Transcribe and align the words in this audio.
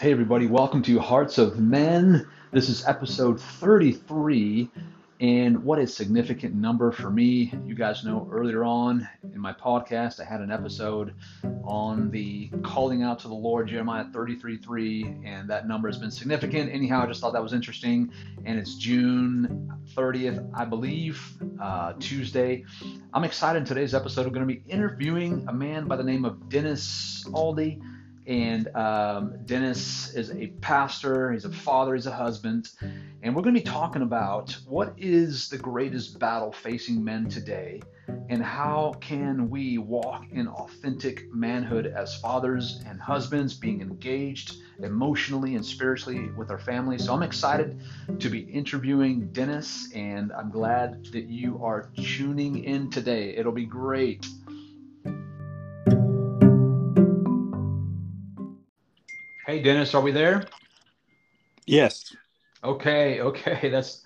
Hey, 0.00 0.12
everybody, 0.12 0.46
welcome 0.46 0.80
to 0.84 1.00
Hearts 1.00 1.38
of 1.38 1.58
Men. 1.58 2.24
This 2.52 2.68
is 2.68 2.86
episode 2.86 3.40
33, 3.40 4.70
and 5.20 5.64
what 5.64 5.80
a 5.80 5.88
significant 5.88 6.54
number 6.54 6.92
for 6.92 7.10
me. 7.10 7.52
You 7.66 7.74
guys 7.74 8.04
know 8.04 8.28
earlier 8.30 8.62
on 8.62 9.08
in 9.34 9.40
my 9.40 9.52
podcast, 9.52 10.20
I 10.20 10.24
had 10.24 10.40
an 10.40 10.52
episode 10.52 11.14
on 11.64 12.12
the 12.12 12.48
calling 12.62 13.02
out 13.02 13.18
to 13.18 13.28
the 13.28 13.34
Lord, 13.34 13.66
Jeremiah 13.66 14.04
33 14.12 14.58
3, 14.58 15.16
and 15.24 15.50
that 15.50 15.66
number 15.66 15.88
has 15.88 15.98
been 15.98 16.12
significant. 16.12 16.72
Anyhow, 16.72 17.02
I 17.02 17.06
just 17.06 17.20
thought 17.20 17.32
that 17.32 17.42
was 17.42 17.52
interesting, 17.52 18.12
and 18.44 18.56
it's 18.56 18.76
June 18.76 19.68
30th, 19.96 20.48
I 20.54 20.64
believe, 20.64 21.20
uh, 21.60 21.94
Tuesday. 21.98 22.64
I'm 23.12 23.24
excited. 23.24 23.58
In 23.58 23.64
today's 23.64 23.94
episode, 23.94 24.26
we're 24.26 24.32
going 24.32 24.46
to 24.46 24.54
be 24.54 24.62
interviewing 24.68 25.44
a 25.48 25.52
man 25.52 25.88
by 25.88 25.96
the 25.96 26.04
name 26.04 26.24
of 26.24 26.48
Dennis 26.48 27.24
Aldi 27.30 27.82
and 28.28 28.68
um, 28.76 29.38
Dennis 29.46 30.12
is 30.14 30.30
a 30.30 30.48
pastor, 30.60 31.32
he's 31.32 31.46
a 31.46 31.50
father, 31.50 31.94
he's 31.94 32.06
a 32.06 32.12
husband. 32.12 32.68
And 33.22 33.34
we're 33.34 33.42
going 33.42 33.54
to 33.54 33.60
be 33.60 33.66
talking 33.66 34.02
about 34.02 34.56
what 34.66 34.92
is 34.98 35.48
the 35.48 35.56
greatest 35.56 36.18
battle 36.18 36.52
facing 36.52 37.02
men 37.02 37.28
today 37.30 37.80
and 38.28 38.42
how 38.42 38.94
can 39.00 39.48
we 39.48 39.78
walk 39.78 40.26
in 40.30 40.46
authentic 40.46 41.32
manhood 41.32 41.86
as 41.86 42.20
fathers 42.20 42.82
and 42.86 43.00
husbands, 43.00 43.54
being 43.54 43.80
engaged 43.80 44.56
emotionally 44.82 45.54
and 45.54 45.64
spiritually 45.64 46.28
with 46.36 46.50
our 46.50 46.58
families. 46.58 47.06
So 47.06 47.14
I'm 47.14 47.22
excited 47.22 47.80
to 48.18 48.28
be 48.28 48.40
interviewing 48.40 49.28
Dennis, 49.32 49.90
and 49.94 50.32
I'm 50.32 50.50
glad 50.50 51.06
that 51.06 51.24
you 51.24 51.60
are 51.64 51.90
tuning 51.96 52.64
in 52.64 52.90
today. 52.90 53.34
It'll 53.36 53.52
be 53.52 53.66
great. 53.66 54.26
Hey, 59.48 59.62
Dennis, 59.62 59.94
are 59.94 60.02
we 60.02 60.12
there? 60.12 60.44
Yes. 61.64 62.14
Okay, 62.62 63.22
okay, 63.22 63.70
that's 63.72 64.02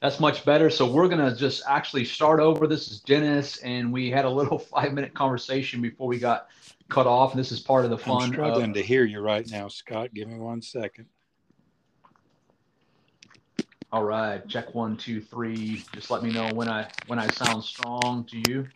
that's 0.00 0.18
much 0.20 0.42
better. 0.46 0.70
So 0.70 0.90
we're 0.90 1.06
gonna 1.06 1.36
just 1.36 1.64
actually 1.68 2.06
start 2.06 2.40
over. 2.40 2.66
This 2.66 2.90
is 2.90 3.00
Dennis, 3.00 3.58
and 3.58 3.92
we 3.92 4.10
had 4.10 4.24
a 4.24 4.30
little 4.30 4.58
five-minute 4.74 5.12
conversation 5.12 5.82
before 5.82 6.06
we 6.06 6.18
got 6.18 6.46
cut 6.88 7.06
off, 7.06 7.32
and 7.32 7.38
this 7.38 7.52
is 7.52 7.60
part 7.60 7.84
of 7.84 7.90
the 7.90 7.98
fun. 7.98 8.22
I'm 8.22 8.32
struggling 8.32 8.72
to 8.72 8.82
hear 8.82 9.04
you 9.04 9.20
right 9.20 9.46
now, 9.50 9.68
Scott. 9.68 10.14
Give 10.14 10.28
me 10.28 10.38
one 10.38 10.62
second. 10.62 11.04
All 13.92 14.04
right, 14.04 14.48
check 14.48 14.74
one, 14.74 14.96
two, 14.96 15.20
three. 15.20 15.84
Just 15.92 16.10
let 16.10 16.22
me 16.22 16.32
know 16.32 16.48
when 16.54 16.70
I 16.70 16.88
when 17.06 17.18
I 17.18 17.26
sound 17.26 17.64
strong 17.64 18.24
to 18.24 18.50
you. 18.50 18.66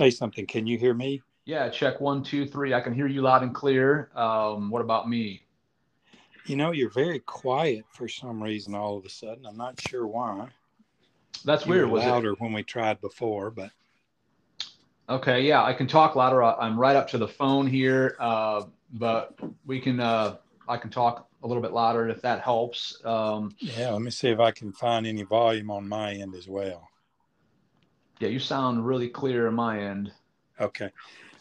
Say 0.00 0.10
something. 0.10 0.46
Can 0.46 0.66
you 0.66 0.78
hear 0.78 0.94
me? 0.94 1.22
Yeah, 1.44 1.68
check 1.68 2.00
one, 2.00 2.22
two, 2.22 2.46
three. 2.46 2.72
I 2.72 2.80
can 2.80 2.94
hear 2.94 3.06
you 3.06 3.20
loud 3.20 3.42
and 3.42 3.54
clear. 3.54 4.10
Um, 4.14 4.70
what 4.70 4.80
about 4.80 5.08
me? 5.08 5.42
You 6.46 6.56
know, 6.56 6.72
you're 6.72 6.90
very 6.90 7.18
quiet 7.18 7.84
for 7.92 8.08
some 8.08 8.42
reason 8.42 8.74
all 8.74 8.96
of 8.96 9.04
a 9.04 9.10
sudden. 9.10 9.44
I'm 9.44 9.58
not 9.58 9.78
sure 9.88 10.06
why. 10.06 10.48
That's 11.44 11.66
you 11.66 11.72
weird. 11.72 11.90
Was 11.90 12.04
louder 12.04 12.32
it? 12.32 12.40
when 12.40 12.52
we 12.52 12.62
tried 12.62 13.00
before, 13.02 13.50
but 13.50 13.70
okay, 15.08 15.42
yeah, 15.42 15.62
I 15.62 15.74
can 15.74 15.86
talk 15.86 16.16
louder. 16.16 16.42
I'm 16.42 16.78
right 16.78 16.96
up 16.96 17.08
to 17.08 17.18
the 17.18 17.28
phone 17.28 17.66
here, 17.66 18.16
uh, 18.18 18.64
but 18.94 19.38
we 19.66 19.80
can. 19.80 20.00
Uh, 20.00 20.36
I 20.66 20.76
can 20.76 20.90
talk 20.90 21.28
a 21.42 21.46
little 21.46 21.62
bit 21.62 21.72
louder 21.72 22.08
if 22.08 22.22
that 22.22 22.40
helps. 22.40 23.04
Um, 23.04 23.54
yeah, 23.58 23.90
let 23.90 24.02
me 24.02 24.10
see 24.10 24.28
if 24.28 24.40
I 24.40 24.50
can 24.50 24.72
find 24.72 25.06
any 25.06 25.24
volume 25.24 25.70
on 25.70 25.88
my 25.88 26.12
end 26.12 26.34
as 26.34 26.48
well. 26.48 26.89
Yeah, 28.20 28.28
you 28.28 28.38
sound 28.38 28.86
really 28.86 29.08
clear 29.08 29.48
on 29.48 29.54
my 29.54 29.80
end. 29.80 30.12
Okay. 30.60 30.90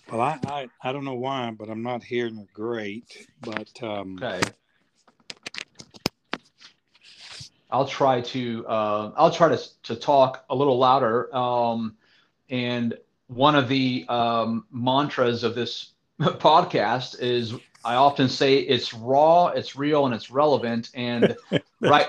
Well, 0.10 0.22
I, 0.22 0.40
I, 0.46 0.70
I 0.82 0.94
don't 0.94 1.04
know 1.04 1.16
why, 1.16 1.52
but 1.52 1.70
I'm 1.70 1.84
not 1.84 2.04
hearing 2.04 2.48
great. 2.54 3.28
But 3.42 3.70
um, 3.84 4.18
okay. 4.24 4.42
I'll 7.70 7.86
try 7.86 8.22
to 8.22 8.66
uh, 8.66 9.12
I'll 9.18 9.30
try 9.30 9.50
to 9.50 9.62
to 9.84 9.96
talk 9.96 10.46
a 10.50 10.56
little 10.56 10.78
louder. 10.78 11.36
Um, 11.36 11.98
and 12.50 12.98
one 13.28 13.56
of 13.56 13.68
the 13.68 14.06
um, 14.08 14.66
mantras 14.72 15.44
of 15.44 15.56
this 15.56 15.92
podcast 16.22 17.20
is 17.20 17.54
I 17.84 17.96
often 17.96 18.30
say 18.30 18.56
it's 18.56 18.94
raw, 18.94 19.48
it's 19.48 19.76
real, 19.76 20.06
and 20.06 20.16
it's 20.16 20.32
relevant. 20.32 20.92
And 20.94 21.36
right, 21.82 22.08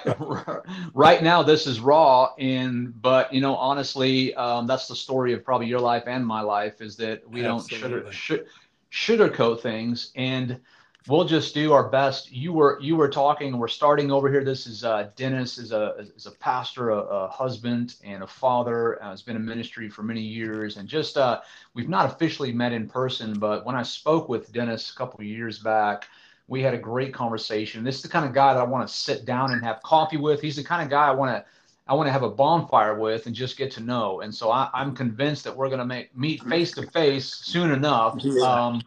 right 0.95 1.23
now, 1.23 1.43
this 1.43 1.67
is 1.67 1.81
raw. 1.81 2.33
And 2.39 3.01
but 3.01 3.33
you 3.33 3.41
know, 3.41 3.57
honestly, 3.57 4.35
um, 4.35 4.67
that's 4.67 4.89
the 4.89 4.97
story 4.97 5.33
of 5.33 5.45
probably 5.45 5.67
your 5.67 5.81
life 5.81 6.05
and 6.07 6.27
my 6.27 6.41
life 6.41 6.81
is 6.81 6.97
that 6.97 7.29
we 7.29 7.45
Absolutely. 7.45 8.01
don't 8.03 8.13
sugar, 8.13 8.47
sugarcoat 8.93 9.61
things. 9.61 10.13
And 10.17 10.61
we'll 11.09 11.25
just 11.25 11.55
do 11.55 11.73
our 11.73 11.89
best. 11.89 12.31
You 12.31 12.53
were 12.53 12.79
you 12.81 12.97
were 12.97 13.09
talking. 13.09 13.59
We're 13.59 13.69
starting 13.69 14.11
over 14.11 14.31
here. 14.31 14.45
This 14.45 14.67
is 14.67 14.85
uh, 14.85 15.11
Dennis 15.17 15.59
is 15.59 15.73
a 15.73 16.07
is 16.17 16.27
a 16.27 16.33
pastor, 16.33 16.91
a, 16.91 16.99
a 16.99 17.29
husband, 17.29 17.97
and 18.05 18.23
a 18.23 18.27
father. 18.27 19.03
Uh, 19.03 19.11
has 19.11 19.23
been 19.23 19.37
in 19.37 19.45
ministry 19.45 19.89
for 19.89 20.03
many 20.03 20.21
years, 20.21 20.77
and 20.77 20.89
just 20.89 21.17
uh, 21.17 21.41
we've 21.75 21.89
not 21.89 22.07
officially 22.07 22.53
met 22.53 22.73
in 22.73 22.89
person, 22.89 23.39
but 23.39 23.65
when 23.65 23.77
I 23.77 23.83
spoke 23.83 24.29
with 24.29 24.53
Dennis 24.53 24.91
a 24.91 24.95
couple 24.97 25.21
of 25.21 25.27
years 25.27 25.59
back. 25.59 26.07
We 26.51 26.61
had 26.61 26.75
a 26.75 26.79
great 26.79 27.15
conversation. 27.15 27.85
This 27.85 27.97
is 27.97 28.03
the 28.03 28.09
kind 28.09 28.27
of 28.27 28.35
guy 28.35 28.53
that 28.53 28.61
I 28.61 28.65
want 28.65 28.87
to 28.87 28.93
sit 28.93 29.25
down 29.25 29.53
and 29.53 29.63
have 29.65 29.81
coffee 29.83 30.17
with. 30.17 30.43
He's 30.43 30.57
the 30.57 30.65
kind 30.65 30.83
of 30.83 30.91
guy 30.91 31.07
I 31.07 31.13
want 31.13 31.31
to 31.31 31.45
I 31.87 31.95
want 31.95 32.09
to 32.09 32.13
have 32.13 32.25
a 32.25 32.31
bonfire 32.31 32.99
with 32.99 33.27
and 33.27 33.35
just 33.35 33.57
get 33.57 33.71
to 33.73 33.81
know. 33.81 34.21
And 34.21 34.35
so 34.35 34.51
I, 34.51 34.69
am 34.75 34.95
convinced 34.95 35.45
that 35.45 35.57
we're 35.57 35.69
going 35.69 35.79
to 35.79 35.85
make 35.85 36.17
meet 36.17 36.43
face 36.43 36.73
to 36.73 36.87
face 36.91 37.33
soon 37.33 37.71
enough. 37.71 38.25
Um, 38.43 38.83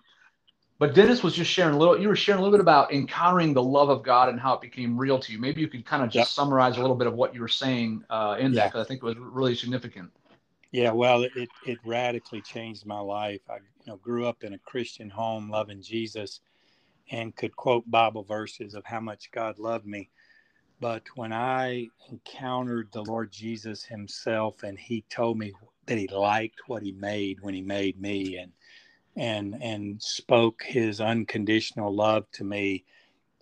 but 0.77 0.93
Dennis 0.93 1.23
was 1.23 1.33
just 1.33 1.49
sharing 1.49 1.75
a 1.75 1.77
little. 1.77 1.97
You 1.97 2.09
were 2.09 2.15
sharing 2.17 2.39
a 2.39 2.43
little 2.43 2.57
bit 2.57 2.61
about 2.61 2.93
encountering 2.93 3.53
the 3.53 3.63
love 3.63 3.89
of 3.89 4.03
God 4.03 4.27
and 4.27 4.37
how 4.37 4.53
it 4.53 4.61
became 4.61 4.97
real 4.97 5.17
to 5.19 5.31
you. 5.31 5.39
Maybe 5.39 5.61
you 5.61 5.69
could 5.69 5.85
kind 5.85 6.03
of 6.03 6.09
just 6.09 6.15
yep. 6.15 6.27
summarize 6.27 6.77
a 6.77 6.81
little 6.81 6.97
bit 6.97 7.07
of 7.07 7.13
what 7.13 7.33
you 7.33 7.39
were 7.39 7.47
saying 7.47 8.03
uh, 8.09 8.35
in 8.39 8.51
yeah. 8.51 8.61
that 8.61 8.73
because 8.73 8.85
I 8.85 8.87
think 8.87 9.01
it 9.01 9.05
was 9.05 9.17
really 9.17 9.55
significant. 9.55 10.11
Yeah, 10.71 10.91
well, 10.91 11.23
it 11.23 11.49
it 11.65 11.77
radically 11.85 12.41
changed 12.41 12.85
my 12.85 12.99
life. 12.99 13.41
I 13.49 13.55
you 13.55 13.87
know 13.87 13.97
grew 13.97 14.27
up 14.27 14.43
in 14.43 14.53
a 14.53 14.59
Christian 14.59 15.09
home, 15.09 15.49
loving 15.49 15.81
Jesus, 15.81 16.41
and 17.11 17.35
could 17.35 17.55
quote 17.55 17.89
Bible 17.89 18.23
verses 18.23 18.73
of 18.73 18.85
how 18.85 18.99
much 18.99 19.31
God 19.31 19.59
loved 19.59 19.85
me. 19.85 20.09
But 20.79 21.03
when 21.15 21.31
I 21.31 21.87
encountered 22.09 22.89
the 22.91 23.03
Lord 23.03 23.31
Jesus 23.31 23.83
Himself, 23.83 24.63
and 24.63 24.77
He 24.77 25.03
told 25.09 25.37
me 25.37 25.53
that 25.85 25.97
He 25.97 26.07
liked 26.07 26.61
what 26.67 26.83
He 26.83 26.91
made 26.91 27.39
when 27.41 27.53
He 27.53 27.61
made 27.61 27.99
me, 27.99 28.37
and 28.37 28.51
and 29.15 29.61
and 29.61 30.01
spoke 30.01 30.63
his 30.63 30.99
unconditional 30.99 31.93
love 31.93 32.25
to 32.31 32.43
me 32.43 32.83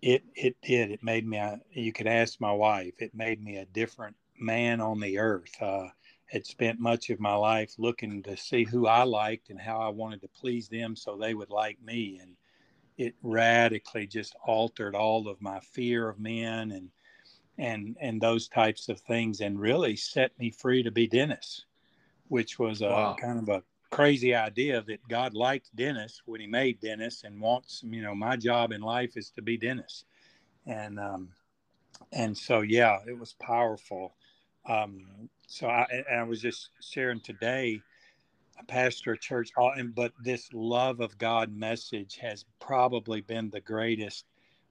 it 0.02 0.24
it 0.36 0.56
did. 0.62 0.92
It 0.92 1.04
made 1.04 1.28
me 1.28 1.38
a, 1.38 1.60
you 1.72 1.94
could 1.94 2.08
ask 2.08 2.40
my 2.42 2.52
wife 2.52 2.94
it 3.00 3.14
made 3.14 3.44
me 3.44 3.58
a 3.58 3.66
different 3.66 4.16
man 4.40 4.82
on 4.82 5.00
the 5.00 5.20
earth. 5.20 5.56
Uh 5.62 5.88
had 6.26 6.46
spent 6.46 6.80
much 6.80 7.10
of 7.10 7.20
my 7.20 7.36
life 7.36 7.74
looking 7.78 8.24
to 8.24 8.38
see 8.38 8.64
who 8.64 8.88
I 8.88 9.04
liked 9.04 9.50
and 9.50 9.60
how 9.60 9.80
I 9.80 9.90
wanted 9.90 10.22
to 10.22 10.30
please 10.30 10.70
them 10.70 10.96
so 10.96 11.18
they 11.18 11.34
would 11.34 11.50
like 11.50 11.78
me. 11.84 12.20
And 12.22 12.38
it 12.98 13.16
radically 13.24 14.08
just 14.08 14.36
altered 14.46 14.96
all 14.96 15.28
of 15.28 15.42
my 15.42 15.60
fear 15.60 16.10
of 16.10 16.20
men 16.20 16.72
and 16.72 16.90
and 17.58 17.98
and 18.00 18.22
those 18.22 18.48
types 18.48 18.90
of 18.90 19.00
things 19.02 19.42
and 19.42 19.60
really 19.60 19.96
set 19.96 20.38
me 20.40 20.50
free 20.52 20.84
to 20.84 20.92
be 20.92 21.08
Dennis 21.08 21.66
which 22.32 22.58
was 22.58 22.82
a 22.82 22.88
wow. 22.88 23.16
kind 23.20 23.40
of 23.40 23.50
a 23.50 23.62
crazy 23.90 24.34
idea 24.34 24.82
that 24.88 25.06
God 25.10 25.34
liked 25.34 25.76
Dennis 25.76 26.22
when 26.26 26.40
he 26.40 26.48
made 26.48 26.80
Dennis 26.80 27.26
and 27.26 27.42
wants, 27.42 27.84
you 27.86 28.02
know, 28.02 28.16
my 28.16 28.38
job 28.38 28.72
in 28.72 28.80
life 28.80 29.18
is 29.18 29.32
to 29.32 29.42
be 29.42 29.58
Dennis. 29.58 30.06
And, 30.66 30.98
um, 30.98 31.28
and 32.14 32.36
so, 32.36 32.62
yeah, 32.62 33.00
it 33.06 33.20
was 33.20 33.34
powerful. 33.34 34.16
Um, 34.66 35.30
so 35.46 35.68
I, 35.68 35.86
I 36.10 36.24
was 36.24 36.42
just 36.42 36.70
sharing 36.80 37.20
today, 37.20 37.82
pastor 38.68 39.14
of 39.14 39.22
church, 39.22 39.52
but 39.94 40.14
this 40.24 40.50
love 40.54 41.00
of 41.00 41.18
God 41.18 41.56
message 41.56 42.18
has 42.18 42.46
probably 42.60 43.22
been 43.22 43.50
the 43.50 43.62
greatest 43.62 44.26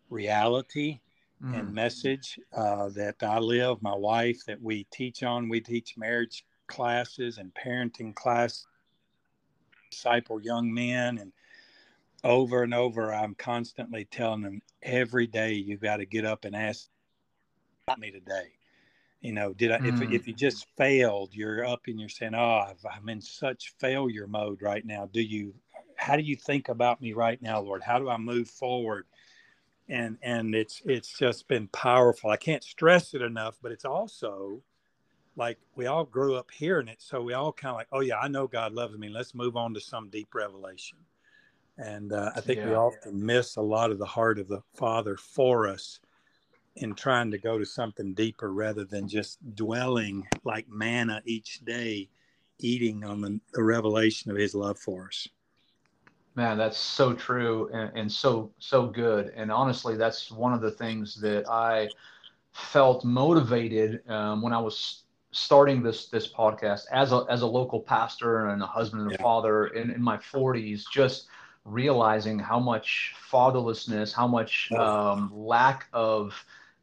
reality 0.08 1.00
mm. 1.42 1.58
and 1.58 1.72
message 1.72 2.38
uh, 2.52 2.88
that 2.90 3.16
I 3.22 3.38
live, 3.38 3.82
my 3.82 3.94
wife, 3.94 4.44
that 4.46 4.60
we 4.60 4.84
teach 4.92 5.22
on. 5.22 5.48
We 5.48 5.60
teach 5.60 5.96
marriage 5.96 6.44
classes 6.66 7.38
and 7.38 7.52
parenting 7.54 8.14
classes 8.14 8.66
disciple 9.90 10.40
young 10.40 10.72
men 10.72 11.19
and 11.19 11.32
over 12.22 12.62
and 12.62 12.72
over 12.72 13.12
i'm 13.12 13.34
constantly 13.34 14.04
telling 14.04 14.42
them 14.42 14.62
every 14.82 15.26
day 15.26 15.52
you 15.52 15.76
got 15.76 15.96
to 15.96 16.06
get 16.06 16.25
up 16.25 16.44
and 16.44 16.54
ask 16.54 16.88
me 17.98 18.10
today 18.10 18.52
you 19.20 19.32
know 19.32 19.52
did 19.52 19.70
i 19.70 19.78
mm. 19.78 20.02
if, 20.02 20.12
if 20.12 20.26
you 20.26 20.32
just 20.32 20.67
failed 20.76 21.31
you're 21.32 21.64
up 21.64 21.82
and 21.87 22.00
you're 22.00 22.08
saying 22.08 22.34
oh 22.34 22.38
i 22.38 22.96
am 22.96 23.08
in 23.08 23.20
such 23.20 23.75
failure 23.78 24.26
mode 24.26 24.61
right 24.62 24.84
now 24.87 25.08
do 25.12 25.20
you 25.20 25.55
how 25.96 26.17
do 26.17 26.22
you 26.22 26.37
think 26.37 26.69
about 26.69 27.00
me 27.00 27.12
right 27.12 27.40
now 27.43 27.61
lord 27.61 27.82
how 27.82 27.99
do 27.99 28.08
i 28.08 28.17
move 28.17 28.49
forward 28.49 29.06
and 29.88 30.17
and 30.22 30.55
it's 30.55 30.81
it's 30.84 31.19
just 31.19 31.49
been 31.49 31.69
powerful 31.69 32.31
i 32.31 32.37
can't 32.37 32.64
stress 32.64 33.14
it 33.14 33.22
enough 33.22 33.58
but 33.62 33.72
it's 33.72 33.84
also 33.84 34.62
like 35.37 35.58
we 35.75 35.87
all 35.87 36.05
grew 36.05 36.37
up 36.37 36.50
hearing 36.50 36.87
it. 36.87 37.00
So 37.00 37.23
we 37.23 37.32
all 37.32 37.52
kind 37.52 37.70
of 37.70 37.76
like, 37.76 37.88
oh, 37.93 38.00
yeah, 38.00 38.19
I 38.19 38.28
know 38.28 38.46
God 38.46 38.73
loves 38.73 38.96
me. 38.96 39.08
Let's 39.08 39.34
move 39.34 39.56
on 39.56 39.75
to 39.75 39.81
some 39.81 40.11
deep 40.11 40.34
revelation. 40.34 40.99
And 41.78 42.12
uh, 42.12 42.31
I 42.37 42.40
think 42.40 42.58
yeah. 42.58 42.69
we 42.69 42.75
often 42.75 43.25
miss 43.25 43.56
a 43.56 43.62
lot 43.62 43.90
of 43.90 43.99
the 43.99 44.06
heart 44.06 44.38
of 44.38 44.49
the 44.49 44.61
Father 44.75 45.16
for 45.16 45.66
us 45.66 46.00
in 46.76 46.94
trying 46.94 47.31
to 47.31 47.38
go 47.38 47.58
to 47.58 47.64
something 47.64 48.14
deeper 48.14 48.52
rather 48.52 48.84
than 48.84 49.08
just 49.08 49.38
dwelling 49.55 50.26
like 50.44 50.69
manna 50.69 51.22
each 51.25 51.61
day, 51.64 52.08
eating 52.58 53.05
on 53.05 53.20
the, 53.20 53.40
the 53.52 53.62
revelation 53.62 54.31
of 54.31 54.37
His 54.37 54.55
love 54.55 54.78
for 54.78 55.08
us. 55.08 55.28
Man, 56.37 56.56
that's 56.56 56.78
so 56.78 57.12
true 57.12 57.69
and, 57.72 57.90
and 57.96 58.12
so 58.12 58.52
so 58.58 58.87
good. 58.87 59.32
And 59.34 59.50
honestly, 59.50 59.96
that's 59.96 60.31
one 60.31 60.52
of 60.52 60.61
the 60.61 60.70
things 60.70 61.20
that 61.20 61.49
I 61.49 61.88
felt 62.52 63.05
motivated 63.05 64.08
um, 64.08 64.40
when 64.40 64.52
I 64.52 64.61
was 64.61 65.02
starting 65.32 65.82
this 65.82 66.06
this 66.06 66.32
podcast 66.32 66.82
as 66.93 67.12
a 67.12 67.25
as 67.28 67.43
a 67.43 67.46
local 67.46 67.81
pastor 67.81 68.49
and 68.49 68.62
a 68.62 68.66
husband 68.66 69.02
and 69.02 69.11
a 69.11 69.14
yeah. 69.14 69.23
father 69.23 69.69
in, 69.69 69.90
in 69.90 70.02
my 70.02 70.16
40s. 70.16 70.84
Just 70.90 71.26
realizing 71.64 72.38
how 72.38 72.58
much 72.58 73.14
fatherlessness, 73.31 74.12
how 74.12 74.26
much 74.26 74.73
um, 74.73 75.31
lack 75.34 75.87
of 75.93 76.32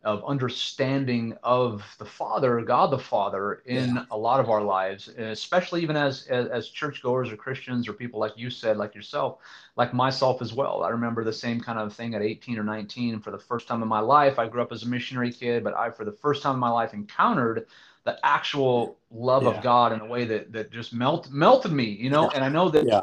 of 0.07 0.23
understanding 0.23 1.37
of 1.43 1.83
the 1.99 2.05
Father, 2.05 2.61
God 2.61 2.91
the 2.91 2.97
Father, 2.97 3.61
in 3.65 3.95
yeah. 3.95 4.05
a 4.09 4.17
lot 4.17 4.39
of 4.39 4.49
our 4.49 4.61
lives, 4.61 5.09
especially 5.09 5.81
even 5.83 5.97
as, 5.97 6.25
as 6.27 6.47
as 6.47 6.69
churchgoers 6.69 7.29
or 7.29 7.35
Christians 7.35 7.89
or 7.89 7.93
people 7.93 8.17
like 8.17 8.31
you 8.37 8.49
said, 8.49 8.77
like 8.77 8.95
yourself, 8.95 9.39
like 9.75 9.93
myself 9.93 10.41
as 10.41 10.53
well. 10.53 10.81
I 10.81 10.91
remember 10.91 11.25
the 11.25 11.33
same 11.33 11.59
kind 11.59 11.77
of 11.77 11.93
thing 11.93 12.15
at 12.15 12.21
18 12.21 12.57
or 12.57 12.63
19. 12.63 13.19
For 13.19 13.31
the 13.31 13.37
first 13.37 13.67
time 13.67 13.81
in 13.81 13.89
my 13.89 13.99
life, 13.99 14.39
I 14.39 14.47
grew 14.47 14.61
up 14.61 14.71
as 14.71 14.83
a 14.83 14.87
missionary 14.87 15.29
kid, 15.29 15.61
but 15.61 15.73
I, 15.73 15.89
for 15.91 16.05
the 16.05 16.13
first 16.13 16.41
time 16.41 16.53
in 16.53 16.59
my 16.61 16.69
life, 16.69 16.93
encountered 16.93 17.67
the 18.05 18.17
actual 18.25 18.97
love 19.11 19.43
yeah. 19.43 19.49
of 19.49 19.61
God 19.61 19.91
in 19.91 19.99
a 19.99 20.05
way 20.05 20.23
that 20.23 20.53
that 20.53 20.71
just 20.71 20.93
melt 20.93 21.29
melted 21.31 21.73
me, 21.73 21.83
you 21.83 22.09
know. 22.09 22.29
And 22.29 22.45
I 22.45 22.47
know 22.47 22.69
that 22.69 22.85
yeah. 22.87 23.01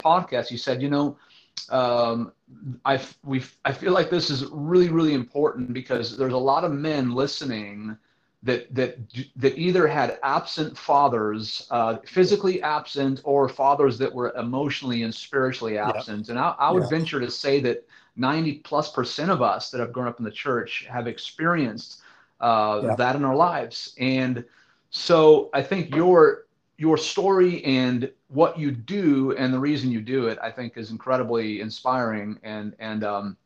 podcast, 0.00 0.50
you 0.50 0.58
said, 0.58 0.82
you 0.82 0.90
know, 0.90 1.16
um, 1.70 2.32
I 2.84 3.00
we 3.24 3.42
I 3.64 3.72
feel 3.72 3.92
like 3.92 4.10
this 4.10 4.30
is 4.30 4.44
really 4.50 4.88
really 4.88 5.14
important 5.14 5.72
because 5.72 6.16
there's 6.16 6.32
a 6.32 6.38
lot 6.38 6.64
of 6.64 6.72
men 6.72 7.12
listening 7.12 7.96
that 8.42 8.74
that 8.74 8.98
that 9.36 9.58
either 9.58 9.86
had 9.86 10.18
absent 10.22 10.76
fathers, 10.76 11.66
uh, 11.70 11.98
physically 12.04 12.62
absent, 12.62 13.20
or 13.24 13.48
fathers 13.48 13.98
that 13.98 14.12
were 14.12 14.32
emotionally 14.36 15.02
and 15.02 15.14
spiritually 15.14 15.78
absent. 15.78 16.28
And 16.28 16.38
I, 16.38 16.54
I 16.58 16.70
would 16.72 16.88
venture 16.90 17.20
to 17.20 17.30
say 17.30 17.60
that 17.60 17.86
90 18.16 18.54
plus 18.58 18.90
percent 18.90 19.30
of 19.30 19.42
us 19.42 19.70
that 19.70 19.80
have 19.80 19.92
grown 19.92 20.08
up 20.08 20.18
in 20.18 20.24
the 20.24 20.30
church 20.30 20.86
have 20.90 21.06
experienced 21.06 22.00
uh, 22.40 22.94
that 22.96 23.16
in 23.16 23.24
our 23.24 23.36
lives. 23.36 23.94
And 23.98 24.44
so 24.90 25.48
I 25.54 25.62
think 25.62 25.94
your 25.94 26.46
your 26.82 26.96
story 26.96 27.64
and 27.64 28.10
what 28.26 28.58
you 28.58 28.72
do 28.72 29.36
and 29.36 29.54
the 29.54 29.58
reason 29.58 29.92
you 29.92 30.00
do 30.00 30.26
it, 30.26 30.36
I 30.42 30.50
think, 30.50 30.76
is 30.76 30.90
incredibly 30.90 31.60
inspiring. 31.60 32.40
And 32.42 32.74
and 32.80 33.04
um, 33.04 33.36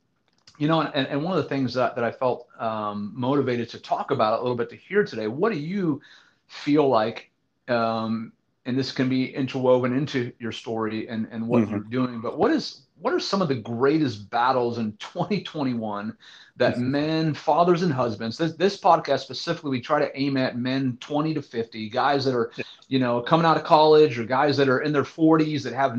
you 0.57 0.69
know, 0.69 0.81
and, 0.81 1.07
and 1.07 1.23
one 1.23 1.37
of 1.37 1.43
the 1.43 1.49
things 1.51 1.75
that, 1.75 1.95
that 1.97 2.03
I 2.03 2.11
felt 2.11 2.49
um, 2.59 3.13
motivated 3.15 3.69
to 3.71 3.79
talk 3.79 4.11
about 4.11 4.41
a 4.41 4.43
little 4.43 4.57
bit 4.57 4.71
to 4.71 4.77
hear 4.77 5.05
today. 5.05 5.29
What 5.29 5.53
do 5.53 5.59
you 5.59 6.01
feel 6.47 6.89
like? 6.89 7.31
Um, 7.69 8.33
and 8.65 8.79
this 8.79 8.91
can 8.91 9.11
be 9.11 9.35
interwoven 9.35 9.95
into 9.95 10.33
your 10.39 10.53
story 10.53 11.07
and, 11.07 11.29
and 11.31 11.47
what 11.47 11.61
mm-hmm. 11.61 11.73
you're 11.73 11.81
doing. 11.81 12.23
But 12.23 12.39
what 12.39 12.53
is 12.53 12.86
what 12.99 13.13
are 13.13 13.21
some 13.21 13.43
of 13.43 13.49
the 13.49 13.55
greatest 13.55 14.31
battles 14.31 14.79
in 14.79 14.93
2021 14.99 16.17
that 16.57 16.75
mm-hmm. 16.75 16.91
men, 16.91 17.35
fathers, 17.35 17.83
and 17.83 17.93
husbands? 17.93 18.39
This, 18.39 18.55
this 18.55 18.81
podcast 18.81 19.21
specifically, 19.21 19.71
we 19.71 19.81
try 19.81 19.99
to 19.99 20.19
aim 20.19 20.37
at 20.37 20.57
men 20.57 20.97
20 21.01 21.35
to 21.35 21.43
50, 21.43 21.89
guys 21.91 22.25
that 22.25 22.35
are, 22.35 22.51
you 22.89 22.99
know, 22.99 23.21
coming 23.21 23.45
out 23.47 23.57
of 23.57 23.65
college, 23.65 24.19
or 24.19 24.25
guys 24.25 24.57
that 24.57 24.69
are 24.69 24.81
in 24.81 24.93
their 24.93 25.03
40s 25.03 25.63
that 25.63 25.75
have 25.75 25.97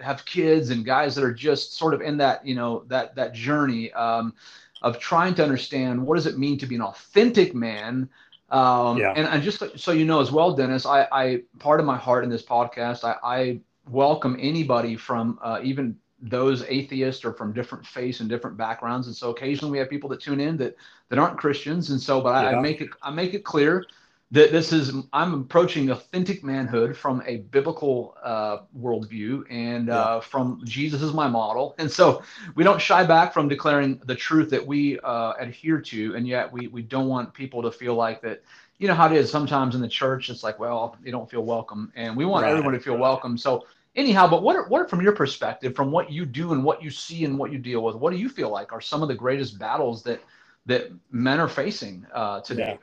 have 0.00 0.24
kids, 0.24 0.70
and 0.70 0.84
guys 0.84 1.14
that 1.14 1.24
are 1.24 1.34
just 1.34 1.76
sort 1.76 1.94
of 1.94 2.00
in 2.00 2.16
that, 2.18 2.44
you 2.44 2.54
know, 2.54 2.84
that 2.88 3.14
that 3.14 3.32
journey 3.34 3.92
um, 3.92 4.34
of 4.82 4.98
trying 4.98 5.34
to 5.36 5.42
understand 5.42 6.04
what 6.04 6.16
does 6.16 6.26
it 6.26 6.38
mean 6.38 6.58
to 6.58 6.66
be 6.66 6.74
an 6.74 6.82
authentic 6.82 7.54
man. 7.54 8.08
Um, 8.50 8.98
yeah. 8.98 9.14
and, 9.16 9.26
and 9.28 9.42
just 9.42 9.62
so 9.78 9.92
you 9.92 10.04
know 10.04 10.20
as 10.20 10.30
well, 10.30 10.54
Dennis, 10.54 10.84
I, 10.84 11.06
I 11.10 11.42
part 11.58 11.80
of 11.80 11.86
my 11.86 11.96
heart 11.96 12.22
in 12.22 12.28
this 12.28 12.44
podcast, 12.44 13.02
I, 13.02 13.16
I 13.24 13.60
welcome 13.88 14.36
anybody 14.38 14.94
from 14.94 15.38
uh, 15.42 15.60
even 15.62 15.96
those 16.22 16.62
atheists 16.68 17.24
are 17.24 17.32
from 17.32 17.52
different 17.52 17.84
faiths 17.84 18.20
and 18.20 18.28
different 18.28 18.56
backgrounds 18.56 19.08
and 19.08 19.16
so 19.16 19.30
occasionally 19.30 19.72
we 19.72 19.78
have 19.78 19.90
people 19.90 20.08
that 20.08 20.20
tune 20.20 20.40
in 20.40 20.56
that 20.56 20.76
that 21.08 21.18
aren't 21.18 21.36
christians 21.36 21.90
and 21.90 22.00
so 22.00 22.20
but 22.20 22.30
yeah. 22.30 22.50
I, 22.50 22.58
I, 22.58 22.60
make 22.60 22.80
it 22.80 22.90
i 23.02 23.10
make 23.10 23.34
it 23.34 23.44
clear 23.44 23.84
that 24.30 24.52
this 24.52 24.72
is 24.72 24.92
i'm 25.12 25.34
approaching 25.34 25.90
authentic 25.90 26.44
manhood 26.44 26.96
from 26.96 27.22
a 27.26 27.38
biblical 27.38 28.16
uh, 28.22 28.58
worldview 28.78 29.42
and 29.50 29.88
yeah. 29.88 29.94
uh, 29.94 30.20
from 30.20 30.60
jesus 30.64 31.02
is 31.02 31.12
my 31.12 31.26
model 31.26 31.74
and 31.78 31.90
so 31.90 32.22
we 32.54 32.62
don't 32.62 32.80
shy 32.80 33.04
back 33.04 33.34
from 33.34 33.48
declaring 33.48 34.00
the 34.04 34.14
truth 34.14 34.48
that 34.48 34.64
we 34.64 35.00
uh, 35.00 35.32
adhere 35.40 35.80
to 35.80 36.14
and 36.14 36.28
yet 36.28 36.52
we 36.52 36.68
we 36.68 36.82
don't 36.82 37.08
want 37.08 37.34
people 37.34 37.62
to 37.62 37.72
feel 37.72 37.96
like 37.96 38.22
that 38.22 38.42
you 38.78 38.86
know 38.86 38.94
how 38.94 39.06
it 39.06 39.12
is 39.12 39.28
sometimes 39.28 39.74
in 39.74 39.80
the 39.80 39.88
church 39.88 40.30
it's 40.30 40.44
like 40.44 40.60
well 40.60 40.96
they 41.02 41.10
don't 41.10 41.28
feel 41.28 41.44
welcome 41.44 41.92
and 41.96 42.16
we 42.16 42.24
want 42.24 42.44
right. 42.44 42.52
everyone 42.52 42.72
to 42.72 42.80
feel 42.80 42.96
welcome 42.96 43.36
so 43.36 43.64
anyhow, 43.94 44.28
but 44.28 44.42
what 44.42 44.56
are, 44.56 44.68
what 44.68 44.80
are, 44.80 44.88
from 44.88 45.00
your 45.02 45.12
perspective, 45.12 45.74
from 45.74 45.90
what 45.90 46.10
you 46.10 46.24
do 46.24 46.52
and 46.52 46.64
what 46.64 46.82
you 46.82 46.90
see 46.90 47.24
and 47.24 47.38
what 47.38 47.52
you 47.52 47.58
deal 47.58 47.82
with, 47.82 47.96
what 47.96 48.12
do 48.12 48.18
you 48.18 48.28
feel 48.28 48.50
like 48.50 48.72
are 48.72 48.80
some 48.80 49.02
of 49.02 49.08
the 49.08 49.14
greatest 49.14 49.58
battles 49.58 50.02
that 50.04 50.22
that 50.66 50.92
men 51.10 51.40
are 51.40 51.48
facing 51.48 52.06
uh, 52.14 52.40
today? 52.40 52.78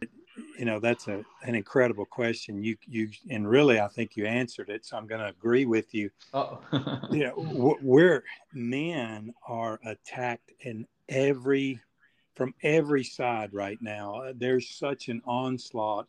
Yeah. 0.00 0.08
You 0.56 0.64
know, 0.64 0.78
that's 0.78 1.08
a, 1.08 1.24
an 1.42 1.54
incredible 1.54 2.04
question. 2.04 2.62
You 2.62 2.76
you 2.86 3.10
and 3.30 3.48
really, 3.48 3.80
I 3.80 3.88
think 3.88 4.16
you 4.16 4.26
answered 4.26 4.70
it. 4.70 4.84
So 4.84 4.96
I'm 4.96 5.06
going 5.06 5.20
to 5.20 5.28
agree 5.28 5.64
with 5.64 5.94
you. 5.94 6.10
Oh, 6.32 6.60
you 7.10 7.24
know, 7.24 7.76
we're 7.82 8.22
men 8.52 9.34
are 9.46 9.80
attacked 9.84 10.52
in 10.60 10.86
every 11.08 11.80
from 12.36 12.54
every 12.62 13.02
side 13.02 13.52
right 13.52 13.78
now. 13.80 14.30
There's 14.36 14.70
such 14.70 15.08
an 15.08 15.22
onslaught 15.26 16.06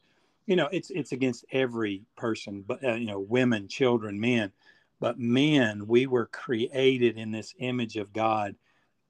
you 0.49 0.55
know 0.55 0.67
it's 0.71 0.89
it's 0.89 1.11
against 1.11 1.45
every 1.51 2.01
person 2.17 2.63
but 2.67 2.83
uh, 2.83 2.95
you 2.95 3.05
know 3.05 3.19
women 3.19 3.67
children 3.67 4.19
men 4.19 4.51
but 4.99 5.19
men 5.19 5.85
we 5.87 6.07
were 6.07 6.25
created 6.25 7.17
in 7.17 7.31
this 7.31 7.53
image 7.59 7.97
of 7.97 8.11
god 8.11 8.55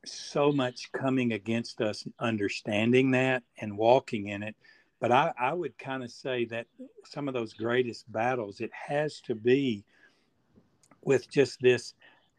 so 0.05 0.51
much 0.51 0.91
coming 0.91 1.31
against 1.33 1.81
us 1.81 2.05
understanding 2.19 3.11
that 3.11 3.43
and 3.59 3.77
walking 3.77 4.27
in 4.27 4.43
it. 4.43 4.55
But 4.99 5.13
i, 5.13 5.31
I 5.39 5.53
would 5.53 5.77
kind 5.77 6.03
of 6.03 6.11
say 6.11 6.43
that 6.45 6.67
some 7.05 7.29
of 7.29 7.33
those 7.33 7.53
greatest 7.53 8.11
battles 8.11 8.59
it 8.59 8.71
has 8.73 9.21
to 9.21 9.33
be 9.33 9.85
with 11.03 11.29
just 11.31 11.61
this 11.61 11.93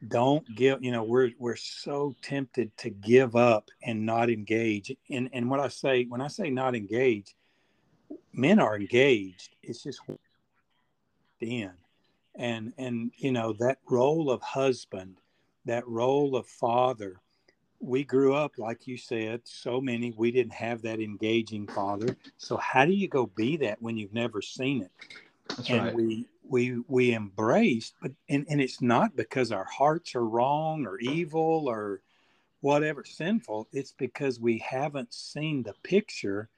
don't 0.09 0.45
give 0.57 0.85
you 0.85 0.93
know 0.93 1.05
we're 1.05 1.31
we're 1.39 1.57
so 1.57 2.15
tempted 2.21 2.77
to 2.79 2.91
give 2.91 3.35
up 3.35 3.71
and 3.83 4.05
not 4.05 4.29
engage. 4.29 4.95
And 5.09 5.31
and 5.33 5.49
what 5.49 5.61
i 5.61 5.69
say 5.69 6.05
when 6.05 6.21
i 6.21 6.29
say 6.29 6.51
not 6.51 6.77
engage 6.77 7.35
men 8.33 8.59
are 8.59 8.77
engaged. 8.77 9.57
It's 9.63 9.83
just 9.83 10.01
in, 11.41 11.73
and 12.35 12.73
and 12.79 13.13
you 13.17 13.33
know 13.33 13.53
that 13.55 13.79
role 13.89 14.31
of 14.31 14.43
husband, 14.43 15.21
that 15.65 15.87
role 15.87 16.37
of 16.37 16.47
father. 16.47 17.21
We 17.83 18.05
grew 18.05 18.35
up, 18.35 18.59
like 18.59 18.87
you 18.87 18.99
said, 18.99 19.41
so 19.45 19.81
many 19.81 20.13
we 20.15 20.31
didn't 20.31 20.53
have 20.53 20.83
that 20.83 21.01
engaging 21.01 21.67
father. 21.67 22.15
So 22.37 22.59
how 22.59 22.85
do 22.85 22.93
you 22.93 23.09
go 23.09 23.27
be 23.27 23.57
that 23.59 23.81
when 23.81 23.97
you've 23.97 24.13
never 24.13 24.43
seen 24.43 24.83
it? 24.83 24.91
That's 25.49 25.71
and 25.71 25.85
right. 25.87 25.95
we 25.95 26.27
we 26.47 26.83
we 26.89 27.15
embraced, 27.15 27.95
but 28.03 28.13
and, 28.29 28.45
and 28.51 28.61
it's 28.61 28.83
not 28.83 29.17
because 29.17 29.51
our 29.51 29.65
hearts 29.65 30.15
are 30.15 30.27
wrong 30.27 30.85
or 30.85 30.99
evil 30.99 31.69
or 31.69 32.03
whatever 32.61 33.05
sinful. 33.05 33.69
It's 33.73 33.93
because 33.93 34.39
we 34.39 34.59
haven't 34.59 35.15
seen 35.15 35.63
the 35.63 35.75
picture 35.83 36.51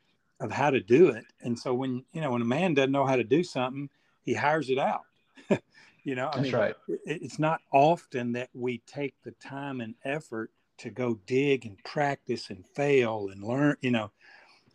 of 0.43 0.51
how 0.51 0.71
to 0.71 0.81
do 0.81 1.09
it. 1.09 1.25
And 1.41 1.59
so 1.59 1.73
when 1.73 2.05
you 2.13 2.21
know 2.21 2.33
when 2.33 2.43
a 2.43 2.47
man 2.47 2.75
doesn't 2.75 2.93
know 2.93 3.07
how 3.07 3.17
to 3.17 3.25
do 3.25 3.43
something, 3.43 3.89
he 4.23 4.35
hires 4.35 4.69
it 4.69 4.79
out. 4.79 5.03
you 6.05 6.15
know, 6.15 6.29
I 6.29 6.37
that's 6.37 6.43
mean, 6.43 6.53
right. 6.53 6.75
It's 7.07 7.39
not 7.39 7.61
often 7.73 8.33
that 8.33 8.51
we 8.53 8.83
take 8.87 9.15
the 9.25 9.31
time 9.33 9.81
and 9.81 9.95
effort 10.05 10.51
to 10.79 10.91
go 10.91 11.19
dig 11.27 11.65
and 11.65 11.83
practice 11.85 12.51
and 12.51 12.67
fail 12.75 13.29
and 13.33 13.43
learn. 13.43 13.77
You 13.81 13.93
know, 13.93 14.11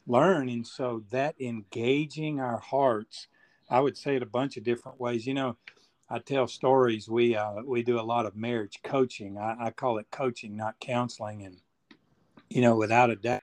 learn. 0.07 0.50
And 0.50 0.65
so 0.65 1.03
that 1.12 1.36
engaging 1.39 2.39
our 2.39 2.59
hearts, 2.59 3.27
I 3.69 3.81
would 3.81 3.97
say 3.97 4.15
it 4.15 4.24
a 4.24 4.27
bunch 4.27 4.55
of 4.55 4.63
different 4.63 5.01
ways. 5.01 5.27
You 5.27 5.33
know, 5.33 5.57
I 6.09 6.19
tell 6.19 6.47
stories. 6.47 7.09
We 7.09 7.36
uh, 7.36 7.62
we 7.65 7.83
do 7.83 8.00
a 8.00 8.01
lot 8.01 8.25
of 8.25 8.38
marriage 8.38 8.79
coaching. 8.86 9.38
I, 9.38 9.65
I 9.65 9.71
call 9.71 9.97
it 9.97 10.07
coaching, 10.12 10.55
not 10.55 10.79
counseling. 10.79 11.43
And 11.43 11.57
you 12.50 12.62
know, 12.62 12.77
without 12.77 13.09
a 13.09 13.17
doubt 13.17 13.41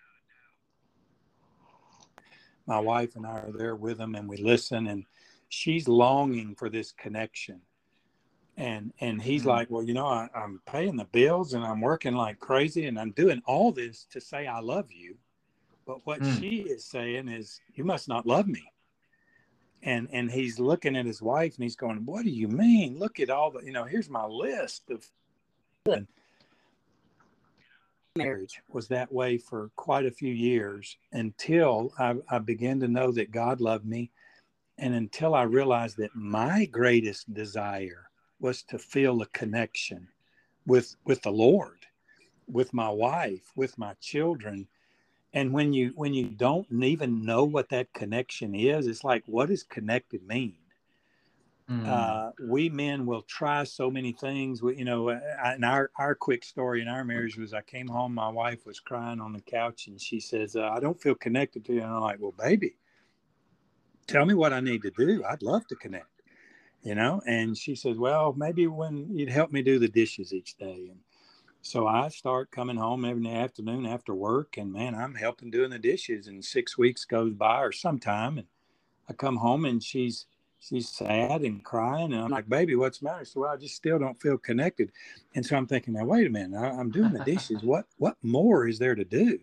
my 2.67 2.79
wife 2.79 3.17
and 3.17 3.27
I 3.27 3.39
are 3.41 3.53
there 3.53 3.77
with 3.77 3.99
them 3.99 4.15
and 4.15 4.29
we 4.29 4.37
listen 4.37 4.87
and 4.87 5.05
she's 5.49 5.89
longing 5.89 6.55
for 6.55 6.69
this 6.69 6.93
connection. 6.93 7.61
and 8.57 8.93
and 9.01 9.21
he's 9.21 9.43
mm-hmm. 9.43 9.51
like 9.51 9.71
well 9.71 9.83
you 9.83 9.95
know 9.95 10.07
I, 10.07 10.29
i'm 10.33 10.61
paying 10.65 10.97
the 10.97 11.07
bills 11.07 11.55
and 11.55 11.65
i'm 11.65 11.81
working 11.81 12.15
like 12.15 12.39
crazy 12.39 12.87
and 12.87 12.99
i'm 13.01 13.11
doing 13.11 13.43
all 13.47 13.73
this 13.73 14.07
to 14.13 14.21
say 14.21 14.47
i 14.47 14.61
love 14.61 14.93
you 14.93 15.17
but 15.87 16.07
what 16.07 16.21
mm. 16.21 16.39
she 16.39 16.61
is 16.61 16.85
saying 16.85 17.29
is 17.29 17.61
you 17.75 17.83
must 17.83 18.09
not 18.09 18.27
love 18.27 18.47
me 18.47 18.63
and 19.83 20.09
and 20.13 20.31
he's 20.31 20.61
looking 20.61 20.97
at 20.97 21.05
his 21.05 21.21
wife 21.21 21.57
and 21.57 21.65
he's 21.65 21.75
going 21.77 22.07
what 22.07 22.25
do 22.25 22.31
you 22.31 22.47
mean 22.47 22.97
look 22.97 23.19
at 23.19 23.29
all 23.29 23.51
the 23.51 23.61
you 23.65 23.73
know 23.73 23.85
here's 23.85 24.09
my 24.09 24.25
list 24.25 24.89
of 24.91 25.05
and 25.87 26.07
marriage 28.17 28.61
was 28.69 28.87
that 28.89 29.13
way 29.13 29.37
for 29.37 29.71
quite 29.77 30.07
a 30.07 30.11
few 30.11 30.33
years 30.33 30.97
until 31.13 31.93
I, 31.99 32.15
I 32.31 32.39
began 32.39 32.79
to 32.81 32.89
know 32.89 33.11
that 33.13 33.33
god 33.33 33.61
loved 33.61 33.85
me 33.85 34.11
and 34.79 34.95
until 34.95 35.35
i 35.35 35.43
realized 35.43 35.97
that 35.97 36.15
my 36.15 36.67
greatest 36.67 37.35
desire 37.35 38.09
was 38.39 38.63
to 38.65 38.79
feel 38.79 39.21
a 39.21 39.27
connection 39.27 40.07
with 40.67 40.95
with 41.05 41.23
the 41.23 41.33
lord 41.33 41.87
with 42.47 42.73
my 42.73 42.89
wife 42.89 43.53
with 43.57 43.77
my 43.79 43.95
children. 44.01 44.69
And 45.33 45.53
when 45.53 45.73
you 45.73 45.93
when 45.97 46.15
you 46.15 46.29
don't 46.29 46.67
even 46.71 47.25
know 47.25 47.45
what 47.45 47.69
that 47.71 47.93
connection 47.93 48.55
is 48.55 48.87
it's 48.87 49.03
like 49.03 49.25
what 49.27 49.49
does 49.49 49.65
connected 49.65 50.27
mean 50.27 50.55
mm. 51.71 51.87
uh, 51.87 52.31
we 52.43 52.69
men 52.69 53.07
will 53.07 53.23
try 53.23 53.65
so 53.65 53.91
many 53.91 54.13
things 54.13 54.63
we, 54.63 54.77
you 54.77 54.85
know 54.85 55.09
and 55.09 55.65
our 55.65 55.91
our 55.97 56.15
quick 56.15 56.45
story 56.45 56.83
in 56.83 56.89
our 56.89 57.05
marriage 57.05 57.37
was 57.37 57.55
i 57.55 57.61
came 57.61 57.89
home 57.89 58.15
my 58.15 58.29
wife 58.29 58.67
was 58.67 58.81
crying 58.81 59.21
on 59.21 59.33
the 59.33 59.41
couch 59.41 59.87
and 59.87 60.01
she 60.01 60.21
says 60.21 60.57
uh, 60.57 60.71
i 60.75 60.81
don't 60.81 61.01
feel 61.01 61.15
connected 61.15 61.65
to 61.65 61.75
you 61.75 61.83
and 61.83 61.91
i'm 61.91 62.01
like 62.01 62.21
well 62.21 62.35
baby 62.39 62.77
tell 64.07 64.27
me 64.27 64.35
what 64.35 64.53
i 64.53 64.61
need 64.61 64.83
to 64.83 64.91
do 64.91 65.23
i'd 65.31 65.43
love 65.43 65.67
to 65.67 65.75
connect 65.77 66.23
you 66.83 66.95
know 66.95 67.21
and 67.27 67.57
she 67.57 67.75
says 67.75 67.97
well 67.97 68.35
maybe 68.37 68.67
when 68.67 69.09
you'd 69.17 69.31
help 69.31 69.51
me 69.51 69.63
do 69.63 69.79
the 69.79 69.89
dishes 69.89 70.33
each 70.33 70.57
day 70.57 70.89
and 70.91 70.99
so 71.67 71.87
I 71.87 72.09
start 72.09 72.51
coming 72.51 72.77
home 72.77 73.07
every 73.07 73.27
afternoon 73.27 73.87
after 73.87 74.15
work, 74.15 74.59
and 74.59 74.71
man, 74.71 74.95
I'm 74.95 75.15
helping 75.15 75.51
doing 75.51 75.71
the 75.71 75.79
dishes. 75.79 76.27
And 76.27 76.45
six 76.45 76.77
weeks 76.77 77.07
goes 77.07 77.33
by, 77.33 77.63
or 77.63 77.73
sometime, 77.73 78.37
and 78.37 78.47
I 79.09 79.15
come 79.15 79.39
home 79.39 79.65
and 79.65 79.83
she's 79.83 80.27
she's 80.69 80.89
sad 80.89 81.43
and 81.43 81.63
crying, 81.63 82.13
and 82.13 82.23
I'm 82.23 82.31
like, 82.31 82.49
"Baby, 82.49 82.77
what's 82.77 82.99
the 82.99 83.05
matter?" 83.05 83.25
So 83.25 83.41
well, 83.41 83.51
I 83.51 83.57
just 83.57 83.75
still 83.75 83.99
don't 83.99 84.21
feel 84.21 84.39
connected. 84.39 84.93
And 85.35 85.45
so 85.45 85.57
I'm 85.57 85.67
thinking, 85.67 85.95
now 85.95 86.05
wait 86.05 86.27
a 86.27 86.31
minute, 86.31 86.59
I, 86.59 86.81
am 86.81 86.91
doing 86.91 87.13
the 87.13 87.25
dishes. 87.25 87.63
what 87.63 87.87
what 87.99 88.17
more 88.23 88.67
is 88.67 88.79
there 88.79 88.95
to 88.95 89.05
do? 89.05 89.39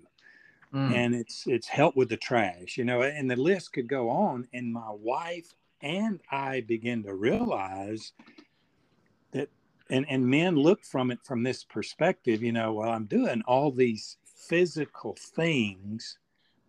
Mm. 0.74 0.96
And 0.96 1.16
it's 1.16 1.46
it's 1.48 1.68
help 1.68 1.96
with 1.96 2.10
the 2.10 2.18
trash, 2.18 2.78
you 2.78 2.86
know. 2.86 3.02
And 3.02 3.30
the 3.30 3.36
list 3.36 3.74
could 3.74 3.88
go 3.88 4.10
on. 4.10 4.48
And 4.54 4.74
my 4.74 4.90
wife 4.90 5.54
and 5.82 6.20
I 6.32 6.62
begin 6.62 7.04
to 7.04 7.14
realize 7.14 8.14
that 9.32 9.50
and 9.90 10.06
and 10.10 10.26
men 10.26 10.56
look 10.56 10.84
from 10.84 11.12
it 11.12 11.20
from 11.24 11.44
this 11.44 11.64
perspective 11.64 12.44
you 12.44 12.52
know 12.52 12.74
well 12.74 12.90
i'm 12.90 13.06
doing 13.06 13.42
all 13.48 13.72
these 13.72 14.18
physical 14.24 15.16
things 15.20 16.18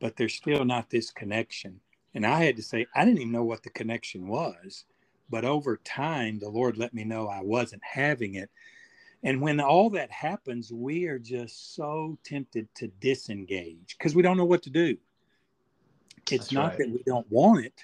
but 0.00 0.16
there's 0.16 0.34
still 0.34 0.64
not 0.64 0.90
this 0.90 1.10
connection 1.10 1.80
and 2.14 2.26
i 2.26 2.42
had 2.42 2.56
to 2.56 2.62
say 2.62 2.86
i 2.94 3.04
didn't 3.04 3.20
even 3.20 3.32
know 3.32 3.44
what 3.44 3.62
the 3.62 3.70
connection 3.70 4.26
was 4.26 4.84
but 5.30 5.44
over 5.44 5.78
time 5.84 6.38
the 6.38 6.48
lord 6.48 6.76
let 6.76 6.94
me 6.94 7.04
know 7.04 7.28
i 7.28 7.40
wasn't 7.40 7.82
having 7.84 8.34
it 8.34 8.50
and 9.24 9.40
when 9.40 9.60
all 9.60 9.90
that 9.90 10.10
happens 10.10 10.72
we 10.72 11.06
are 11.06 11.18
just 11.18 11.74
so 11.74 12.18
tempted 12.24 12.68
to 12.74 12.88
disengage 13.00 13.96
because 13.98 14.14
we 14.14 14.22
don't 14.22 14.36
know 14.36 14.44
what 14.44 14.62
to 14.62 14.70
do 14.70 14.96
it's 16.30 16.30
That's 16.30 16.52
not 16.52 16.70
right. 16.70 16.78
that 16.78 16.90
we 16.90 17.02
don't 17.04 17.30
want 17.30 17.64
it 17.64 17.82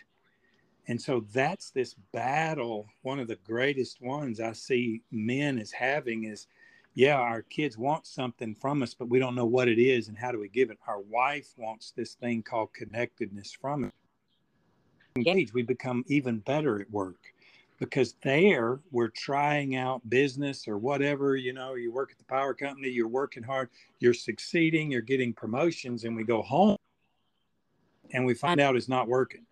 and 0.89 1.01
so 1.01 1.25
that's 1.33 1.71
this 1.71 1.95
battle. 2.13 2.89
One 3.03 3.21
of 3.21 3.29
the 3.29 3.39
greatest 3.47 4.01
ones 4.01 4.41
I 4.41 4.53
see 4.53 5.03
men 5.13 5.59
as 5.59 5.71
having 5.71 6.25
is, 6.25 6.47
yeah, 6.95 7.17
our 7.17 7.43
kids 7.43 7.77
want 7.77 8.07
something 8.07 8.55
from 8.55 8.83
us, 8.83 8.95
but 8.95 9.11
we 9.11 9.19
don't 9.19 9.35
know 9.35 9.45
what 9.45 9.69
it 9.69 9.79
is 9.79 10.09
and 10.09 10.17
how 10.17 10.33
do 10.33 10.41
we 10.41 10.49
give 10.49 10.71
it. 10.71 10.79
Our 10.87 11.01
wife 11.01 11.53
wants 11.59 11.93
this 11.95 12.15
thing 12.15 12.43
called 12.43 12.73
connectedness 12.73 13.53
from 13.53 13.85
it. 13.85 13.95
Engage, 15.19 15.53
we 15.53 15.63
become 15.63 16.05
even 16.09 16.39
better 16.39 16.81
at 16.81 16.91
work 16.91 17.19
because 17.79 18.15
there 18.23 18.81
we're 18.91 19.09
trying 19.09 19.77
out 19.77 20.09
business 20.09 20.67
or 20.67 20.79
whatever. 20.79 21.37
You 21.37 21.53
know, 21.53 21.75
you 21.75 21.93
work 21.93 22.11
at 22.11 22.19
the 22.19 22.25
power 22.25 22.55
company, 22.55 22.89
you're 22.89 23.09
working 23.09 23.43
hard, 23.43 23.71
you're 24.01 24.15
succeeding, 24.15 24.91
you're 24.91 25.01
getting 25.01 25.33
promotions, 25.33 26.05
and 26.05 26.17
we 26.17 26.25
go 26.25 26.43
home 26.43 26.77
and 28.13 28.25
we 28.25 28.35
find 28.35 28.61
out 28.61 28.77
it's 28.77 28.89
not 28.89 29.07
working 29.07 29.45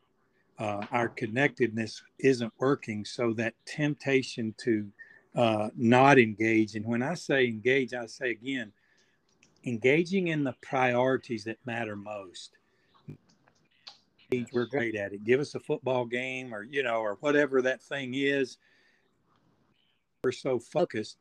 uh, 0.58 0.84
our 0.90 1.08
connectedness 1.08 2.02
isn't 2.18 2.52
working. 2.58 3.04
So 3.04 3.32
that 3.34 3.54
temptation 3.66 4.54
to 4.58 4.88
uh, 5.34 5.68
not 5.76 6.18
engage, 6.18 6.76
and 6.76 6.84
when 6.84 7.02
I 7.02 7.14
say 7.14 7.46
engage, 7.46 7.92
I 7.92 8.06
say 8.06 8.30
again, 8.30 8.72
engaging 9.64 10.28
in 10.28 10.44
the 10.44 10.54
priorities 10.62 11.44
that 11.44 11.58
matter 11.66 11.96
most. 11.96 12.56
We're 14.52 14.66
great 14.66 14.96
at 14.96 15.12
it. 15.12 15.24
Give 15.24 15.40
us 15.40 15.54
a 15.54 15.60
football 15.60 16.04
game, 16.04 16.54
or 16.54 16.64
you 16.64 16.82
know, 16.82 16.98
or 16.98 17.16
whatever 17.20 17.62
that 17.62 17.82
thing 17.82 18.14
is. 18.14 18.58
We're 20.24 20.32
so 20.32 20.58
focused, 20.58 21.18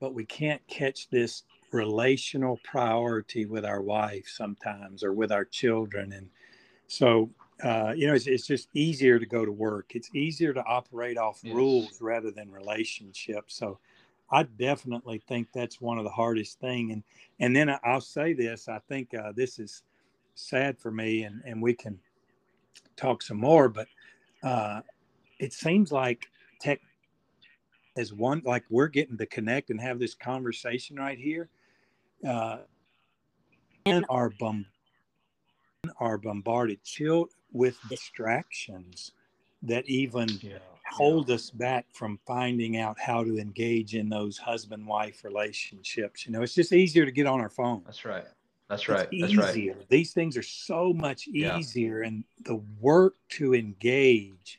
but 0.00 0.12
we 0.12 0.26
can't 0.26 0.66
catch 0.66 1.08
this 1.08 1.44
relational 1.70 2.60
priority 2.62 3.46
with 3.46 3.64
our 3.64 3.80
wife 3.80 4.28
sometimes, 4.28 5.02
or 5.02 5.12
with 5.14 5.32
our 5.32 5.46
children, 5.46 6.12
and 6.12 6.28
so 6.88 7.30
uh, 7.62 7.92
you 7.96 8.06
know, 8.06 8.14
it's, 8.14 8.26
it's, 8.26 8.46
just 8.46 8.68
easier 8.74 9.18
to 9.18 9.26
go 9.26 9.44
to 9.44 9.52
work. 9.52 9.92
It's 9.94 10.10
easier 10.14 10.52
to 10.52 10.64
operate 10.64 11.16
off 11.16 11.40
yes. 11.44 11.54
rules 11.54 12.00
rather 12.00 12.32
than 12.32 12.50
relationships. 12.50 13.54
So 13.54 13.78
I 14.32 14.42
definitely 14.42 15.22
think 15.28 15.48
that's 15.54 15.80
one 15.80 15.96
of 15.96 16.04
the 16.04 16.10
hardest 16.10 16.58
thing. 16.58 16.90
And, 16.90 17.04
and 17.38 17.54
then 17.54 17.72
I'll 17.84 18.00
say 18.00 18.32
this, 18.32 18.68
I 18.68 18.80
think 18.88 19.14
uh, 19.14 19.30
this 19.36 19.60
is 19.60 19.84
sad 20.34 20.76
for 20.78 20.90
me 20.90 21.22
and, 21.22 21.40
and 21.44 21.62
we 21.62 21.74
can 21.74 22.00
talk 22.96 23.22
some 23.22 23.38
more, 23.38 23.68
but 23.68 23.88
uh, 24.42 24.80
it 25.38 25.52
seems 25.52 25.92
like 25.92 26.28
tech 26.60 26.80
as 27.96 28.12
one, 28.12 28.42
like 28.44 28.64
we're 28.70 28.88
getting 28.88 29.18
to 29.18 29.26
connect 29.26 29.70
and 29.70 29.80
have 29.80 29.98
this 29.98 30.14
conversation 30.14 30.96
right 30.96 31.18
here. 31.18 31.48
Uh, 32.26 32.58
and 33.84 34.04
our 34.08 34.30
bum 34.30 34.64
are 35.98 36.16
bombarded. 36.16 36.82
Chill, 36.84 37.28
with 37.52 37.76
distractions 37.88 39.12
that 39.62 39.88
even 39.88 40.28
yeah, 40.40 40.58
hold 40.90 41.28
yeah. 41.28 41.34
us 41.34 41.50
back 41.50 41.86
from 41.92 42.18
finding 42.26 42.78
out 42.78 42.98
how 42.98 43.22
to 43.22 43.38
engage 43.38 43.94
in 43.94 44.08
those 44.08 44.38
husband 44.38 44.86
wife 44.86 45.24
relationships. 45.24 46.26
You 46.26 46.32
know, 46.32 46.42
it's 46.42 46.54
just 46.54 46.72
easier 46.72 47.04
to 47.04 47.12
get 47.12 47.26
on 47.26 47.40
our 47.40 47.50
phone. 47.50 47.82
That's 47.84 48.04
right. 48.04 48.24
That's 48.72 48.88
right. 48.88 49.08
That's 49.10 49.32
easier. 49.32 49.74
right. 49.74 49.88
These 49.88 50.12
things 50.12 50.36
are 50.36 50.42
so 50.42 50.92
much 50.92 51.28
easier, 51.28 52.02
yeah. 52.02 52.08
and 52.08 52.24
the 52.44 52.56
work 52.80 53.14
to 53.30 53.54
engage. 53.54 54.58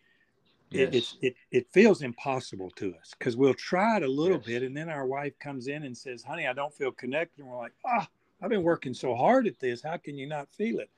Yes. 0.70 0.90
It, 0.94 0.96
it, 0.96 1.06
it, 1.22 1.36
it 1.52 1.68
feels 1.72 2.02
impossible 2.02 2.72
to 2.78 2.96
us 3.00 3.14
because 3.18 3.38
we'll 3.38 3.54
try 3.54 3.98
it 3.98 4.04
a 4.04 4.08
little 4.08 4.38
yes. 4.38 4.46
bit 4.46 4.64
and 4.64 4.76
then 4.76 4.90
our 4.90 5.06
wife 5.06 5.38
comes 5.38 5.68
in 5.68 5.84
and 5.84 5.96
says 5.96 6.24
honey 6.24 6.48
i 6.48 6.54
don't 6.54 6.74
feel 6.74 6.92
connected 6.92 7.42
and 7.42 7.48
we're 7.48 7.60
like 7.60 7.74
ah 7.86 7.92
oh, 8.00 8.06
i've 8.42 8.50
been 8.50 8.64
working 8.64 8.92
so 8.92 9.14
hard 9.14 9.46
at 9.46 9.60
this 9.60 9.84
how 9.84 9.98
can 9.98 10.18
you 10.18 10.26
not 10.26 10.50
feel 10.50 10.80
it 10.80 10.90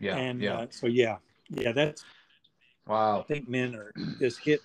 yeah. 0.00 0.16
And 0.16 0.40
yeah. 0.40 0.60
Uh, 0.60 0.66
so 0.70 0.86
yeah, 0.86 1.18
yeah, 1.50 1.72
that's 1.72 2.04
wow. 2.86 3.20
I 3.20 3.22
think 3.22 3.48
men 3.48 3.76
are 3.76 3.92
just 4.18 4.40
hit 4.40 4.60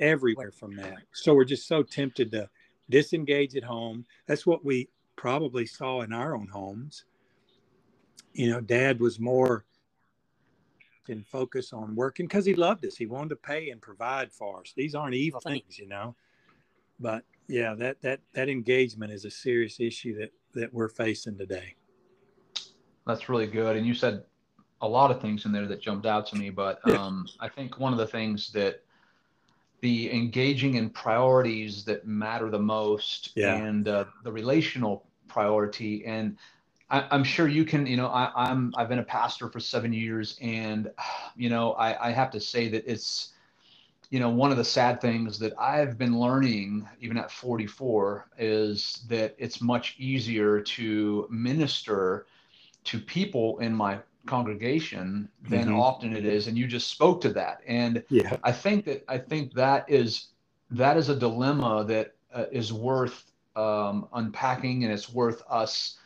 everywhere 0.00 0.50
from 0.50 0.74
that. 0.76 0.96
So 1.12 1.34
we're 1.34 1.44
just 1.44 1.68
so 1.68 1.82
tempted 1.82 2.32
to 2.32 2.48
disengage 2.88 3.54
at 3.54 3.64
home. 3.64 4.06
That's 4.26 4.46
what 4.46 4.64
we 4.64 4.88
probably 5.14 5.66
saw 5.66 6.00
in 6.00 6.12
our 6.12 6.34
own 6.34 6.48
homes. 6.48 7.04
You 8.32 8.50
know, 8.50 8.60
dad 8.60 9.00
was 9.00 9.18
more 9.18 9.64
in 11.08 11.24
focus 11.24 11.72
on 11.72 11.94
working 11.94 12.26
because 12.26 12.44
he 12.44 12.54
loved 12.54 12.84
us. 12.84 12.96
He 12.96 13.06
wanted 13.06 13.30
to 13.30 13.36
pay 13.36 13.70
and 13.70 13.80
provide 13.80 14.30
for 14.30 14.60
us. 14.60 14.72
These 14.76 14.94
aren't 14.94 15.14
evil 15.14 15.40
things, 15.40 15.78
you 15.78 15.88
know. 15.88 16.14
But 17.00 17.24
yeah, 17.48 17.74
that 17.74 18.00
that 18.02 18.20
that 18.34 18.48
engagement 18.48 19.12
is 19.12 19.24
a 19.24 19.30
serious 19.30 19.80
issue 19.80 20.18
that 20.18 20.32
that 20.54 20.72
we're 20.72 20.88
facing 20.88 21.38
today. 21.38 21.74
That's 23.06 23.28
really 23.28 23.46
good. 23.46 23.76
And 23.76 23.86
you 23.86 23.94
said 23.94 24.24
a 24.80 24.88
lot 24.88 25.10
of 25.10 25.20
things 25.20 25.46
in 25.46 25.52
there 25.52 25.66
that 25.66 25.80
jumped 25.80 26.06
out 26.06 26.26
to 26.28 26.36
me, 26.36 26.50
but 26.50 26.86
um, 26.90 27.26
I 27.40 27.48
think 27.48 27.78
one 27.78 27.92
of 27.92 27.98
the 27.98 28.06
things 28.06 28.52
that 28.52 28.82
the 29.80 30.12
engaging 30.12 30.74
in 30.74 30.90
priorities 30.90 31.84
that 31.84 32.06
matter 32.06 32.50
the 32.50 32.58
most 32.58 33.30
yeah. 33.34 33.54
and 33.54 33.88
uh, 33.88 34.04
the 34.24 34.32
relational 34.32 35.06
priority 35.28 36.04
and 36.04 36.36
I, 36.90 37.14
am 37.14 37.24
sure 37.24 37.48
you 37.48 37.64
can 37.64 37.86
you 37.86 37.96
know 37.96 38.08
I, 38.08 38.50
am 38.50 38.72
i've 38.76 38.88
been 38.88 38.98
a 38.98 39.04
pastor 39.04 39.48
for 39.48 39.60
seven 39.60 39.92
years 39.92 40.36
and 40.40 40.90
you 41.36 41.48
know 41.48 41.72
I, 41.72 42.08
I 42.08 42.12
have 42.12 42.30
to 42.32 42.40
say 42.40 42.68
that 42.68 42.84
it's 42.86 43.34
you 44.10 44.20
know 44.20 44.30
one 44.30 44.50
of 44.50 44.56
the 44.56 44.64
sad 44.64 45.00
things 45.00 45.38
that 45.38 45.52
i've 45.58 45.98
been 45.98 46.18
learning 46.18 46.88
even 47.00 47.16
at 47.18 47.30
44 47.30 48.28
is 48.38 49.04
that 49.08 49.34
it's 49.38 49.60
much 49.60 49.96
easier 49.98 50.60
to 50.60 51.26
minister 51.30 52.26
to 52.84 52.98
people 52.98 53.58
in 53.58 53.74
my 53.74 53.98
congregation 54.28 55.28
than 55.48 55.66
mm-hmm. 55.66 55.80
often 55.80 56.14
it 56.14 56.24
is. 56.24 56.46
And 56.46 56.56
you 56.56 56.66
just 56.66 56.88
spoke 56.88 57.20
to 57.22 57.30
that. 57.30 57.62
And 57.66 58.04
yeah. 58.08 58.36
I 58.44 58.52
think 58.52 58.84
that 58.84 59.04
i 59.08 59.18
think 59.18 59.54
that 59.54 59.84
is 59.88 60.28
that 60.70 60.96
is 60.96 61.08
a 61.08 61.16
dilemma 61.16 61.84
that 61.84 62.14
uh, 62.32 62.44
is 62.52 62.72
worth 62.72 63.24
um, 63.56 64.06
unpacking 64.12 64.84
and 64.84 64.92
it's 64.92 65.12
worth 65.12 65.42
us 65.50 65.98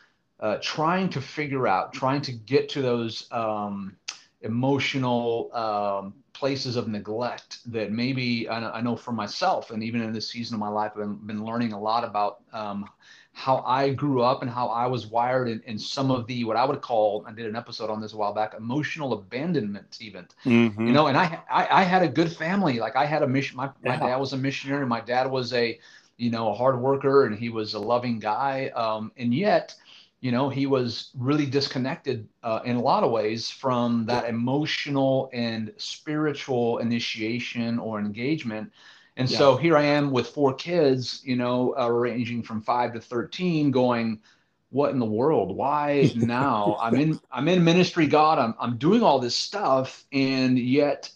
uh, 0.43 0.57
trying 0.61 1.07
to 1.07 1.21
figure 1.21 1.69
out, 1.69 1.93
trying 1.93 2.21
to 2.21 2.33
get 2.33 2.67
to 2.67 2.81
those 2.81 3.29
um, 3.31 3.95
emotional 4.41 5.49
um, 5.53 6.13
places 6.33 6.75
of 6.75 6.89
neglect 6.89 7.59
that 7.71 7.93
maybe 7.93 8.49
I, 8.49 8.81
know 8.81 8.97
for 8.97 9.13
myself, 9.13 9.71
and 9.71 9.81
even 9.81 10.01
in 10.01 10.11
this 10.11 10.29
season 10.29 10.55
of 10.55 10.59
my 10.59 10.67
life, 10.67 10.91
I've 10.95 10.99
been, 10.99 11.15
been 11.15 11.45
learning 11.45 11.71
a 11.71 11.79
lot 11.79 12.03
about 12.03 12.41
um, 12.51 12.89
how 13.31 13.63
I 13.65 13.91
grew 13.91 14.21
up 14.21 14.41
and 14.41 14.51
how 14.51 14.67
I 14.67 14.85
was 14.85 15.07
wired 15.07 15.47
in, 15.47 15.61
in, 15.65 15.79
some 15.79 16.11
of 16.11 16.27
the 16.27 16.43
what 16.43 16.57
I 16.57 16.65
would 16.65 16.81
call 16.81 17.23
I 17.25 17.31
did 17.31 17.47
an 17.47 17.55
episode 17.55 17.89
on 17.89 18.01
this 18.01 18.11
a 18.11 18.17
while 18.17 18.33
back 18.33 18.53
emotional 18.53 19.13
abandonment 19.13 19.97
even 19.99 20.27
mm-hmm. 20.45 20.85
you 20.85 20.93
know 20.93 21.07
and 21.07 21.17
I, 21.17 21.39
I, 21.49 21.67
I 21.81 21.83
had 21.83 22.03
a 22.03 22.07
good 22.07 22.31
family 22.31 22.77
like 22.77 22.95
I 22.95 23.07
had 23.07 23.23
a 23.23 23.27
mission 23.27 23.57
my, 23.57 23.71
my 23.83 23.95
yeah. 23.95 23.99
dad 23.99 24.17
was 24.17 24.33
a 24.33 24.37
missionary 24.37 24.85
my 24.85 25.01
dad 25.01 25.31
was 25.31 25.51
a 25.51 25.79
you 26.17 26.29
know 26.29 26.51
a 26.51 26.53
hard 26.53 26.79
worker 26.79 27.25
and 27.25 27.35
he 27.35 27.49
was 27.49 27.73
a 27.73 27.79
loving 27.79 28.19
guy 28.19 28.67
um, 28.75 29.11
and 29.17 29.33
yet 29.33 29.73
you 30.23 30.31
know 30.31 30.49
he 30.49 30.65
was 30.65 31.11
really 31.17 31.45
disconnected 31.45 32.27
uh, 32.43 32.61
in 32.63 32.75
a 32.77 32.81
lot 32.81 33.03
of 33.03 33.11
ways 33.11 33.49
from 33.49 34.05
that 34.05 34.27
emotional 34.27 35.29
and 35.33 35.71
spiritual 35.77 36.77
initiation 36.79 37.77
or 37.77 37.99
engagement 37.99 38.71
and 39.15 39.29
yeah. 39.29 39.37
so 39.37 39.57
here 39.57 39.77
I 39.77 39.83
am 39.83 40.11
with 40.11 40.29
four 40.29 40.53
kids, 40.53 41.21
you 41.23 41.35
know, 41.35 41.75
uh, 41.79 41.87
ranging 41.87 42.41
from 42.41 42.61
five 42.61 42.93
to 42.93 42.99
13 42.99 43.69
going, 43.69 44.19
what 44.71 44.91
in 44.91 44.99
the 44.99 45.05
world? 45.05 45.55
Why 45.55 46.11
now? 46.15 46.77
I'm 46.81 46.95
in, 46.95 47.19
I'm 47.31 47.47
in 47.47 47.63
ministry, 47.63 48.07
God, 48.07 48.39
I'm, 48.39 48.55
I'm 48.59 48.77
doing 48.77 49.03
all 49.03 49.19
this 49.19 49.35
stuff. 49.35 50.05
And 50.11 50.57
yet 50.57 51.11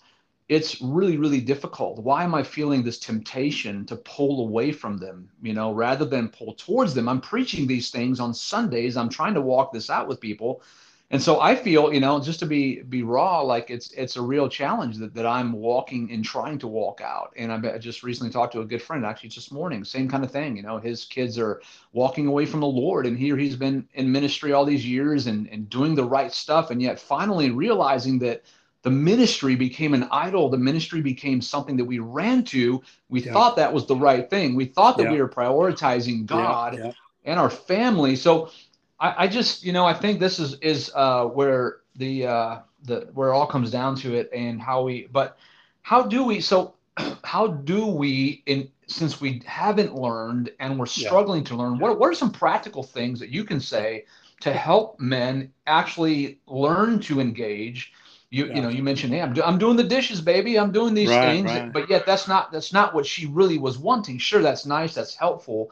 it's 0.50 0.82
really, 0.82 1.18
really 1.18 1.42
difficult. 1.42 2.00
Why 2.00 2.24
am 2.24 2.34
I 2.34 2.44
feeling 2.44 2.84
this 2.84 3.00
temptation 3.00 3.86
to 3.86 3.98
pull 3.98 4.42
away 4.42 4.72
from 4.72 4.98
them? 4.98 5.30
You 5.42 5.54
know, 5.54 5.74
rather 5.74 6.06
than 6.06 6.30
pull 6.30 6.54
towards 6.54 6.94
them, 6.94 7.10
I'm 7.10 7.22
preaching 7.22 7.68
these 7.68 7.90
things 7.90 8.20
on 8.20 8.34
Sundays. 8.34 8.96
I'm 8.96 9.10
trying 9.10 9.34
to 9.34 9.42
walk 9.42 9.74
this 9.74 9.90
out 9.90 10.08
with 10.08 10.22
people 10.22 10.62
and 11.10 11.22
so 11.22 11.40
I 11.40 11.56
feel, 11.56 11.94
you 11.94 12.02
know, 12.02 12.20
just 12.20 12.40
to 12.42 12.46
be 12.46 12.82
be 12.82 13.02
raw, 13.02 13.40
like 13.40 13.70
it's 13.70 13.92
it's 13.94 14.18
a 14.18 14.22
real 14.22 14.50
challenge 14.50 14.98
that, 14.98 15.14
that 15.14 15.26
I'm 15.26 15.54
walking 15.54 16.12
and 16.12 16.24
trying 16.24 16.60
to 16.60 16.68
walk 16.68 17.00
out. 17.00 17.32
And 17.38 17.50
I 17.50 17.78
just 17.78 18.04
recently 18.04 18.30
talked 18.32 18.52
to 18.54 18.60
a 18.60 18.66
good 18.66 18.82
friend, 18.82 19.06
actually 19.06 19.30
just 19.30 19.54
morning, 19.54 19.86
same 19.86 20.10
kind 20.10 20.26
of 20.26 20.32
thing. 20.32 20.58
You 20.58 20.64
know, 20.64 20.80
his 20.80 21.06
kids 21.06 21.40
are 21.40 21.62
walking 21.94 22.28
away 22.28 22.46
from 22.46 22.60
the 22.60 22.68
Lord, 22.68 23.06
and 23.06 23.18
here 23.18 23.38
he's 23.38 23.56
been 23.56 23.88
in 23.94 24.12
ministry 24.12 24.52
all 24.52 24.66
these 24.66 24.86
years 24.86 25.28
and 25.28 25.48
and 25.48 25.70
doing 25.70 25.96
the 25.96 26.04
right 26.04 26.34
stuff, 26.34 26.72
and 26.72 26.82
yet 26.82 27.00
finally 27.00 27.52
realizing 27.52 28.20
that 28.20 28.44
the 28.84 28.92
ministry 28.92 29.56
became 29.56 29.94
an 29.94 30.08
idol. 30.12 30.50
The 30.50 30.58
ministry 30.58 31.02
became 31.02 31.42
something 31.42 31.78
that 31.78 31.86
we 31.86 32.00
ran 32.00 32.44
to. 32.46 32.82
We 33.10 33.22
yeah. 33.22 33.34
thought 33.34 33.56
that 33.56 33.74
was 33.74 33.86
the 33.86 33.96
right 33.96 34.30
thing. 34.30 34.56
We 34.56 34.66
thought 34.66 34.98
that 34.98 35.04
yeah. 35.04 35.12
we 35.14 35.22
were 35.22 35.30
prioritizing 35.30 36.26
God 36.26 36.78
yeah. 36.78 36.92
and 37.26 37.40
our 37.40 37.50
family. 37.50 38.16
So 38.16 38.52
I, 39.00 39.24
I 39.24 39.28
just 39.28 39.64
you 39.64 39.74
know 39.74 39.86
I 39.86 39.94
think 39.94 40.20
this 40.20 40.40
is 40.40 40.60
is 40.60 40.92
uh, 40.96 41.26
where 41.26 41.78
the 41.96 42.28
uh, 42.28 42.60
the 42.84 43.10
where 43.14 43.30
it 43.30 43.34
all 43.34 43.48
comes 43.48 43.72
down 43.72 43.96
to 43.98 44.16
it 44.16 44.30
and 44.34 44.62
how 44.62 44.84
we 44.84 45.08
but 45.12 45.38
how 45.82 46.04
do 46.04 46.24
we 46.24 46.42
so 46.42 46.76
how 47.24 47.48
do 47.48 47.86
we 47.86 48.44
in 48.46 48.70
since 48.88 49.20
we 49.20 49.42
haven't 49.46 49.96
learned 49.96 50.50
and 50.60 50.80
we're 50.80 50.86
struggling 50.86 51.44
to 51.44 51.56
learn 51.56 51.78
what, 51.78 52.00
what 52.00 52.10
are 52.10 52.14
some 52.14 52.32
practical 52.32 52.84
things 52.84 53.20
that 53.20 53.30
you 53.30 53.44
can 53.44 53.60
say 53.60 54.06
to 54.40 54.54
help 54.54 55.00
men 55.00 55.52
actually 55.66 56.40
learn 56.48 57.00
to 57.00 57.20
engage 57.20 57.92
you 58.30 58.48
yeah. 58.48 58.56
you 58.56 58.62
know 58.62 58.70
you 58.70 58.84
mentioned 58.84 59.14
hey 59.14 59.22
I'm, 59.22 59.34
do, 59.34 59.42
I'm 59.42 59.58
doing 59.58 59.78
the 59.78 59.84
dishes 59.84 60.22
baby 60.22 60.60
i'm 60.60 60.72
doing 60.72 60.94
these 60.94 61.10
right, 61.10 61.28
things 61.28 61.52
right. 61.52 61.72
but 61.72 61.90
yet 61.90 62.06
that's 62.06 62.28
not 62.28 62.52
that's 62.52 62.74
not 62.74 62.94
what 62.94 63.06
she 63.06 63.26
really 63.26 63.58
was 63.58 63.78
wanting 63.78 64.18
sure 64.18 64.42
that's 64.42 64.66
nice 64.66 64.94
that's 64.94 65.16
helpful 65.16 65.72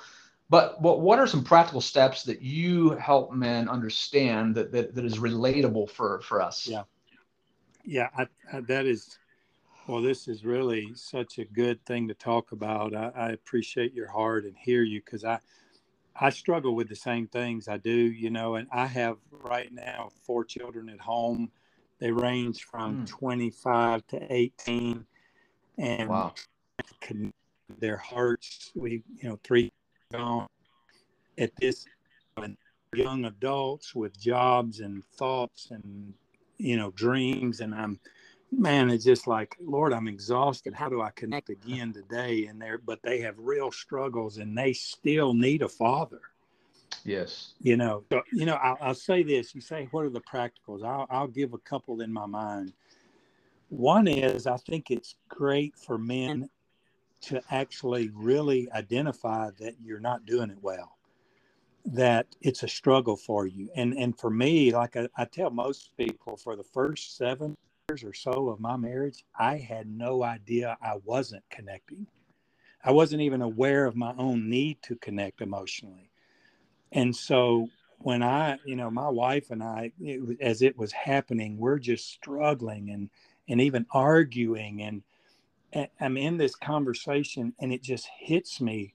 but 0.49 0.81
what, 0.81 1.01
what 1.01 1.19
are 1.19 1.27
some 1.27 1.43
practical 1.43 1.81
steps 1.81 2.23
that 2.23 2.41
you 2.41 2.91
help 2.91 3.33
men 3.33 3.67
understand 3.67 4.55
that, 4.55 4.71
that, 4.71 4.93
that 4.93 5.05
is 5.05 5.17
relatable 5.17 5.89
for, 5.89 6.21
for 6.21 6.41
us? 6.41 6.67
Yeah. 6.67 6.83
Yeah, 7.83 8.09
I, 8.17 8.27
I, 8.51 8.61
that 8.61 8.85
is, 8.85 9.17
well, 9.87 10.01
this 10.01 10.27
is 10.27 10.43
really 10.43 10.93
such 10.95 11.37
a 11.37 11.45
good 11.45 11.83
thing 11.85 12.07
to 12.07 12.13
talk 12.13 12.51
about. 12.51 12.95
I, 12.95 13.11
I 13.15 13.29
appreciate 13.31 13.93
your 13.93 14.07
heart 14.07 14.45
and 14.45 14.55
hear 14.57 14.81
you 14.81 15.01
because 15.03 15.23
I, 15.23 15.39
I 16.19 16.29
struggle 16.29 16.75
with 16.75 16.89
the 16.89 16.95
same 16.95 17.27
things 17.27 17.67
I 17.67 17.77
do, 17.77 17.91
you 17.91 18.29
know, 18.29 18.55
and 18.55 18.67
I 18.71 18.87
have 18.87 19.17
right 19.31 19.71
now 19.71 20.09
four 20.25 20.43
children 20.43 20.89
at 20.89 20.99
home. 20.99 21.51
They 22.05 22.11
range 22.11 22.65
from 22.65 22.97
mm. 22.97 23.07
25 23.07 24.05
to 24.09 24.31
18 24.31 25.07
and 25.79 26.07
wow. 26.07 26.35
their 27.79 27.97
hearts, 27.97 28.71
we, 28.75 29.01
you 29.15 29.27
know, 29.27 29.39
three 29.43 29.73
on 30.13 30.45
at 31.39 31.55
this 31.55 31.87
young 32.93 33.25
adults 33.25 33.95
with 33.95 34.15
jobs 34.19 34.81
and 34.81 35.03
thoughts 35.17 35.71
and 35.71 36.13
you 36.59 36.77
know 36.77 36.91
dreams 36.91 37.59
and 37.59 37.73
i'm 37.73 37.99
man 38.51 38.89
it's 38.89 39.03
just 39.03 39.25
like 39.27 39.57
lord 39.59 39.91
i'm 39.91 40.07
exhausted 40.07 40.73
how 40.73 40.87
do 40.87 41.01
i 41.01 41.09
connect 41.09 41.49
again 41.49 41.91
today 41.91 42.45
and 42.45 42.61
there 42.61 42.77
but 42.77 43.01
they 43.03 43.19
have 43.19 43.35
real 43.37 43.71
struggles 43.71 44.37
and 44.37 44.57
they 44.57 44.71
still 44.71 45.33
need 45.33 45.61
a 45.61 45.67
father 45.67 46.21
yes. 47.05 47.53
You 47.59 47.77
know 47.77 48.03
so, 48.11 48.21
you 48.33 48.45
know 48.45 48.55
I'll, 48.55 48.77
I'll, 48.81 48.95
say 48.95 49.23
this 49.23 49.55
you 49.55 49.61
say 49.61 49.87
what 49.91 50.05
are 50.05 50.09
the 50.09 50.21
practicals? 50.21 50.83
I'll, 50.83 51.07
I'll 51.09 51.27
give 51.27 51.53
a 51.53 51.59
couple 51.59 52.01
in 52.01 52.11
my 52.11 52.25
mind. 52.25 52.73
One 53.69 54.07
is 54.07 54.47
i 54.47 54.57
think 54.57 54.91
it's 54.91 55.15
great 55.29 55.75
for 55.77 55.97
men 55.97 56.49
to 57.21 57.41
actually 57.49 58.09
really 58.13 58.69
identify 58.71 59.49
that 59.59 59.75
you're 59.81 59.99
not 59.99 60.25
doing 60.25 60.49
it 60.49 60.57
well 60.61 60.97
that 61.85 62.25
it's 62.41 62.63
a 62.63 62.67
struggle 62.67 63.15
for 63.15 63.45
you. 63.45 63.69
And 63.75 63.93
and 63.93 64.17
for 64.19 64.29
me 64.29 64.71
like 64.71 64.95
I, 64.95 65.07
I, 65.17 65.25
tell 65.25 65.51
most 65.51 65.91
people 65.97 66.37
for 66.37 66.55
the 66.55 66.63
first 66.63 67.15
seven 67.15 67.55
years 67.89 68.03
or 68.03 68.13
so 68.13 68.49
of 68.49 68.59
my 68.59 68.75
marriage 68.75 69.23
i 69.39 69.57
had 69.57 69.87
no 69.87 70.23
idea 70.23 70.77
i 70.81 70.95
wasn't 71.03 71.43
connecting. 71.49 72.07
I 72.83 72.91
wasn't 72.91 73.21
even 73.23 73.41
aware 73.41 73.85
of 73.85 73.95
my 73.95 74.13
own 74.17 74.47
need 74.49 74.77
to 74.83 74.95
connect 74.97 75.41
emotionally 75.41 76.11
and 76.95 77.15
so 77.15 77.69
when 77.99 78.23
i 78.23 78.57
you 78.65 78.75
know 78.75 78.89
my 78.89 79.09
wife 79.09 79.51
and 79.51 79.63
i 79.63 79.91
it, 80.01 80.37
as 80.41 80.61
it 80.63 80.75
was 80.77 80.91
happening 80.91 81.57
we're 81.57 81.79
just 81.79 82.09
struggling 82.09 82.89
and 82.89 83.09
and 83.47 83.61
even 83.61 83.85
arguing 83.91 84.81
and 84.81 85.03
I'm 85.99 86.17
in 86.17 86.37
this 86.37 86.55
conversation 86.55 87.53
and 87.59 87.73
it 87.73 87.83
just 87.83 88.07
hits 88.17 88.61
me. 88.61 88.93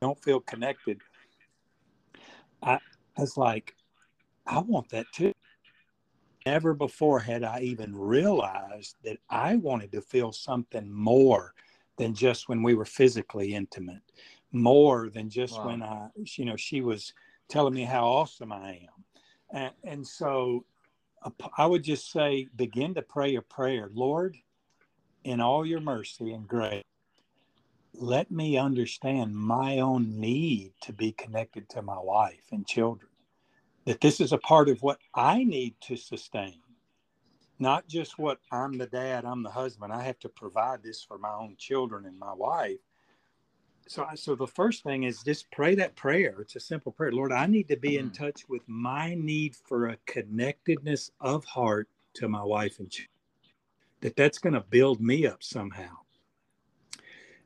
I 0.00 0.06
don't 0.06 0.22
feel 0.22 0.40
connected. 0.40 1.00
I, 2.62 2.74
I 2.74 3.20
was 3.20 3.36
like, 3.36 3.74
I 4.46 4.60
want 4.60 4.88
that 4.90 5.06
too. 5.12 5.32
Never 6.44 6.74
before 6.74 7.18
had 7.18 7.42
I 7.42 7.60
even 7.60 7.96
realized 7.96 8.96
that 9.02 9.18
I 9.28 9.56
wanted 9.56 9.90
to 9.92 10.00
feel 10.00 10.30
something 10.30 10.92
more 10.92 11.54
than 11.98 12.14
just 12.14 12.48
when 12.48 12.62
we 12.62 12.74
were 12.74 12.84
physically 12.84 13.54
intimate, 13.54 14.02
more 14.60 15.10
than 15.10 15.30
just 15.30 15.58
wow. 15.58 15.66
when 15.66 15.82
I, 15.82 16.08
you 16.36 16.44
know, 16.44 16.56
she 16.56 16.80
was 16.80 17.12
telling 17.48 17.74
me 17.74 17.84
how 17.84 18.06
awesome 18.06 18.52
I 18.52 18.80
am. 18.82 19.04
And, 19.50 19.72
and 19.84 20.06
so 20.06 20.64
I 21.56 21.66
would 21.66 21.82
just 21.82 22.10
say, 22.10 22.48
begin 22.56 22.94
to 22.94 23.02
pray 23.02 23.36
a 23.36 23.42
prayer. 23.42 23.90
Lord, 23.92 24.36
in 25.24 25.40
all 25.40 25.66
your 25.66 25.80
mercy 25.80 26.32
and 26.32 26.46
grace, 26.46 26.82
let 27.94 28.30
me 28.30 28.58
understand 28.58 29.34
my 29.34 29.78
own 29.78 30.20
need 30.20 30.74
to 30.82 30.92
be 30.92 31.12
connected 31.12 31.68
to 31.70 31.82
my 31.82 31.98
wife 31.98 32.44
and 32.52 32.66
children. 32.66 33.10
That 33.86 34.00
this 34.00 34.20
is 34.20 34.32
a 34.32 34.38
part 34.38 34.68
of 34.68 34.82
what 34.82 34.98
I 35.14 35.44
need 35.44 35.76
to 35.82 35.96
sustain, 35.96 36.60
not 37.58 37.88
just 37.88 38.18
what 38.18 38.38
I'm 38.52 38.76
the 38.76 38.86
dad, 38.86 39.24
I'm 39.24 39.42
the 39.42 39.50
husband. 39.50 39.92
I 39.92 40.02
have 40.02 40.18
to 40.20 40.28
provide 40.28 40.82
this 40.82 41.02
for 41.02 41.18
my 41.18 41.32
own 41.32 41.56
children 41.58 42.04
and 42.04 42.18
my 42.18 42.34
wife. 42.34 42.78
So, 43.88 44.06
so 44.14 44.34
the 44.34 44.46
first 44.46 44.82
thing 44.82 45.04
is 45.04 45.22
just 45.22 45.50
pray 45.50 45.74
that 45.76 45.94
prayer. 45.94 46.36
It's 46.40 46.56
a 46.56 46.60
simple 46.60 46.92
prayer. 46.92 47.12
Lord, 47.12 47.32
I 47.32 47.46
need 47.46 47.68
to 47.68 47.76
be 47.76 47.98
in 47.98 48.10
mm. 48.10 48.14
touch 48.14 48.48
with 48.48 48.62
my 48.66 49.14
need 49.14 49.54
for 49.54 49.88
a 49.88 49.96
connectedness 50.06 51.12
of 51.20 51.44
heart 51.44 51.88
to 52.14 52.28
my 52.28 52.42
wife 52.42 52.78
and 52.80 52.90
children 52.90 53.10
that 54.00 54.16
that's 54.16 54.38
going 54.38 54.52
to 54.52 54.60
build 54.60 55.00
me 55.00 55.26
up 55.26 55.42
somehow. 55.42 55.90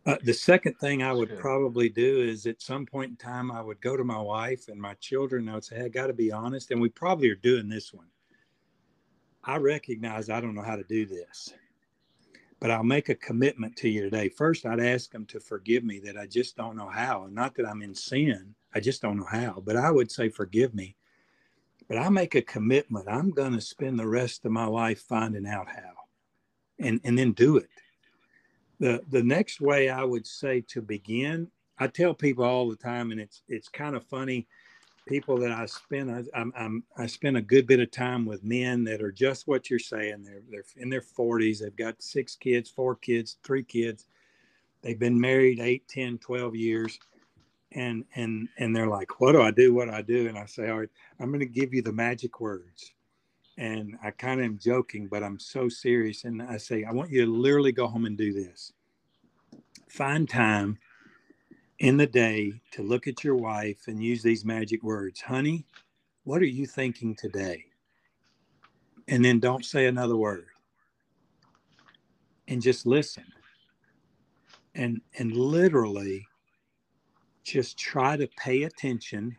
Uh, 0.07 0.16
the 0.24 0.33
second 0.33 0.74
thing 0.79 1.03
I 1.03 1.12
would 1.12 1.38
probably 1.38 1.88
do 1.88 2.22
is 2.22 2.46
at 2.46 2.62
some 2.62 2.87
point 2.87 3.11
in 3.11 3.16
time, 3.16 3.53
I 3.53 3.61
would 3.61 3.81
go 3.81 3.96
to 3.96 4.05
my 4.05 4.20
wife 4.20 4.68
and 4.68 4.81
my 4.81 4.94
children 4.94 5.42
and 5.42 5.50
I 5.50 5.55
would 5.55 5.64
say, 5.64 5.76
hey, 5.76 5.85
I 5.85 5.88
got 5.88 6.07
to 6.07 6.14
be 6.14 6.33
honest. 6.33 6.70
And 6.70 6.81
we 6.81 6.88
probably 6.88 7.29
are 7.29 7.35
doing 7.37 7.68
this 7.68 7.92
one. 7.92 8.07
I 9.44 9.57
recognize 9.57 10.31
I 10.31 10.40
don't 10.40 10.55
know 10.55 10.62
how 10.62 10.76
to 10.76 10.85
do 10.85 11.07
this, 11.07 11.53
but 12.61 12.70
I'll 12.70 12.85
make 12.85 13.09
a 13.09 13.14
commitment 13.14 13.75
to 13.77 13.88
you 13.88 14.03
today. 14.03 14.29
First, 14.29 14.66
I'd 14.66 14.81
ask 14.81 15.11
them 15.11 15.27
to 15.27 15.40
forgive 15.40 15.83
me 15.83 15.99
that 16.01 16.16
I 16.16 16.27
just 16.27 16.57
don't 16.57 16.77
know 16.77 16.88
how. 16.88 17.25
And 17.25 17.35
not 17.35 17.55
that 17.55 17.66
I'm 17.66 17.83
in 17.83 17.94
sin, 17.94 18.55
I 18.75 18.81
just 18.81 19.03
don't 19.03 19.16
know 19.16 19.29
how. 19.31 19.62
But 19.64 19.77
I 19.77 19.90
would 19.90 20.11
say, 20.11 20.29
forgive 20.29 20.75
me. 20.75 20.96
But 21.88 21.99
I 21.99 22.09
make 22.09 22.35
a 22.35 22.42
commitment. 22.42 23.09
I'm 23.09 23.31
going 23.31 23.53
to 23.53 23.61
spend 23.61 23.99
the 23.99 24.07
rest 24.07 24.44
of 24.44 24.53
my 24.53 24.66
life 24.66 25.01
finding 25.01 25.46
out 25.46 25.68
how 25.68 25.94
and 26.79 27.01
and 27.05 27.18
then 27.18 27.33
do 27.33 27.57
it 27.57 27.68
the 28.81 29.03
the 29.11 29.23
next 29.23 29.61
way 29.61 29.88
I 29.88 30.03
would 30.03 30.27
say 30.27 30.62
to 30.68 30.83
begin, 30.83 31.49
I 31.79 31.87
tell 31.87 32.14
people 32.14 32.44
all 32.44 32.68
the 32.68 32.77
time, 32.77 33.12
and 33.12 33.20
it's 33.20 33.42
it's 33.46 33.68
kind 33.68 33.94
of 33.94 34.05
funny. 34.05 34.49
People 35.07 35.39
that 35.39 35.51
I 35.51 35.67
spend 35.67 36.11
I, 36.11 36.23
I'm, 36.39 36.53
I'm 36.57 36.85
I 36.97 37.07
spend 37.07 37.37
a 37.37 37.43
good 37.43 37.67
bit 37.67 37.81
of 37.81 37.91
time 37.91 38.27
with 38.27 38.45
men 38.45 38.85
that 38.85 39.03
are 39.03 39.13
just 39.13 39.49
what 39.49 39.71
you're 39.71 39.79
saying. 39.79 40.25
They're 40.25 40.43
they're 40.51 40.65
in 40.77 40.89
their 40.89 41.03
40s. 41.03 41.61
They've 41.61 41.75
got 41.75 42.03
six 42.03 42.37
kids, 42.37 42.71
four 42.71 42.95
kids, 42.95 43.39
three 43.43 43.65
kids. 43.65 44.07
They've 44.83 44.99
been 44.99 45.21
married 45.21 45.61
8, 45.61 45.87
10, 45.89 46.19
12 46.19 46.55
years. 46.57 46.99
And 47.73 48.05
and 48.15 48.49
and 48.59 48.75
they're 48.75 48.89
like, 48.89 49.21
what 49.21 49.33
do 49.33 49.43
I 49.43 49.51
do? 49.51 49.75
What 49.75 49.87
do 49.87 49.93
I 49.93 50.03
do? 50.03 50.29
And 50.29 50.39
I 50.39 50.47
say, 50.47 50.69
all 50.71 50.81
right, 50.81 50.89
I'm 51.19 51.29
going 51.29 51.41
to 51.41 51.47
give 51.47 51.73
you 51.75 51.83
the 51.83 51.93
magic 51.93 52.41
words 52.41 52.93
and 53.61 53.97
I 54.03 54.11
kind 54.11 54.41
of 54.41 54.47
am 54.47 54.59
joking, 54.59 55.07
but 55.07 55.23
I'm 55.23 55.39
so 55.39 55.69
serious. 55.69 56.25
And 56.25 56.41
I 56.43 56.57
say, 56.57 56.85
I 56.85 56.93
want 56.93 57.11
you 57.11 57.27
to 57.27 57.31
literally 57.31 57.73
go 57.73 57.87
home 57.87 58.07
and 58.07 58.17
do 58.17 58.33
this. 58.33 58.73
Find 59.89 60.29
time 60.29 60.79
in 61.81 61.97
the 61.97 62.07
day 62.07 62.53
to 62.73 62.83
look 62.83 63.07
at 63.07 63.25
your 63.25 63.35
wife 63.35 63.88
and 63.88 64.05
use 64.05 64.23
these 64.23 64.45
magic 64.45 64.83
words. 64.83 65.21
Honey, 65.21 65.64
what 66.25 66.43
are 66.43 66.47
you 66.47 66.66
thinking 66.66 67.16
today? 67.16 67.64
And 69.09 69.25
then 69.25 69.40
don't 69.40 69.64
say 69.64 69.87
another 69.87 70.16
word. 70.16 70.47
And 72.49 72.61
just 72.61 72.87
listen. 72.87 73.25
And 74.75 75.01
and 75.19 75.33
literally 75.33 76.27
just 77.43 77.79
try 77.79 78.16
to 78.16 78.29
pay 78.37 78.64
attention 78.64 79.37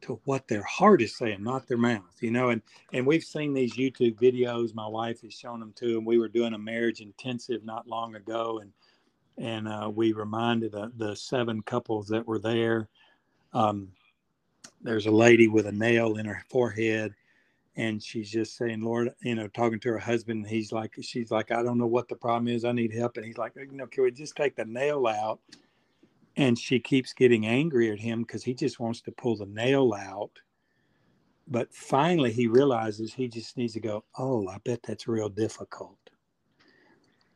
to 0.00 0.20
what 0.24 0.48
their 0.48 0.64
heart 0.64 1.00
is 1.00 1.16
saying, 1.16 1.44
not 1.44 1.68
their 1.68 1.78
mouth, 1.78 2.16
you 2.20 2.30
know. 2.30 2.48
And 2.48 2.62
and 2.92 3.06
we've 3.06 3.22
seen 3.22 3.52
these 3.52 3.76
YouTube 3.76 4.18
videos. 4.18 4.74
My 4.74 4.88
wife 4.88 5.20
has 5.20 5.34
shown 5.34 5.60
them 5.60 5.74
too, 5.76 5.98
and 5.98 6.06
we 6.06 6.18
were 6.18 6.28
doing 6.28 6.54
a 6.54 6.58
marriage 6.58 7.00
intensive 7.00 7.64
not 7.64 7.86
long 7.86 8.16
ago, 8.16 8.58
and 8.60 8.72
and 9.38 9.68
uh, 9.68 9.90
we 9.92 10.12
reminded 10.12 10.72
the, 10.72 10.92
the 10.96 11.16
seven 11.16 11.62
couples 11.62 12.08
that 12.08 12.26
were 12.26 12.38
there. 12.38 12.88
Um, 13.52 13.88
there's 14.80 15.06
a 15.06 15.10
lady 15.10 15.48
with 15.48 15.66
a 15.66 15.72
nail 15.72 16.16
in 16.16 16.26
her 16.26 16.44
forehead, 16.50 17.14
and 17.76 18.02
she's 18.02 18.30
just 18.30 18.56
saying, 18.56 18.82
"Lord," 18.82 19.10
you 19.22 19.34
know, 19.34 19.48
talking 19.48 19.80
to 19.80 19.90
her 19.90 19.98
husband. 19.98 20.46
He's 20.46 20.72
like, 20.72 20.94
she's 21.00 21.30
like, 21.30 21.50
"I 21.50 21.62
don't 21.62 21.78
know 21.78 21.86
what 21.86 22.08
the 22.08 22.16
problem 22.16 22.48
is. 22.48 22.64
I 22.64 22.72
need 22.72 22.92
help." 22.92 23.16
And 23.16 23.26
he's 23.26 23.38
like, 23.38 23.52
"You 23.56 23.66
know, 23.72 23.86
can 23.86 24.04
we 24.04 24.10
just 24.10 24.36
take 24.36 24.56
the 24.56 24.64
nail 24.64 25.06
out?" 25.06 25.40
and 26.36 26.58
she 26.58 26.80
keeps 26.80 27.12
getting 27.12 27.46
angry 27.46 27.90
at 27.90 27.98
him 27.98 28.22
because 28.22 28.42
he 28.42 28.54
just 28.54 28.80
wants 28.80 29.00
to 29.02 29.12
pull 29.12 29.36
the 29.36 29.46
nail 29.46 29.92
out 29.94 30.30
but 31.48 31.72
finally 31.74 32.32
he 32.32 32.46
realizes 32.46 33.12
he 33.12 33.28
just 33.28 33.56
needs 33.56 33.74
to 33.74 33.80
go 33.80 34.04
oh 34.18 34.46
i 34.48 34.58
bet 34.64 34.80
that's 34.82 35.08
real 35.08 35.28
difficult 35.28 36.01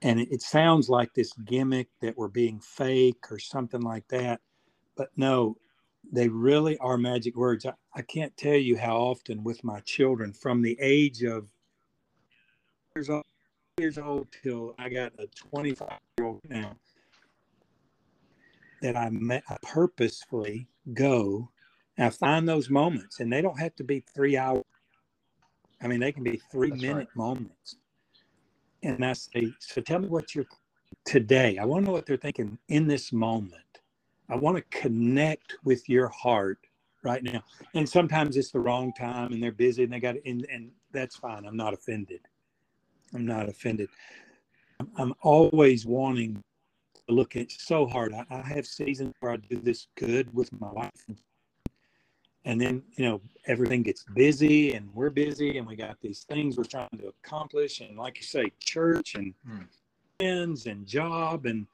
and 0.03 0.21
it, 0.21 0.29
it, 0.31 0.43
sounds 0.43 0.89
like 0.89 1.15
this 1.15 1.33
gimmick 1.45 1.89
that 2.01 2.17
we're 2.17 2.29
being 2.29 2.61
fake 2.61 3.31
or 3.31 3.39
something 3.39 3.81
like 3.81 4.07
that 4.09 4.41
but 4.97 5.09
no 5.17 5.57
they 6.13 6.29
really 6.29 6.77
are 6.79 6.97
magic 6.97 7.37
words 7.37 7.67
I, 7.67 7.73
I 7.95 8.03
can't 8.03 8.37
tell 8.37 8.55
you 8.55 8.77
how 8.77 8.97
often 8.97 9.45
with 9.45 9.65
my 9.65 9.81
children 9.81 10.33
from 10.33 10.63
the 10.63 10.77
age 10.81 11.23
of 11.23 11.49
years 12.95 13.11
old, 13.11 13.25
years 13.79 13.99
old 13.99 14.29
till 14.43 14.75
i 14.79 14.89
got 14.89 15.13
a 15.19 15.27
25 15.51 15.89
year 16.19 16.27
old 16.27 16.41
now 16.49 16.77
that 18.83 18.97
I, 18.97 19.11
met, 19.11 19.43
I 19.49 19.57
purposefully 19.63 20.69
go 20.93 21.51
and 21.97 22.07
I 22.07 22.11
find 22.11 22.49
those 22.49 22.69
moments, 22.69 23.21
and 23.21 23.33
they 23.33 23.41
don't 23.41 23.59
have 23.59 23.75
to 23.77 23.85
be 23.85 24.05
three 24.15 24.37
hours. 24.37 24.63
I 25.83 25.87
mean, 25.87 26.01
they 26.01 26.13
can 26.13 26.23
be 26.23 26.41
three 26.51 26.71
That's 26.71 26.83
minute 26.83 26.97
right. 26.99 27.17
moments. 27.17 27.77
And 28.87 29.05
I 29.05 29.15
say, 29.15 29.53
so 29.59 29.81
tell 29.81 29.99
me 29.99 30.07
what 30.07 30.35
you're 30.35 30.47
today. 31.05 31.59
I 31.59 31.65
want 31.65 31.83
to 31.83 31.87
know 31.87 31.93
what 31.93 32.07
they're 32.07 32.17
thinking 32.17 32.57
in 32.69 32.87
this 32.87 33.13
moment. 33.13 33.53
I 34.29 34.37
want 34.37 34.57
to 34.57 34.79
connect 34.79 35.57
with 35.65 35.89
your 35.89 36.09
heart 36.09 36.59
right 37.03 37.23
now. 37.23 37.43
And 37.75 37.89
sometimes 37.89 38.37
it's 38.37 38.53
the 38.53 38.61
wrong 38.61 38.93
time 38.93 39.33
and 39.33 39.43
they're 39.43 39.51
busy 39.51 39.83
and 39.83 39.93
they 39.93 39.99
got 39.99 40.15
and, 40.25 40.47
and 40.53 40.71
that's 40.93 41.17
fine. 41.17 41.45
I'm 41.45 41.57
not 41.57 41.75
offended. 41.75 42.21
I'm 43.13 43.27
not 43.27 43.49
offended. 43.49 43.89
I'm 44.97 45.15
always 45.21 45.85
wanting 45.85 46.43
to 46.95 47.15
look 47.15 47.35
at 47.35 47.51
so 47.51 47.87
hard. 47.87 48.15
I, 48.15 48.25
I 48.31 48.41
have 48.41 48.67
seasons 48.67 49.15
where 49.19 49.33
I 49.33 49.37
do 49.37 49.59
this 49.59 49.89
good 49.97 50.33
with 50.33 50.51
my 50.61 50.71
wife, 50.71 51.07
and 52.47 52.61
then 52.61 52.83
you 52.97 53.05
know 53.05 53.21
everything 53.47 53.83
gets 53.83 54.05
busy, 54.15 54.73
and 54.73 54.89
we're 54.95 55.11
busy, 55.11 55.59
and 55.59 55.67
we 55.67 55.77
got 55.77 56.01
these 56.01 56.23
things 56.23 56.57
we're 56.57 56.65
trying 56.65 56.89
to 56.99 57.09
accomplish, 57.09 57.81
and 57.81 57.99
like 57.99 58.17
you 58.17 58.23
say, 58.23 58.51
church 58.61 59.17
and 59.17 59.35
hmm. 59.47 59.59
friends 60.19 60.67
and 60.67 60.87
job, 60.87 61.45
and 61.45 61.67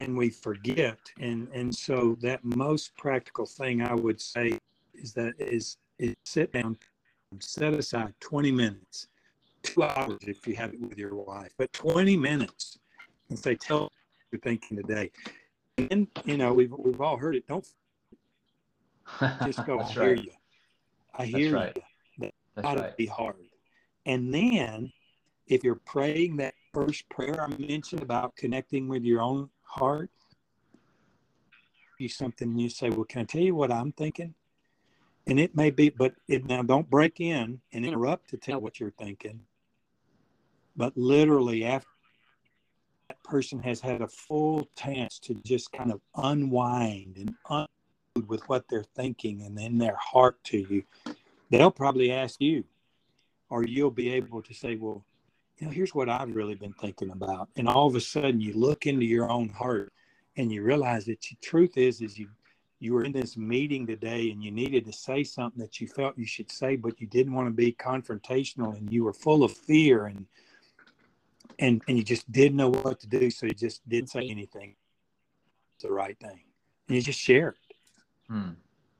and 0.00 0.16
we 0.16 0.30
forget, 0.30 0.98
and 1.20 1.48
and 1.52 1.74
so 1.74 2.16
that 2.22 2.42
most 2.44 2.96
practical 2.96 3.44
thing 3.44 3.82
I 3.82 3.94
would 3.94 4.20
say 4.20 4.58
is 4.94 5.12
that 5.14 5.34
is 5.38 5.76
is 5.98 6.14
sit 6.24 6.52
down, 6.52 6.78
and 7.32 7.42
set 7.42 7.74
aside 7.74 8.14
twenty 8.20 8.52
minutes, 8.52 9.08
two 9.62 9.82
hours 9.82 10.20
if 10.22 10.46
you 10.46 10.54
have 10.54 10.72
it 10.72 10.80
with 10.80 10.98
your 10.98 11.16
wife, 11.16 11.52
but 11.58 11.72
twenty 11.72 12.16
minutes, 12.16 12.78
and 13.28 13.38
say 13.38 13.56
tell 13.56 13.90
you're 14.30 14.40
thinking 14.40 14.76
today. 14.76 15.10
And 15.78 16.06
you 16.24 16.36
know, 16.36 16.52
we've 16.52 16.72
we've 16.78 17.00
all 17.00 17.16
heard 17.16 17.34
it. 17.34 17.48
Don't 17.48 17.66
just 19.44 19.64
go. 19.66 19.80
I 19.80 19.84
hear 19.84 20.02
right. 20.02 20.24
you. 20.24 20.32
I 21.14 21.26
hear 21.26 21.52
That's 21.52 21.54
right. 21.54 21.84
you. 22.18 22.30
That 22.54 22.64
ought 22.64 22.76
right. 22.76 22.90
to 22.90 22.94
be 22.96 23.06
hard. 23.06 23.36
And 24.06 24.32
then, 24.32 24.92
if 25.46 25.64
you're 25.64 25.80
praying 25.84 26.36
that 26.38 26.54
first 26.72 27.08
prayer 27.08 27.42
I 27.42 27.48
mentioned 27.58 28.02
about 28.02 28.36
connecting 28.36 28.88
with 28.88 29.02
your 29.02 29.20
own 29.20 29.50
heart, 29.62 30.10
you 31.98 32.08
something 32.08 32.48
and 32.48 32.60
you 32.60 32.70
say, 32.70 32.88
"Well, 32.90 33.04
can 33.04 33.22
I 33.22 33.24
tell 33.24 33.42
you 33.42 33.54
what 33.54 33.70
I'm 33.70 33.92
thinking?" 33.92 34.34
And 35.26 35.38
it 35.38 35.54
may 35.54 35.70
be, 35.70 35.90
but 35.90 36.14
it, 36.28 36.46
now 36.46 36.62
don't 36.62 36.88
break 36.88 37.20
in 37.20 37.60
and 37.72 37.84
interrupt 37.84 38.30
to 38.30 38.36
tell 38.38 38.60
what 38.60 38.80
you're 38.80 38.90
thinking. 38.92 39.40
But 40.76 40.96
literally, 40.96 41.64
after 41.64 41.88
that 43.08 43.22
person 43.22 43.62
has 43.62 43.80
had 43.80 44.00
a 44.00 44.08
full 44.08 44.66
chance 44.76 45.18
to 45.20 45.34
just 45.34 45.72
kind 45.72 45.92
of 45.92 46.00
unwind 46.16 47.16
and 47.18 47.34
with 48.28 48.48
what 48.48 48.68
they're 48.68 48.84
thinking 48.94 49.42
and 49.42 49.58
in 49.58 49.78
their 49.78 49.96
heart 49.96 50.42
to 50.44 50.58
you, 50.58 50.82
they'll 51.50 51.70
probably 51.70 52.12
ask 52.12 52.40
you, 52.40 52.64
or 53.48 53.64
you'll 53.64 53.90
be 53.90 54.10
able 54.10 54.42
to 54.42 54.54
say, 54.54 54.76
well, 54.76 55.04
you 55.58 55.66
know, 55.66 55.72
here's 55.72 55.94
what 55.94 56.08
I've 56.08 56.34
really 56.34 56.54
been 56.54 56.72
thinking 56.72 57.10
about. 57.10 57.48
And 57.56 57.68
all 57.68 57.86
of 57.86 57.94
a 57.94 58.00
sudden 58.00 58.40
you 58.40 58.54
look 58.54 58.86
into 58.86 59.04
your 59.04 59.30
own 59.30 59.48
heart 59.48 59.92
and 60.36 60.50
you 60.50 60.62
realize 60.62 61.04
that 61.06 61.20
the 61.20 61.36
truth 61.42 61.76
is, 61.76 62.00
is 62.00 62.18
you, 62.18 62.28
you 62.78 62.94
were 62.94 63.04
in 63.04 63.12
this 63.12 63.36
meeting 63.36 63.86
today 63.86 64.30
and 64.30 64.42
you 64.42 64.50
needed 64.50 64.86
to 64.86 64.92
say 64.92 65.22
something 65.22 65.60
that 65.60 65.80
you 65.80 65.88
felt 65.88 66.16
you 66.16 66.26
should 66.26 66.50
say, 66.50 66.76
but 66.76 67.00
you 67.00 67.06
didn't 67.06 67.34
want 67.34 67.46
to 67.48 67.52
be 67.52 67.72
confrontational 67.72 68.76
and 68.76 68.90
you 68.90 69.04
were 69.04 69.12
full 69.12 69.44
of 69.44 69.52
fear 69.52 70.06
and 70.06 70.26
and 71.60 71.82
and 71.86 71.96
you 71.96 72.02
just 72.02 72.30
didn't 72.32 72.56
know 72.56 72.70
what 72.70 72.98
to 73.00 73.06
do, 73.06 73.30
so 73.30 73.46
you 73.46 73.52
just 73.52 73.86
didn't 73.88 74.10
say 74.10 74.26
anything. 74.28 74.74
It's 75.76 75.84
the 75.84 75.92
right 75.92 76.18
thing, 76.18 76.40
and 76.88 76.96
you 76.96 77.02
just 77.02 77.20
share 77.20 77.50
it. 77.50 77.69
Hmm. 78.30 78.50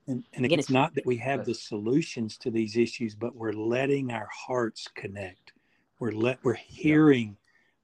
And, 0.07 0.25
and 0.33 0.45
again, 0.45 0.59
it's 0.59 0.71
not 0.71 0.95
that 0.95 1.07
we 1.07 1.17
have 1.19 1.45
the 1.45 1.55
solutions 1.55 2.37
to 2.39 2.51
these 2.51 2.77
issues, 2.77 3.15
but 3.15 3.37
we're 3.37 3.53
letting 3.53 4.11
our 4.11 4.29
hearts 4.33 4.89
connect. 4.95 5.53
We're 6.01 6.13
let 6.13 6.39
we're 6.43 6.55
hearing 6.55 7.37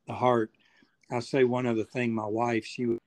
yeah. 0.07 0.15
the 0.15 0.19
heart. 0.19 0.51
I'll 1.11 1.21
say 1.21 1.45
one 1.45 1.67
other 1.67 1.85
thing. 1.85 2.13
My 2.13 2.27
wife, 2.27 2.65
she 2.65 2.87
was 2.87 2.99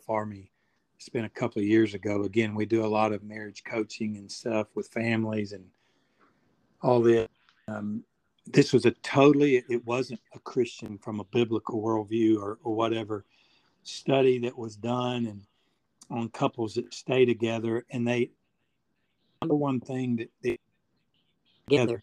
for 0.00 0.26
me. 0.26 0.50
It's 0.98 1.08
been 1.08 1.24
a 1.24 1.30
couple 1.30 1.62
of 1.62 1.66
years 1.66 1.94
ago. 1.94 2.24
Again, 2.24 2.54
we 2.54 2.66
do 2.66 2.84
a 2.84 2.86
lot 2.86 3.12
of 3.12 3.22
marriage 3.22 3.64
coaching 3.64 4.16
and 4.18 4.30
stuff 4.30 4.68
with 4.74 4.88
families 4.88 5.52
and 5.52 5.64
all 6.82 7.00
this. 7.00 7.28
Um, 7.68 8.04
this 8.46 8.72
was 8.72 8.84
a 8.86 8.90
totally 8.90 9.62
it 9.68 9.84
wasn't 9.86 10.20
a 10.34 10.38
christian 10.40 10.98
from 10.98 11.20
a 11.20 11.24
biblical 11.24 11.80
worldview 11.80 12.36
or, 12.38 12.58
or 12.64 12.74
whatever 12.74 13.24
study 13.84 14.38
that 14.38 14.56
was 14.56 14.76
done 14.76 15.26
and 15.26 15.42
on 16.12 16.28
couples 16.28 16.74
that 16.74 16.92
stay 16.92 17.24
together 17.24 17.84
and 17.90 18.06
they 18.06 18.30
number 19.40 19.54
one 19.54 19.80
thing 19.80 20.16
that 20.16 20.30
they 20.42 20.58
together 21.68 22.02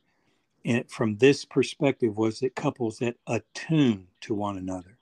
and 0.65 0.89
from 0.89 1.17
this 1.17 1.45
perspective 1.45 2.17
was 2.17 2.39
that 2.39 2.55
couples 2.55 2.99
that 2.99 3.15
attune 3.27 4.07
to 4.19 4.33
one 4.33 4.57
another 4.57 4.97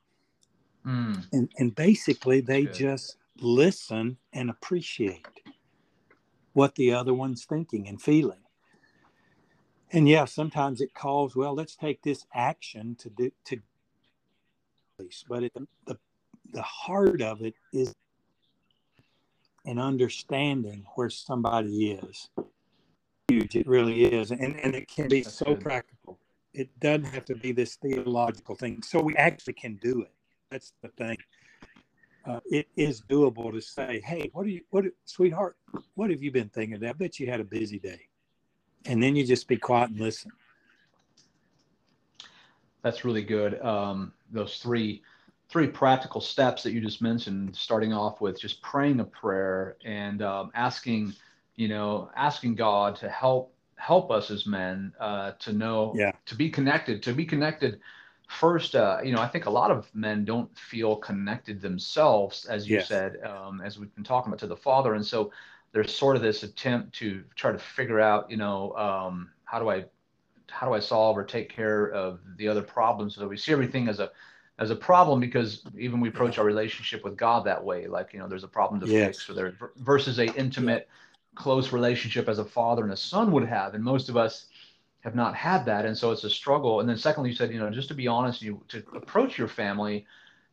mm. 0.85 1.25
and 1.31 1.49
and 1.57 1.75
basically 1.75 2.41
they 2.41 2.63
Good. 2.63 2.73
just 2.73 3.17
listen 3.39 4.17
and 4.33 4.49
appreciate 4.49 5.25
what 6.53 6.75
the 6.75 6.91
other 6.93 7.13
one's 7.13 7.45
thinking 7.45 7.87
and 7.87 8.01
feeling 8.01 8.39
and 9.91 10.07
yeah, 10.09 10.25
sometimes 10.25 10.81
it 10.81 10.93
calls, 10.93 11.35
well, 11.35 11.55
let's 11.55 11.75
take 11.75 12.01
this 12.01 12.25
action 12.33 12.95
to 12.99 13.09
do 13.09 13.31
to 13.45 13.61
but 15.29 15.43
it, 15.43 15.53
the 15.85 15.97
the 16.53 16.61
heart 16.61 17.21
of 17.21 17.43
it 17.43 17.53
is 17.71 17.93
an 19.67 19.77
understanding 19.77 20.83
where 20.95 21.09
somebody 21.09 21.91
is 21.91 22.29
huge 23.27 23.55
it 23.55 23.67
really 23.67 24.05
is 24.05 24.31
and 24.31 24.59
and 24.61 24.73
it 24.73 24.87
can 24.87 25.07
be 25.07 25.21
so 25.21 25.55
practical 25.55 26.17
it 26.53 26.69
doesn't 26.79 27.05
have 27.05 27.25
to 27.25 27.35
be 27.35 27.51
this 27.51 27.75
theological 27.75 28.55
thing 28.55 28.81
so 28.81 28.99
we 28.99 29.15
actually 29.17 29.53
can 29.53 29.75
do 29.75 30.01
it 30.01 30.11
that's 30.49 30.73
the 30.81 30.89
thing. 30.89 31.17
Uh, 32.25 32.39
it 32.45 32.67
is 32.75 33.01
doable 33.01 33.51
to 33.53 33.61
say, 33.61 34.01
"Hey, 34.01 34.29
what 34.33 34.45
are 34.45 34.49
you, 34.49 34.61
what, 34.69 34.85
sweetheart? 35.05 35.57
What 35.95 36.09
have 36.09 36.21
you 36.21 36.31
been 36.31 36.49
thinking? 36.49 36.83
I 36.83 36.93
bet 36.93 37.19
you 37.19 37.29
had 37.29 37.39
a 37.39 37.45
busy 37.45 37.79
day," 37.79 38.07
and 38.85 39.01
then 39.01 39.15
you 39.15 39.25
just 39.25 39.47
be 39.47 39.57
quiet 39.57 39.91
and 39.91 39.99
listen. 39.99 40.31
That's 42.81 43.05
really 43.05 43.23
good. 43.23 43.61
Um, 43.61 44.13
those 44.31 44.57
three 44.57 45.03
three 45.49 45.67
practical 45.67 46.21
steps 46.21 46.63
that 46.63 46.73
you 46.73 46.81
just 46.81 47.01
mentioned, 47.01 47.55
starting 47.55 47.93
off 47.93 48.19
with 48.19 48.39
just 48.39 48.61
praying 48.61 48.99
a 48.99 49.05
prayer 49.05 49.77
and 49.85 50.21
um, 50.21 50.51
asking, 50.53 51.13
you 51.55 51.67
know, 51.67 52.09
asking 52.15 52.55
God 52.55 52.95
to 52.97 53.09
help 53.09 53.53
help 53.75 54.09
us 54.11 54.31
as 54.31 54.45
men 54.45 54.91
uh, 54.99 55.31
to 55.39 55.53
know, 55.53 55.93
yeah. 55.95 56.11
to 56.25 56.35
be 56.35 56.49
connected, 56.49 57.03
to 57.03 57.13
be 57.13 57.25
connected. 57.25 57.79
First, 58.27 58.75
uh, 58.75 58.97
you 59.03 59.13
know, 59.13 59.21
I 59.21 59.27
think 59.27 59.45
a 59.45 59.49
lot 59.49 59.71
of 59.71 59.87
men 59.93 60.25
don't 60.25 60.55
feel 60.57 60.97
connected 60.97 61.61
themselves, 61.61 62.45
as 62.45 62.67
you 62.67 62.77
yes. 62.77 62.87
said, 62.87 63.17
um, 63.23 63.61
as 63.61 63.79
we've 63.79 63.93
been 63.95 64.03
talking 64.03 64.29
about 64.29 64.39
to 64.39 64.47
the 64.47 64.57
Father, 64.57 64.95
and 64.95 65.05
so 65.05 65.31
there's 65.71 65.95
sort 65.95 66.15
of 66.15 66.21
this 66.21 66.43
attempt 66.43 66.93
to 66.95 67.23
try 67.35 67.51
to 67.51 67.59
figure 67.59 68.01
out, 68.01 68.29
you 68.29 68.35
know, 68.35 68.73
um, 68.73 69.29
how 69.45 69.59
do 69.59 69.69
I 69.69 69.85
how 70.49 70.67
do 70.67 70.73
I 70.73 70.79
solve 70.79 71.17
or 71.17 71.23
take 71.23 71.49
care 71.49 71.91
of 71.91 72.19
the 72.37 72.47
other 72.47 72.61
problems? 72.61 73.15
So 73.15 73.21
that 73.21 73.27
we 73.27 73.37
see 73.37 73.51
everything 73.51 73.87
as 73.87 73.99
a 73.99 74.11
as 74.59 74.71
a 74.71 74.75
problem 74.75 75.19
because 75.19 75.63
even 75.77 75.99
we 75.99 76.09
approach 76.09 76.37
our 76.37 76.45
relationship 76.45 77.03
with 77.03 77.15
God 77.15 77.45
that 77.45 77.63
way, 77.63 77.87
like 77.87 78.13
you 78.13 78.19
know, 78.19 78.27
there's 78.27 78.43
a 78.43 78.47
problem 78.47 78.79
to 78.81 78.87
yes. 78.87 79.17
fix, 79.17 79.29
or 79.29 79.33
there 79.33 79.53
versus 79.77 80.19
a 80.19 80.33
intimate, 80.35 80.89
close 81.35 81.71
relationship 81.71 82.27
as 82.27 82.39
a 82.39 82.45
father 82.45 82.83
and 82.83 82.91
a 82.91 82.97
son 82.97 83.31
would 83.31 83.47
have, 83.47 83.75
and 83.75 83.83
most 83.83 84.09
of 84.09 84.17
us 84.17 84.47
have 85.01 85.15
not 85.15 85.35
had 85.35 85.65
that, 85.65 85.85
and 85.85 85.97
so 85.97 86.11
it's 86.11 86.23
a 86.23 86.29
struggle. 86.29 86.79
And 86.79 86.89
then 86.89 86.97
secondly, 86.97 87.29
you 87.29 87.35
said, 87.35 87.53
you 87.53 87.59
know, 87.59 87.69
just 87.69 87.87
to 87.89 87.93
be 87.93 88.07
honest, 88.07 88.41
you 88.41 88.61
to 88.69 88.83
approach 88.95 89.37
your 89.37 89.47
family 89.47 90.05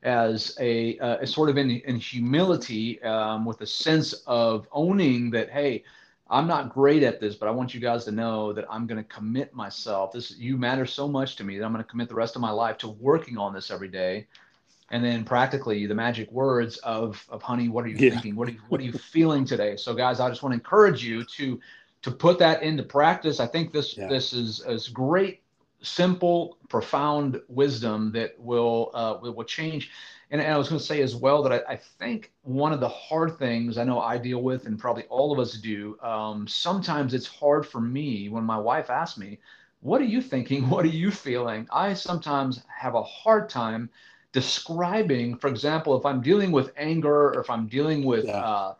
as 0.02 0.54
a, 0.60 0.98
uh, 0.98 1.16
a 1.20 1.26
sort 1.26 1.48
of 1.48 1.56
in, 1.56 1.70
in 1.70 1.96
humility, 1.96 3.02
um, 3.02 3.46
with 3.46 3.62
a 3.62 3.66
sense 3.66 4.12
of 4.26 4.68
owning 4.70 5.30
that, 5.30 5.48
hey, 5.48 5.82
I'm 6.30 6.46
not 6.46 6.72
great 6.72 7.02
at 7.02 7.20
this, 7.20 7.34
but 7.34 7.48
I 7.48 7.52
want 7.52 7.74
you 7.74 7.80
guys 7.80 8.04
to 8.06 8.12
know 8.12 8.52
that 8.54 8.64
I'm 8.70 8.86
going 8.86 9.02
to 9.02 9.08
commit 9.08 9.54
myself. 9.54 10.12
This 10.12 10.36
you 10.38 10.56
matter 10.56 10.86
so 10.86 11.06
much 11.06 11.36
to 11.36 11.44
me 11.44 11.58
that 11.58 11.64
I'm 11.64 11.72
going 11.72 11.84
to 11.84 11.90
commit 11.90 12.08
the 12.08 12.14
rest 12.14 12.34
of 12.34 12.42
my 12.42 12.50
life 12.50 12.78
to 12.78 12.88
working 12.88 13.36
on 13.36 13.52
this 13.52 13.70
every 13.70 13.88
day. 13.88 14.26
And 14.90 15.04
then 15.04 15.24
practically 15.24 15.86
the 15.86 15.94
magic 15.94 16.30
words 16.30 16.76
of 16.78 17.24
of 17.28 17.42
honey, 17.42 17.68
what 17.68 17.84
are 17.84 17.88
you 17.88 17.96
yeah. 17.96 18.10
thinking? 18.10 18.36
What 18.36 18.48
are 18.48 18.52
you 18.52 18.60
what 18.68 18.80
are 18.80 18.84
you 18.84 18.92
feeling 18.92 19.44
today? 19.44 19.76
So 19.76 19.94
guys, 19.94 20.20
I 20.20 20.28
just 20.28 20.42
want 20.42 20.52
to 20.52 20.56
encourage 20.56 21.04
you 21.04 21.24
to 21.24 21.60
to 22.02 22.10
put 22.10 22.38
that 22.38 22.62
into 22.62 22.82
practice. 22.82 23.40
I 23.40 23.46
think 23.46 23.72
this 23.72 23.96
yeah. 23.96 24.08
this 24.08 24.32
is 24.32 24.60
is 24.66 24.88
great, 24.88 25.42
simple, 25.82 26.58
profound 26.68 27.40
wisdom 27.48 28.12
that 28.12 28.38
will 28.38 28.90
uh, 28.94 29.18
will 29.20 29.44
change 29.44 29.90
and, 30.30 30.40
and 30.40 30.52
I 30.52 30.58
was 30.58 30.68
going 30.68 30.78
to 30.78 30.84
say 30.84 31.02
as 31.02 31.14
well 31.14 31.42
that 31.42 31.52
I, 31.52 31.72
I, 31.72 31.76
think 31.76 32.32
one 32.42 32.72
of 32.72 32.80
the 32.80 32.88
hard 32.88 33.38
things 33.38 33.78
I 33.78 33.84
know 33.84 34.00
I 34.00 34.18
deal 34.18 34.42
with, 34.42 34.66
and 34.66 34.78
probably 34.78 35.04
all 35.04 35.32
of 35.32 35.38
us 35.38 35.54
do, 35.54 35.98
um, 36.02 36.48
sometimes 36.48 37.14
it's 37.14 37.26
hard 37.26 37.66
for 37.66 37.80
me 37.80 38.28
when 38.28 38.44
my 38.44 38.58
wife 38.58 38.90
asks 38.90 39.18
me, 39.18 39.38
What 39.80 40.00
are 40.00 40.06
you 40.06 40.20
thinking? 40.22 40.68
What 40.68 40.84
are 40.84 40.88
you 40.88 41.10
feeling? 41.10 41.68
I 41.72 41.94
sometimes 41.94 42.62
have 42.68 42.94
a 42.94 43.02
hard 43.02 43.48
time 43.48 43.90
describing, 44.32 45.36
for 45.36 45.48
example, 45.48 45.96
if 45.96 46.04
I'm 46.04 46.20
dealing 46.20 46.50
with 46.52 46.72
anger 46.76 47.28
or 47.28 47.40
if 47.40 47.48
I'm 47.50 47.68
dealing 47.68 48.04
with 48.04 48.24
yeah. 48.24 48.38
uh, 48.38 48.74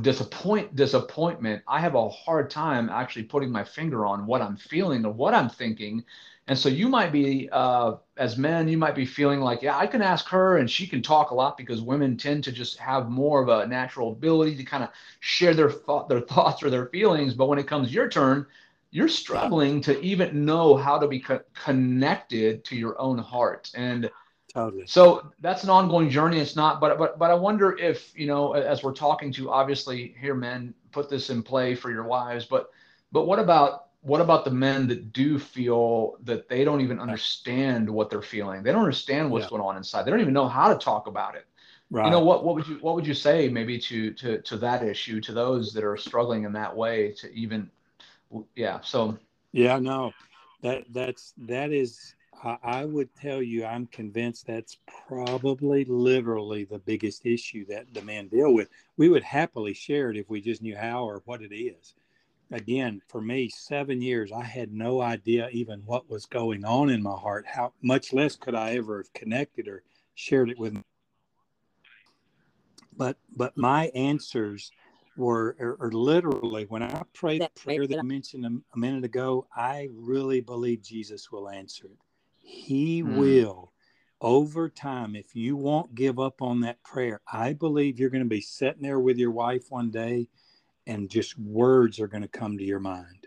disappoint 0.00 0.74
disappointment 0.74 1.62
i 1.68 1.78
have 1.78 1.94
a 1.94 2.08
hard 2.08 2.50
time 2.50 2.88
actually 2.88 3.22
putting 3.22 3.52
my 3.52 3.62
finger 3.62 4.04
on 4.04 4.26
what 4.26 4.42
i'm 4.42 4.56
feeling 4.56 5.06
or 5.06 5.12
what 5.12 5.32
i'm 5.32 5.48
thinking 5.48 6.04
and 6.48 6.56
so 6.56 6.68
you 6.68 6.88
might 6.88 7.10
be, 7.10 7.48
uh, 7.50 7.94
as 8.16 8.36
men, 8.36 8.68
you 8.68 8.78
might 8.78 8.94
be 8.94 9.04
feeling 9.04 9.40
like, 9.40 9.62
yeah, 9.62 9.76
I 9.76 9.86
can 9.86 10.00
ask 10.00 10.28
her 10.28 10.58
and 10.58 10.70
she 10.70 10.86
can 10.86 11.02
talk 11.02 11.30
a 11.30 11.34
lot 11.34 11.56
because 11.56 11.80
women 11.80 12.16
tend 12.16 12.44
to 12.44 12.52
just 12.52 12.78
have 12.78 13.10
more 13.10 13.42
of 13.42 13.48
a 13.48 13.66
natural 13.66 14.12
ability 14.12 14.56
to 14.56 14.64
kind 14.64 14.84
of 14.84 14.90
share 15.18 15.54
their 15.54 15.70
thought, 15.70 16.08
their 16.08 16.20
thoughts 16.20 16.62
or 16.62 16.70
their 16.70 16.86
feelings. 16.86 17.34
But 17.34 17.46
when 17.46 17.58
it 17.58 17.66
comes 17.66 17.92
your 17.92 18.08
turn, 18.08 18.46
you're 18.92 19.08
struggling 19.08 19.80
to 19.82 20.00
even 20.00 20.44
know 20.44 20.76
how 20.76 20.98
to 20.98 21.08
be 21.08 21.18
co- 21.20 21.40
connected 21.54 22.64
to 22.66 22.76
your 22.76 22.98
own 23.00 23.18
heart. 23.18 23.70
And 23.74 24.08
totally. 24.54 24.84
So 24.86 25.32
that's 25.40 25.64
an 25.64 25.70
ongoing 25.70 26.08
journey. 26.10 26.38
It's 26.38 26.54
not, 26.54 26.80
but 26.80 26.96
but 26.96 27.18
but 27.18 27.30
I 27.30 27.34
wonder 27.34 27.76
if 27.76 28.16
you 28.16 28.26
know, 28.28 28.52
as 28.52 28.84
we're 28.84 28.94
talking 28.94 29.32
to, 29.32 29.50
obviously, 29.50 30.14
here, 30.20 30.34
men, 30.34 30.74
put 30.92 31.10
this 31.10 31.28
in 31.28 31.42
play 31.42 31.74
for 31.74 31.90
your 31.90 32.04
wives. 32.04 32.44
But 32.44 32.70
but 33.10 33.26
what 33.26 33.40
about 33.40 33.85
what 34.06 34.20
about 34.20 34.44
the 34.44 34.52
men 34.52 34.86
that 34.86 35.12
do 35.12 35.36
feel 35.36 36.16
that 36.22 36.48
they 36.48 36.62
don't 36.62 36.80
even 36.80 37.00
understand 37.00 37.90
what 37.90 38.08
they're 38.08 38.22
feeling? 38.22 38.62
They 38.62 38.70
don't 38.70 38.82
understand 38.82 39.28
what's 39.28 39.46
yeah. 39.46 39.50
going 39.50 39.62
on 39.62 39.76
inside. 39.76 40.04
They 40.04 40.12
don't 40.12 40.20
even 40.20 40.32
know 40.32 40.46
how 40.46 40.72
to 40.72 40.78
talk 40.78 41.08
about 41.08 41.34
it. 41.34 41.44
Right. 41.90 42.04
You 42.04 42.12
know 42.12 42.20
what? 42.20 42.44
What 42.44 42.54
would 42.54 42.68
you 42.68 42.76
What 42.76 42.94
would 42.94 43.06
you 43.06 43.14
say 43.14 43.48
maybe 43.48 43.80
to 43.80 44.12
to 44.12 44.40
to 44.42 44.56
that 44.58 44.84
issue 44.84 45.20
to 45.22 45.32
those 45.32 45.72
that 45.72 45.82
are 45.82 45.96
struggling 45.96 46.44
in 46.44 46.52
that 46.52 46.74
way 46.76 47.14
to 47.18 47.32
even, 47.32 47.68
yeah. 48.54 48.80
So. 48.80 49.18
Yeah. 49.50 49.80
No, 49.80 50.12
that 50.62 50.84
that's 50.90 51.34
that 51.38 51.72
is. 51.72 52.14
I 52.62 52.84
would 52.84 53.08
tell 53.16 53.42
you, 53.42 53.64
I'm 53.64 53.86
convinced 53.86 54.46
that's 54.46 54.76
probably 55.08 55.84
literally 55.86 56.64
the 56.64 56.78
biggest 56.78 57.24
issue 57.24 57.64
that 57.66 57.92
the 57.94 58.02
men 58.02 58.28
deal 58.28 58.52
with. 58.52 58.68
We 58.98 59.08
would 59.08 59.24
happily 59.24 59.72
share 59.72 60.10
it 60.10 60.18
if 60.18 60.28
we 60.28 60.42
just 60.42 60.60
knew 60.62 60.76
how 60.76 61.04
or 61.04 61.22
what 61.24 61.40
it 61.40 61.52
is 61.52 61.94
again, 62.50 63.00
for 63.08 63.20
me, 63.20 63.48
seven 63.48 64.00
years, 64.00 64.32
I 64.32 64.44
had 64.44 64.72
no 64.72 65.00
idea 65.00 65.48
even 65.50 65.80
what 65.84 66.08
was 66.08 66.26
going 66.26 66.64
on 66.64 66.90
in 66.90 67.02
my 67.02 67.16
heart. 67.16 67.46
How 67.46 67.72
much 67.82 68.12
less 68.12 68.36
could 68.36 68.54
I 68.54 68.76
ever 68.76 68.98
have 68.98 69.12
connected 69.12 69.68
or 69.68 69.82
shared 70.16 70.50
it 70.50 70.58
with. 70.58 70.74
Me. 70.74 70.82
But 72.96 73.18
but 73.36 73.56
my 73.56 73.86
answers 73.94 74.72
were 75.16 75.56
are, 75.60 75.76
are 75.80 75.92
literally 75.92 76.64
when 76.64 76.82
I 76.82 77.02
prayed 77.14 77.42
that 77.42 77.54
prayer 77.54 77.86
that 77.86 77.98
I 77.98 78.02
mentioned 78.02 78.44
a, 78.44 78.50
a, 78.74 78.78
minute 78.78 79.04
ago. 79.04 79.46
I 79.54 79.88
really 79.94 80.40
believe 80.40 80.82
Jesus 80.82 81.30
will 81.30 81.48
answer 81.48 81.86
it. 81.86 81.98
He 82.40 83.02
mm. 83.02 83.16
will. 83.16 83.72
Over 84.22 84.70
time, 84.70 85.14
if 85.14 85.36
you 85.36 85.56
won't 85.56 85.94
give 85.94 86.18
up 86.18 86.40
on 86.40 86.60
that 86.60 86.82
prayer, 86.82 87.20
I 87.30 87.52
believe 87.52 88.00
you're 88.00 88.08
going 88.08 88.24
to 88.24 88.28
be 88.28 88.40
sitting 88.40 88.80
there 88.80 88.98
with 88.98 89.18
your 89.18 89.30
wife 89.30 89.66
one 89.68 89.90
day 89.90 90.28
and 90.86 91.10
just 91.10 91.38
words 91.38 91.98
are 92.00 92.08
going 92.08 92.22
to 92.22 92.28
come 92.28 92.56
to 92.58 92.64
your 92.64 92.80
mind 92.80 93.26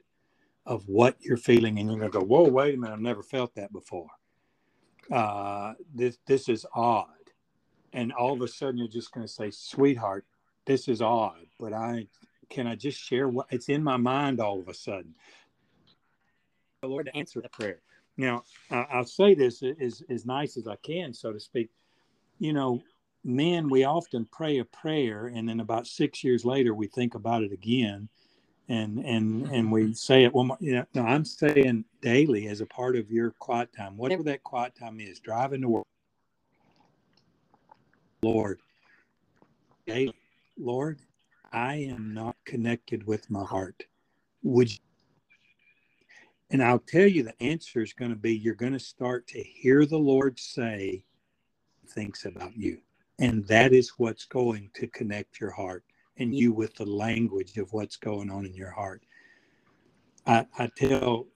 of 0.66 0.88
what 0.88 1.18
you're 1.20 1.38
feeling 1.38 1.80
and 1.80 1.90
you're 1.90 2.00
going 2.00 2.12
to 2.12 2.20
go 2.20 2.26
whoa 2.26 2.44
wait 2.44 2.76
a 2.76 2.78
minute 2.78 2.94
i've 2.94 3.00
never 3.00 3.24
felt 3.24 3.54
that 3.56 3.72
before. 3.74 4.08
Uh, 5.12 5.74
this 5.94 6.18
this 6.28 6.48
is 6.48 6.66
odd. 6.76 7.08
And 7.94 8.14
all 8.14 8.34
of 8.34 8.42
a 8.42 8.48
sudden 8.48 8.78
you're 8.78 8.88
just 8.88 9.12
going 9.12 9.26
to 9.26 9.32
say 9.32 9.50
sweetheart 9.52 10.26
this 10.66 10.88
is 10.88 11.02
odd 11.02 11.46
but 11.60 11.74
i 11.74 12.06
can 12.50 12.68
i 12.68 12.76
just 12.76 13.00
share 13.00 13.28
what 13.28 13.48
it's 13.50 13.70
in 13.70 13.84
my 13.84 13.98
mind 13.98 14.40
all 14.40 14.60
of 14.60 14.68
a 14.68 14.74
sudden. 14.74 15.16
The 16.82 16.88
lord 16.88 17.08
to 17.08 17.16
answer 17.18 17.42
the 17.42 17.50
prayer. 17.50 17.82
Now 18.18 18.44
i'll 18.70 19.06
say 19.06 19.34
this 19.34 19.64
as, 19.64 20.04
as 20.10 20.26
nice 20.26 20.58
as 20.58 20.68
i 20.68 20.76
can 20.78 21.14
so 21.14 21.34
to 21.34 21.40
speak. 21.40 21.70
You 22.38 22.54
know 22.54 22.82
men, 23.24 23.70
we 23.70 23.84
often 23.84 24.26
pray 24.32 24.60
a 24.60 24.66
prayer, 24.66 25.28
and 25.28 25.48
then 25.48 25.60
about 25.60 25.88
six 25.88 26.24
years 26.24 26.46
later, 26.46 26.74
we 26.74 26.88
think 26.88 27.16
about 27.16 27.44
it 27.44 27.52
again, 27.52 28.10
and 28.68 29.00
and 29.00 29.48
and 29.48 29.72
we 29.72 29.84
mm-hmm. 29.84 29.94
say 29.94 30.24
it 30.24 30.34
one 30.34 30.48
more. 30.48 30.58
You 30.60 30.76
know, 30.76 30.86
no, 30.96 31.04
I'm 31.04 31.26
saying 31.26 31.86
daily 32.02 32.48
as 32.48 32.62
a 32.62 32.66
part 32.66 32.96
of 32.96 33.12
your 33.12 33.32
quiet 33.32 33.70
time, 33.76 33.98
whatever 33.98 34.24
that 34.24 34.44
quiet 34.44 34.74
time 34.80 35.00
is, 35.00 35.20
driving 35.20 35.62
to 35.62 35.70
work, 35.70 35.88
Lord, 38.22 38.60
daily, 39.86 40.16
Lord, 40.58 41.00
I 41.52 41.76
am 41.76 42.14
not 42.14 42.36
connected 42.46 43.06
with 43.06 43.30
my 43.30 43.44
heart. 43.44 43.84
Would 44.44 44.72
you? 44.72 44.80
And 46.52 46.64
I'll 46.64 46.80
tell 46.80 47.06
you 47.06 47.24
the 47.24 47.44
answer 47.44 47.82
is 47.82 47.94
going 47.94 48.12
to 48.12 48.18
be 48.18 48.36
you're 48.36 48.56
going 48.56 48.74
to 48.74 48.80
start 48.80 49.28
to 49.28 49.44
hear 49.44 49.86
the 49.86 50.00
Lord 50.00 50.40
say, 50.40 51.04
thinks 51.90 52.26
about 52.26 52.58
you. 52.58 52.80
And 53.20 53.46
that 53.48 53.74
is 53.74 53.92
what's 53.98 54.26
going 54.26 54.72
to 54.76 54.88
connect 54.88 55.40
your 55.40 55.52
heart 55.52 55.84
and 56.18 56.34
you 56.34 56.52
with 56.52 56.74
the 56.76 56.86
language 56.86 57.58
of 57.58 57.72
what's 57.74 57.98
going 57.98 58.30
on 58.32 58.46
in 58.46 58.54
your 58.54 58.72
heart. 58.72 59.04
I, 60.26 60.46
I 60.58 60.70
tell 60.76 61.28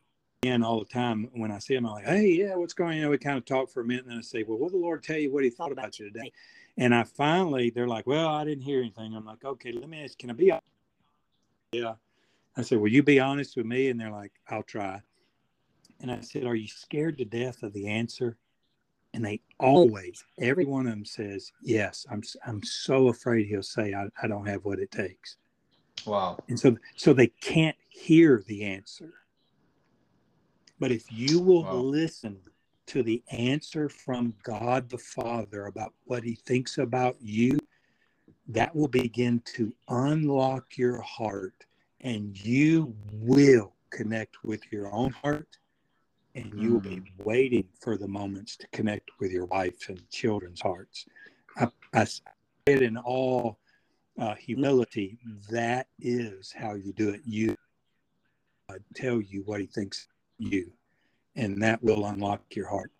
Ian 0.46 0.64
all 0.64 0.80
the 0.80 0.86
time 0.86 1.30
when 1.34 1.52
I 1.52 1.60
see 1.60 1.76
him, 1.76 1.86
I'm 1.86 1.94
like, 1.94 2.06
hey, 2.06 2.28
yeah, 2.28 2.56
what's 2.56 2.74
going 2.74 2.92
on? 2.92 2.96
You 2.96 3.02
know, 3.04 3.10
we 3.10 3.18
kind 3.18 3.38
of 3.38 3.46
talk 3.46 3.70
for 3.70 3.82
a 3.82 3.86
minute 3.86 4.04
and 4.04 4.12
then 4.12 4.20
I 4.20 4.22
say, 4.22 4.44
well, 4.44 4.58
what 4.58 4.72
did 4.72 4.80
the 4.80 4.84
Lord 4.84 5.04
tell 5.04 5.18
you 5.18 5.32
what 5.32 5.44
he 5.44 5.50
thought 5.50 5.72
about 5.72 6.00
you 6.00 6.12
today? 6.12 6.32
And 6.78 6.94
I 6.94 7.04
finally, 7.04 7.70
they're 7.70 7.88
like, 7.88 8.08
well, 8.08 8.30
I 8.30 8.44
didn't 8.46 8.64
hear 8.64 8.80
anything. 8.80 9.16
I'm 9.16 9.26
like, 9.26 9.44
okay, 9.44 9.72
let 9.72 9.90
me 9.90 10.04
ask, 10.04 10.18
can 10.18 10.30
I 10.30 10.34
be 10.34 10.52
honest? 10.52 10.66
Yeah. 11.72 11.96
I 12.56 12.62
said, 12.62 12.80
will 12.80 12.92
you 12.92 13.04
be 13.04 13.20
honest 13.20 13.58
with 13.58 13.66
me? 13.66 13.90
And 13.90 14.00
they're 14.00 14.12
like, 14.12 14.32
I'll 14.50 14.64
try. 14.64 15.02
And 16.02 16.12
I 16.12 16.22
said, 16.22 16.46
are 16.46 16.56
you 16.56 16.68
scared 16.68 17.18
to 17.18 17.26
death 17.26 17.64
of 17.64 17.74
the 17.74 17.88
answer? 17.88 18.38
And 19.14 19.24
they 19.24 19.40
oh, 19.60 19.66
always 19.66 20.24
every 20.40 20.66
one 20.66 20.88
of 20.88 20.92
them 20.92 21.06
says 21.06 21.52
yes 21.62 22.06
i'm 22.12 22.22
i'm 22.48 22.64
so 22.64 23.10
afraid 23.10 23.48
he'll 23.48 23.62
say 23.62 23.94
i, 23.94 24.08
I 24.22 24.28
don't 24.28 24.48
have 24.48 24.66
what 24.66 24.80
it 24.80 24.92
takes. 24.92 25.38
Wow. 26.06 26.40
And 26.50 26.60
so 26.60 26.78
so 26.96 27.14
they 27.14 27.28
can't 27.28 27.78
hear 27.90 28.44
the 28.48 28.64
answer. 28.64 29.14
But 30.80 30.92
if 30.92 31.12
you 31.12 31.40
will 31.40 31.64
wow. 31.64 31.74
listen 31.76 32.38
to 32.88 33.04
the 33.04 33.24
answer 33.32 33.88
from 33.88 34.34
God 34.44 34.90
the 34.90 34.98
Father 34.98 35.68
about 35.68 35.94
what 36.06 36.24
he 36.24 36.36
thinks 36.36 36.78
about 36.78 37.16
you, 37.22 37.58
that 38.50 38.76
will 38.76 38.90
begin 38.90 39.42
to 39.56 39.74
unlock 39.88 40.78
your 40.78 41.00
heart 41.00 41.66
and 42.02 42.38
you 42.44 42.94
will 43.14 43.74
connect 43.90 44.44
with 44.44 44.62
your 44.72 44.92
own 44.92 45.12
heart 45.12 45.58
and 46.36 46.54
you 46.60 46.74
will 46.74 46.80
be 46.80 46.98
mm. 46.98 47.08
waiting 47.24 47.66
for 47.80 47.98
the 47.98 48.08
moments 48.08 48.58
to 48.58 48.68
connect 48.68 49.12
with 49.20 49.32
your 49.32 49.46
wife 49.46 49.90
and 49.90 50.10
children's 50.10 50.62
hearts. 50.62 51.06
I, 51.58 51.68
I 51.94 52.04
say 52.06 52.22
it 52.66 52.82
in 52.82 52.98
all 52.98 53.60
uh, 54.20 54.36
humility. 54.36 55.18
That 55.50 55.88
is 56.00 56.54
how 56.56 56.74
you 56.74 56.94
do 56.94 57.10
it. 57.10 57.22
You 57.26 57.56
uh, 58.70 58.76
tell 58.96 59.22
you 59.22 59.44
what 59.46 59.62
he 59.62 59.68
thinks 59.68 60.08
you, 60.38 60.72
and 61.36 61.62
that 61.62 61.84
will 61.84 62.06
unlock 62.06 62.42
your 62.56 62.68
heart. 62.68 62.92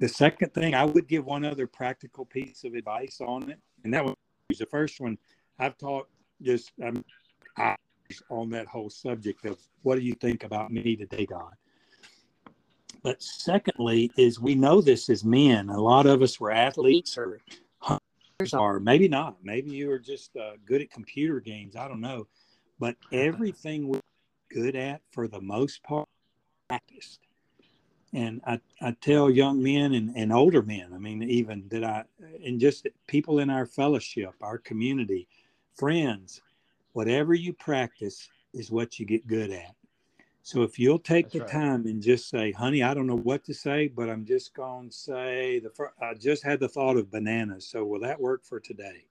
The 0.00 0.08
second 0.08 0.52
thing, 0.52 0.74
I 0.74 0.84
would 0.84 1.06
give 1.06 1.24
one 1.24 1.44
other 1.44 1.66
practical 1.66 2.24
piece 2.24 2.64
of 2.64 2.74
advice 2.74 3.20
on 3.20 3.50
it, 3.50 3.58
and 3.84 3.94
that 3.94 4.04
was 4.04 4.14
the 4.58 4.66
first 4.66 5.00
one. 5.00 5.16
I've 5.58 5.78
taught 5.78 6.08
just 6.42 6.72
um, 6.84 7.04
on 8.28 8.50
that 8.50 8.66
whole 8.66 8.90
subject 8.90 9.44
of 9.44 9.58
what 9.82 9.96
do 9.96 10.02
you 10.02 10.14
think 10.14 10.44
about 10.44 10.72
me 10.72 10.96
today, 10.96 11.26
God? 11.26 11.52
But 13.04 13.22
secondly, 13.22 14.10
is 14.16 14.40
we 14.40 14.54
know 14.54 14.80
this 14.80 15.10
as 15.10 15.24
men. 15.24 15.68
A 15.68 15.78
lot 15.78 16.06
of 16.06 16.22
us 16.22 16.40
were 16.40 16.50
athletes 16.50 17.18
or 17.18 17.38
hunters, 17.78 18.54
or 18.54 18.80
maybe 18.80 19.08
not. 19.08 19.36
Maybe 19.44 19.72
you 19.72 19.88
were 19.88 19.98
just 19.98 20.34
uh, 20.36 20.52
good 20.64 20.80
at 20.80 20.90
computer 20.90 21.38
games. 21.38 21.76
I 21.76 21.86
don't 21.86 22.00
know. 22.00 22.26
But 22.80 22.96
everything 23.12 23.88
we're 23.88 24.00
good 24.50 24.74
at, 24.74 25.02
for 25.10 25.28
the 25.28 25.40
most 25.42 25.82
part, 25.82 26.08
practiced. 26.66 27.20
And 28.14 28.40
I, 28.46 28.58
I 28.80 28.96
tell 29.02 29.28
young 29.28 29.62
men 29.62 29.92
and, 29.92 30.16
and 30.16 30.32
older 30.32 30.62
men, 30.62 30.92
I 30.94 30.98
mean, 30.98 31.22
even 31.24 31.68
that 31.68 31.84
I, 31.84 32.04
and 32.42 32.58
just 32.58 32.86
people 33.06 33.40
in 33.40 33.50
our 33.50 33.66
fellowship, 33.66 34.32
our 34.40 34.56
community, 34.56 35.28
friends, 35.74 36.40
whatever 36.94 37.34
you 37.34 37.52
practice 37.52 38.30
is 38.54 38.70
what 38.70 38.98
you 38.98 39.04
get 39.04 39.26
good 39.26 39.50
at. 39.50 39.74
So 40.44 40.62
if 40.62 40.78
you'll 40.78 40.98
take 40.98 41.30
That's 41.30 41.32
the 41.32 41.40
right. 41.40 41.50
time 41.50 41.86
and 41.86 42.02
just 42.02 42.28
say, 42.28 42.52
honey, 42.52 42.82
I 42.82 42.92
don't 42.92 43.06
know 43.06 43.16
what 43.16 43.44
to 43.44 43.54
say, 43.54 43.88
but 43.88 44.10
I'm 44.10 44.26
just 44.26 44.52
going 44.52 44.90
to 44.90 44.94
say 44.94 45.58
the 45.58 45.70
I 46.02 46.12
just 46.12 46.44
had 46.44 46.60
the 46.60 46.68
thought 46.68 46.98
of 46.98 47.10
bananas. 47.10 47.66
So 47.66 47.82
will 47.82 48.00
that 48.00 48.20
work 48.20 48.44
for 48.44 48.60
today? 48.60 49.06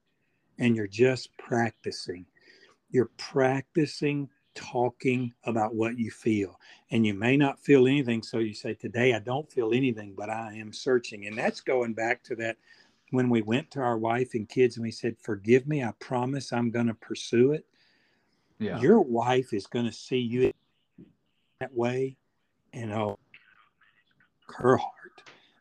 And 0.59 0.75
you're 0.75 0.85
just 0.85 1.35
practicing. 1.39 2.27
You're 2.91 3.09
practicing 3.17 4.29
talking 4.53 5.33
about 5.45 5.73
what 5.73 5.97
you 5.97 6.11
feel. 6.11 6.59
And 6.91 7.03
you 7.03 7.15
may 7.15 7.35
not 7.35 7.59
feel 7.59 7.87
anything. 7.87 8.21
So 8.21 8.37
you 8.37 8.53
say, 8.53 8.75
today 8.75 9.15
I 9.15 9.19
don't 9.19 9.51
feel 9.51 9.73
anything, 9.73 10.13
but 10.15 10.29
I 10.29 10.53
am 10.53 10.71
searching. 10.71 11.25
And 11.25 11.35
that's 11.35 11.61
going 11.61 11.95
back 11.95 12.23
to 12.25 12.35
that 12.35 12.57
when 13.09 13.27
we 13.27 13.41
went 13.41 13.71
to 13.71 13.79
our 13.79 13.97
wife 13.97 14.35
and 14.35 14.47
kids 14.47 14.77
and 14.77 14.83
we 14.83 14.91
said, 14.91 15.15
forgive 15.19 15.67
me, 15.67 15.83
I 15.83 15.93
promise 15.97 16.53
I'm 16.53 16.69
going 16.69 16.87
to 16.87 16.93
pursue 16.93 17.53
it. 17.53 17.65
Yeah. 18.59 18.79
Your 18.79 19.01
wife 19.01 19.51
is 19.51 19.65
going 19.65 19.85
to 19.85 19.91
see 19.91 20.19
you 20.19 20.53
that 21.63 21.73
way 21.73 22.17
and 22.73 22.91
oh 22.91 23.17
her 24.47 24.77
heart. 24.77 24.91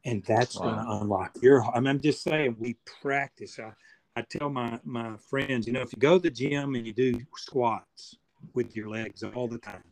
And 0.05 0.25
that's 0.25 0.59
wow. 0.59 0.65
going 0.65 0.85
to 0.85 0.93
unlock 1.03 1.37
your 1.41 1.61
heart 1.61 1.77
I 1.77 1.81
mean, 1.81 1.89
i'm 1.89 2.01
just 2.01 2.23
saying 2.23 2.57
we 2.59 2.77
practice. 3.01 3.59
I, 3.59 3.73
I 4.17 4.23
tell 4.23 4.51
my 4.51 4.79
my 4.85 5.17
friends 5.31 5.67
you 5.67 5.73
know 5.73 5.81
if 5.81 5.93
you 5.93 5.99
go 5.99 6.19
to 6.19 6.23
the 6.23 6.31
gym 6.31 6.75
and 6.75 6.87
you 6.87 6.93
do 6.93 7.19
squats 7.37 8.17
with 8.55 8.75
your 8.75 8.89
legs 8.89 9.23
all 9.23 9.47
the 9.47 9.59
time 9.59 9.85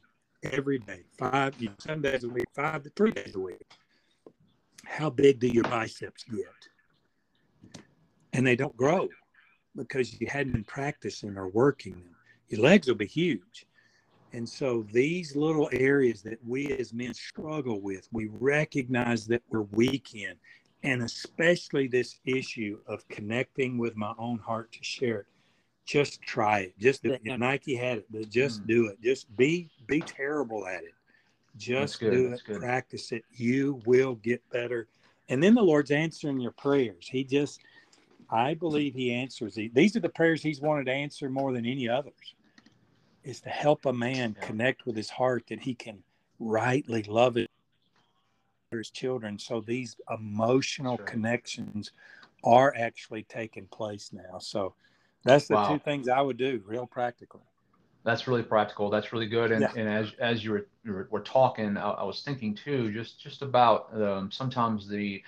every 0.42 0.78
day 0.78 1.04
five 1.18 1.54
you 1.60 1.68
know, 1.68 1.74
seven 1.78 2.02
days 2.02 2.24
a 2.24 2.28
week 2.28 2.46
five 2.54 2.82
to 2.82 2.90
three 2.90 3.12
days 3.12 3.34
a 3.36 3.38
week 3.38 3.66
how 4.90 5.10
big 5.10 5.38
do 5.38 5.46
your 5.46 5.64
biceps 5.64 6.24
get? 6.24 6.44
And 8.32 8.46
they 8.46 8.56
don't 8.56 8.76
grow 8.76 9.08
because 9.76 10.20
you 10.20 10.26
hadn't 10.28 10.52
been 10.52 10.64
practicing 10.64 11.36
or 11.36 11.48
working 11.48 11.92
them. 11.92 12.16
Your 12.48 12.60
legs 12.60 12.88
will 12.88 12.96
be 12.96 13.06
huge 13.06 13.66
and 14.32 14.48
so 14.48 14.86
these 14.92 15.34
little 15.34 15.68
areas 15.72 16.22
that 16.22 16.38
we 16.46 16.68
as 16.72 16.92
men 16.92 17.14
struggle 17.14 17.80
with, 17.80 18.08
we 18.12 18.28
recognize 18.32 19.26
that 19.26 19.42
we're 19.48 19.62
weak 19.62 20.14
in, 20.14 20.34
and 20.82 21.02
especially 21.02 21.88
this 21.88 22.20
issue 22.24 22.78
of 22.86 23.06
connecting 23.08 23.76
with 23.76 23.96
my 23.96 24.12
own 24.18 24.38
heart 24.38 24.70
to 24.72 24.84
share 24.84 25.20
it. 25.20 25.26
Just 25.84 26.22
try 26.22 26.60
it. 26.60 26.78
Just 26.78 27.02
do 27.02 27.12
it. 27.12 27.22
Nike 27.24 27.74
had 27.74 27.98
it, 27.98 28.06
but 28.10 28.30
just 28.30 28.62
mm. 28.62 28.68
do 28.68 28.86
it. 28.86 29.02
Just 29.02 29.34
be 29.36 29.68
be 29.88 30.00
terrible 30.00 30.66
at 30.66 30.84
it. 30.84 30.94
Just 31.56 31.98
do 31.98 32.32
it. 32.32 32.44
Practice 32.44 33.10
it. 33.10 33.24
You 33.32 33.82
will 33.84 34.14
get 34.16 34.48
better. 34.50 34.86
And 35.28 35.42
then 35.42 35.54
the 35.54 35.62
Lord's 35.62 35.90
answering 35.90 36.40
your 36.40 36.52
prayers. 36.52 37.08
He 37.10 37.24
just, 37.24 37.60
I 38.30 38.54
believe 38.54 38.94
He 38.94 39.12
answers. 39.12 39.58
These 39.72 39.96
are 39.96 40.00
the 40.00 40.08
prayers 40.08 40.42
He's 40.42 40.60
wanted 40.60 40.86
to 40.86 40.92
answer 40.92 41.28
more 41.28 41.52
than 41.52 41.66
any 41.66 41.88
others 41.88 42.34
is 43.24 43.40
to 43.40 43.48
help 43.48 43.86
a 43.86 43.92
man 43.92 44.36
yeah. 44.38 44.46
connect 44.46 44.86
with 44.86 44.96
his 44.96 45.10
heart 45.10 45.44
that 45.48 45.60
he 45.60 45.74
can 45.74 46.02
rightly 46.38 47.02
love 47.02 47.36
it 47.36 47.48
his 48.70 48.90
children 48.90 49.38
so 49.38 49.60
these 49.60 49.96
emotional 50.16 50.96
sure. 50.96 51.04
connections 51.04 51.90
are 52.44 52.72
actually 52.76 53.24
taking 53.24 53.66
place 53.66 54.10
now 54.12 54.38
so 54.38 54.72
that's 55.24 55.48
the 55.48 55.54
wow. 55.54 55.72
two 55.72 55.78
things 55.80 56.08
i 56.08 56.20
would 56.20 56.36
do 56.36 56.62
real 56.66 56.86
practically 56.86 57.40
that's 58.04 58.26
really 58.28 58.42
practical 58.42 58.88
that's 58.88 59.12
really 59.12 59.26
good 59.26 59.50
and, 59.50 59.62
yeah. 59.62 59.72
and 59.76 59.88
as, 59.88 60.12
as 60.20 60.44
you 60.44 60.52
were, 60.52 60.66
you 60.84 60.92
were, 60.92 61.08
were 61.10 61.20
talking 61.20 61.76
I, 61.76 61.90
I, 61.90 62.04
was 62.04 62.22
thinking 62.22 62.54
too 62.54 62.92
just 62.92 63.20
just 63.20 63.42
about 63.42 63.92
um, 64.00 64.30
sometimes 64.30 64.88
the 64.88 65.22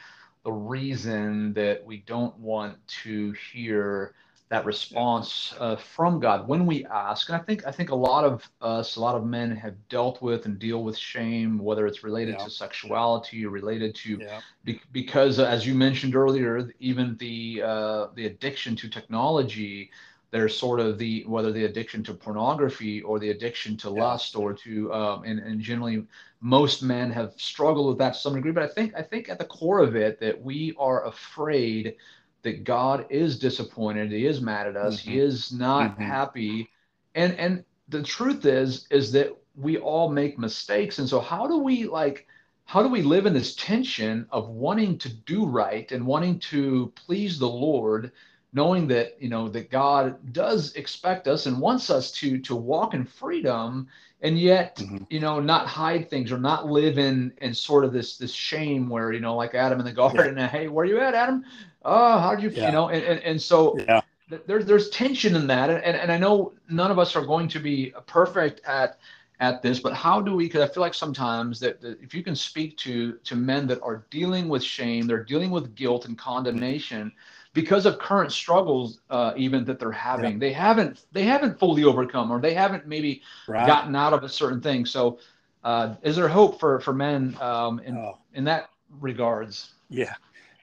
the 0.44 0.52
reason 0.52 1.52
that 1.54 1.84
we 1.84 1.98
don't 1.98 2.36
want 2.38 2.76
to 3.04 3.34
hear 3.52 4.14
that 4.52 4.66
response 4.66 5.54
uh, 5.60 5.76
from 5.76 6.20
God 6.20 6.46
when 6.46 6.66
we 6.66 6.84
ask. 6.84 7.30
And 7.30 7.36
I 7.40 7.42
think 7.42 7.66
I 7.66 7.72
think 7.72 7.88
a 7.88 7.94
lot 7.94 8.22
of 8.22 8.46
us, 8.60 8.96
a 8.96 9.00
lot 9.00 9.14
of 9.16 9.24
men 9.24 9.56
have 9.56 9.74
dealt 9.88 10.20
with 10.20 10.44
and 10.44 10.58
deal 10.58 10.84
with 10.84 10.94
shame, 10.94 11.58
whether 11.58 11.86
it's 11.86 12.04
related 12.04 12.36
yeah. 12.38 12.44
to 12.44 12.50
sexuality 12.50 13.46
or 13.46 13.48
related 13.48 13.94
to 14.04 14.18
yeah. 14.20 14.40
be, 14.62 14.78
because 14.92 15.40
as 15.40 15.66
you 15.66 15.74
mentioned 15.74 16.14
earlier, 16.14 16.70
even 16.80 17.16
the 17.16 17.62
uh, 17.64 18.06
the 18.14 18.26
addiction 18.26 18.76
to 18.76 18.88
technology. 18.88 19.90
There's 20.32 20.56
sort 20.56 20.80
of 20.80 20.96
the 20.96 21.24
whether 21.26 21.52
the 21.52 21.66
addiction 21.66 22.02
to 22.04 22.14
pornography 22.14 23.02
or 23.02 23.18
the 23.18 23.30
addiction 23.30 23.76
to 23.78 23.88
yeah. 23.88 24.02
lust 24.02 24.34
or 24.34 24.54
to 24.54 24.92
um, 24.92 25.24
and, 25.24 25.38
and 25.38 25.60
generally 25.60 26.06
most 26.40 26.82
men 26.82 27.10
have 27.10 27.34
struggled 27.36 27.88
with 27.88 27.98
that 27.98 28.14
to 28.14 28.18
some 28.18 28.34
degree. 28.34 28.52
But 28.52 28.64
I 28.64 28.68
think 28.68 28.94
I 28.96 29.02
think 29.02 29.28
at 29.28 29.38
the 29.38 29.44
core 29.44 29.80
of 29.80 29.94
it 29.94 30.20
that 30.20 30.42
we 30.42 30.74
are 30.78 31.06
afraid 31.06 31.96
that 32.42 32.64
God 32.64 33.06
is 33.10 33.38
disappointed, 33.38 34.10
he 34.10 34.26
is 34.26 34.40
mad 34.40 34.66
at 34.66 34.76
us, 34.76 35.00
mm-hmm. 35.00 35.10
he 35.10 35.18
is 35.18 35.52
not 35.52 35.92
mm-hmm. 35.92 36.02
happy. 36.02 36.70
And 37.14 37.34
and 37.38 37.64
the 37.88 38.02
truth 38.02 38.46
is 38.46 38.86
is 38.90 39.12
that 39.12 39.36
we 39.56 39.78
all 39.78 40.10
make 40.10 40.38
mistakes. 40.38 40.98
And 40.98 41.08
so 41.08 41.20
how 41.20 41.46
do 41.46 41.58
we 41.58 41.84
like 41.84 42.26
how 42.64 42.82
do 42.82 42.88
we 42.88 43.02
live 43.02 43.26
in 43.26 43.34
this 43.34 43.54
tension 43.56 44.26
of 44.30 44.48
wanting 44.48 44.96
to 44.98 45.08
do 45.08 45.44
right 45.44 45.90
and 45.92 46.06
wanting 46.06 46.38
to 46.38 46.92
please 46.94 47.38
the 47.38 47.48
Lord, 47.48 48.12
knowing 48.52 48.86
that 48.88 49.16
you 49.20 49.28
know 49.28 49.48
that 49.48 49.70
God 49.70 50.32
does 50.32 50.74
expect 50.74 51.28
us 51.28 51.46
and 51.46 51.60
wants 51.60 51.90
us 51.90 52.10
to 52.12 52.38
to 52.40 52.54
walk 52.54 52.94
in 52.94 53.04
freedom 53.04 53.88
and 54.20 54.38
yet 54.38 54.76
mm-hmm. 54.76 55.04
you 55.10 55.20
know 55.20 55.40
not 55.40 55.66
hide 55.66 56.10
things 56.10 56.30
or 56.30 56.38
not 56.38 56.66
live 56.66 56.98
in 56.98 57.32
in 57.40 57.54
sort 57.54 57.84
of 57.84 57.92
this 57.92 58.16
this 58.16 58.32
shame 58.32 58.88
where 58.88 59.12
you 59.12 59.20
know 59.20 59.34
like 59.36 59.54
Adam 59.54 59.78
in 59.78 59.84
the 59.84 59.92
garden 59.92 60.36
yeah. 60.36 60.48
hey 60.48 60.68
where 60.68 60.84
you 60.84 61.00
at 61.00 61.14
Adam 61.14 61.44
oh, 61.84 62.18
how 62.18 62.34
do 62.34 62.42
you, 62.42 62.50
yeah. 62.50 62.66
you 62.66 62.72
know, 62.72 62.88
and, 62.88 63.02
and, 63.04 63.20
and 63.20 63.40
so 63.40 63.76
yeah. 63.78 64.00
there's, 64.46 64.64
there's 64.64 64.90
tension 64.90 65.36
in 65.36 65.46
that. 65.48 65.70
And, 65.70 65.96
and 65.96 66.12
I 66.12 66.18
know 66.18 66.52
none 66.68 66.90
of 66.90 66.98
us 66.98 67.16
are 67.16 67.24
going 67.24 67.48
to 67.48 67.58
be 67.58 67.92
perfect 68.06 68.60
at, 68.66 68.98
at 69.40 69.62
this, 69.62 69.80
but 69.80 69.92
how 69.92 70.20
do 70.20 70.34
we, 70.34 70.48
cause 70.48 70.62
I 70.62 70.68
feel 70.72 70.82
like 70.82 70.94
sometimes 70.94 71.58
that, 71.60 71.80
that 71.80 72.00
if 72.00 72.14
you 72.14 72.22
can 72.22 72.36
speak 72.36 72.76
to, 72.78 73.14
to 73.24 73.36
men 73.36 73.66
that 73.68 73.80
are 73.82 74.04
dealing 74.10 74.48
with 74.48 74.62
shame, 74.62 75.06
they're 75.06 75.24
dealing 75.24 75.50
with 75.50 75.74
guilt 75.74 76.06
and 76.06 76.16
condemnation, 76.16 77.12
because 77.52 77.86
of 77.86 77.98
current 77.98 78.32
struggles 78.32 79.00
uh, 79.10 79.32
even 79.36 79.64
that 79.64 79.78
they're 79.78 79.92
having 79.92 80.34
yeah. 80.34 80.38
they 80.38 80.52
haven't 80.52 81.04
they 81.12 81.24
haven't 81.24 81.58
fully 81.58 81.84
overcome 81.84 82.30
or 82.30 82.40
they 82.40 82.54
haven't 82.54 82.86
maybe 82.86 83.22
right. 83.48 83.66
gotten 83.66 83.94
out 83.94 84.12
of 84.12 84.24
a 84.24 84.28
certain 84.28 84.60
thing 84.60 84.86
so 84.86 85.18
uh, 85.64 85.94
is 86.02 86.16
there 86.16 86.28
hope 86.28 86.58
for 86.58 86.80
for 86.80 86.92
men 86.92 87.36
um, 87.40 87.78
in 87.80 87.96
oh. 87.96 88.18
in 88.34 88.44
that 88.44 88.70
regards 89.00 89.72
yeah 89.88 90.14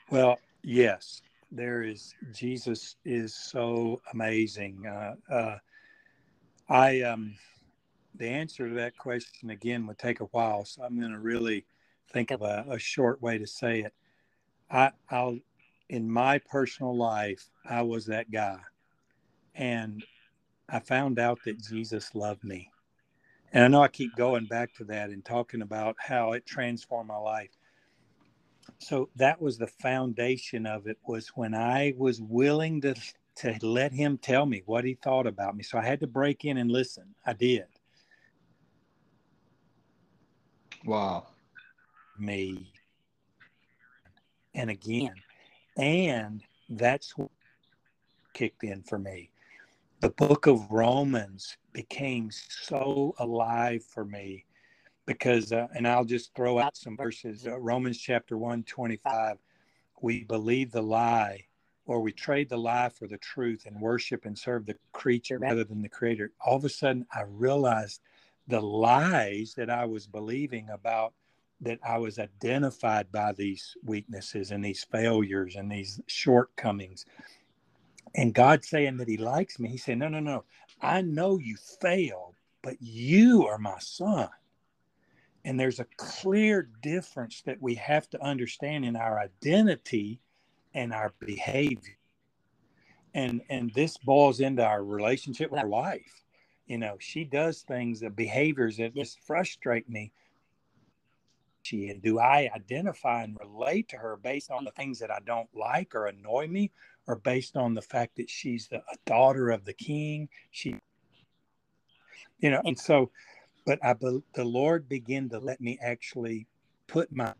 well 0.10 0.40
Yes, 0.64 1.22
there 1.52 1.84
is. 1.84 2.14
Jesus 2.34 2.96
is 3.06 3.34
so 3.34 4.02
amazing. 4.14 4.86
Uh, 4.86 5.16
uh, 5.32 5.58
I 6.70 7.02
um, 7.02 7.36
the 8.16 8.28
answer 8.28 8.68
to 8.68 8.76
that 8.76 8.98
question 8.98 9.50
again 9.50 9.88
would 9.88 9.98
take 9.98 10.20
a 10.20 10.26
while, 10.26 10.66
so 10.66 10.84
I'm 10.84 11.00
going 11.00 11.14
to 11.14 11.20
really 11.20 11.66
think 12.12 12.32
of 12.32 12.42
a, 12.42 12.66
a, 12.70 12.80
short 12.80 13.22
way 13.22 13.38
to 13.38 13.48
say 13.48 13.82
it. 13.82 13.94
I, 14.70 14.92
I'll 15.10 15.40
in 15.90 16.10
my 16.10 16.40
personal 16.40 16.96
life, 16.98 17.50
I 17.70 17.82
was 17.84 18.06
that 18.08 18.32
guy, 18.32 18.60
and 19.56 20.04
I 20.70 20.80
found 20.80 21.20
out 21.20 21.40
that 21.46 21.62
Jesus 21.62 22.16
loved 22.16 22.44
me. 22.44 22.72
And 23.54 23.64
I 23.64 23.68
know 23.68 23.84
I 23.84 23.88
keep 23.90 24.16
going 24.16 24.46
back 24.46 24.74
to 24.76 24.84
that 24.86 25.10
and 25.10 25.26
talking 25.26 25.62
about 25.64 25.96
how 26.00 26.34
it 26.34 26.46
transformed 26.46 27.08
my 27.10 27.18
life. 27.18 27.50
so 28.80 29.10
that 29.16 29.42
was 29.42 29.58
the 29.58 29.68
foundation 29.68 30.66
of 30.66 30.88
it 30.88 30.98
was 31.08 31.30
when 31.30 31.54
I 31.54 31.94
was 31.98 32.22
willing 32.22 32.82
to 32.82 32.96
to 33.38 33.58
let 33.62 33.94
him 33.94 34.18
tell 34.18 34.46
me 34.46 34.64
what 34.66 34.84
he 34.84 34.96
thought 34.96 35.26
about 35.26 35.56
me. 35.56 35.64
So 35.64 35.78
I 35.78 35.86
had 35.86 36.02
to 36.02 36.08
break 36.08 36.46
in 36.46 36.58
and 36.58 36.70
listen. 36.72 37.16
I 37.26 37.34
did. 37.34 37.66
Wow. 40.86 41.28
Me. 42.18 42.74
And 44.54 44.70
again. 44.70 45.14
And 45.80 46.44
that's 46.70 47.18
what 47.18 47.30
kicked 48.34 48.66
in 48.66 48.84
for 48.84 49.00
me. 49.00 49.32
The 50.02 50.10
book 50.10 50.46
of 50.46 50.70
Romans 50.70 51.56
became 51.72 52.32
so 52.32 53.16
alive 53.18 53.84
for 53.86 54.04
me 54.04 54.44
because, 55.06 55.54
uh, 55.54 55.68
and 55.74 55.88
I'll 55.88 56.04
just 56.04 56.36
throw 56.36 56.60
out 56.60 56.76
some 56.76 56.98
verses 56.98 57.48
uh, 57.48 57.58
Romans 57.58 57.98
chapter 57.98 58.38
1 58.38 58.64
25. 58.64 59.38
We 60.02 60.26
believe 60.26 60.72
the 60.72 60.84
lie 60.84 61.46
or 61.86 62.02
we 62.02 62.12
trade 62.12 62.50
the 62.50 62.58
lie 62.58 62.90
for 62.90 63.08
the 63.08 63.18
truth 63.18 63.64
and 63.66 63.80
worship 63.80 64.26
and 64.26 64.38
serve 64.38 64.66
the 64.66 64.76
creature 64.92 65.40
rather 65.40 65.64
than 65.64 65.82
the 65.82 65.90
creator, 65.90 66.32
all 66.46 66.58
of 66.58 66.66
a 66.66 66.70
sudden 66.70 67.06
I 67.12 67.24
realized 67.28 68.02
the 68.48 68.62
lies 68.62 69.54
that 69.56 69.70
I 69.70 69.86
was 69.86 70.08
believing 70.08 70.70
about 70.70 71.14
that 71.62 71.80
I 71.88 71.98
was 71.98 72.20
identified 72.20 73.12
by 73.12 73.34
these 73.34 73.76
weaknesses 73.84 74.52
and 74.52 74.64
these 74.64 74.84
failures 74.84 75.56
and 75.56 75.72
these 75.72 76.00
shortcomings. 76.08 77.06
And 78.16 78.34
God 78.34 78.64
saying 78.64 78.98
that 78.98 79.08
He 79.08 79.18
likes 79.18 79.60
me, 79.60 79.70
He 79.70 79.78
said, 79.78 79.98
No, 79.98 80.08
no, 80.08 80.20
no. 80.20 80.44
I 80.82 81.02
know 81.02 81.38
you 81.38 81.58
fail, 81.82 82.34
but 82.62 82.78
you 82.80 83.46
are 83.48 83.58
my 83.58 83.80
son. 83.80 84.30
And 85.46 85.60
there's 85.60 85.80
a 85.80 85.88
clear 85.98 86.70
difference 86.82 87.42
that 87.46 87.62
we 87.62 87.76
have 87.76 88.10
to 88.12 88.24
understand 88.24 88.86
in 88.86 88.96
our 88.96 89.20
identity 89.20 90.20
and 90.74 90.94
our 90.94 91.14
behavior 91.20 91.98
and 93.14 93.42
and 93.50 93.72
this 93.74 93.98
boils 93.98 94.40
into 94.40 94.64
our 94.64 94.84
relationship 94.84 95.52
with 95.52 95.60
our 95.60 95.68
wife 95.68 96.24
you 96.68 96.78
know 96.78 96.96
she 97.00 97.24
does 97.24 97.62
things 97.62 98.00
the 98.00 98.10
behaviors 98.10 98.78
that 98.78 98.96
just 98.96 99.20
frustrate 99.26 99.90
me 99.90 100.12
she 101.70 101.90
and 101.90 102.02
do 102.02 102.20
i 102.20 102.50
identify 102.56 103.24
and 103.24 103.38
relate 103.40 103.88
to 103.90 103.98
her 103.98 104.18
based 104.18 104.50
on 104.52 104.64
the 104.64 104.72
things 104.72 105.00
that 105.00 105.12
i 105.12 105.20
don't 105.26 105.50
like 105.54 105.94
or 105.94 106.08
annoy 106.08 106.48
me 106.48 106.72
or 107.08 107.16
based 107.16 107.56
on 107.56 107.74
the 107.74 107.82
fact 107.82 108.16
that 108.18 108.30
she's 108.30 108.68
the 108.68 108.78
a 108.78 108.98
daughter 109.06 109.50
of 109.50 109.66
the 109.66 109.74
king 109.74 110.28
she 110.52 110.76
you 112.40 112.50
know 112.50 112.62
and 112.66 112.78
so 112.78 113.12
but 113.66 113.80
i 113.84 113.94
the 113.94 114.46
lord 114.46 114.90
began 114.90 115.30
to 115.30 115.40
let 115.40 115.62
me 115.62 115.78
actually 115.82 116.48
put 116.88 117.12
my 117.16 117.34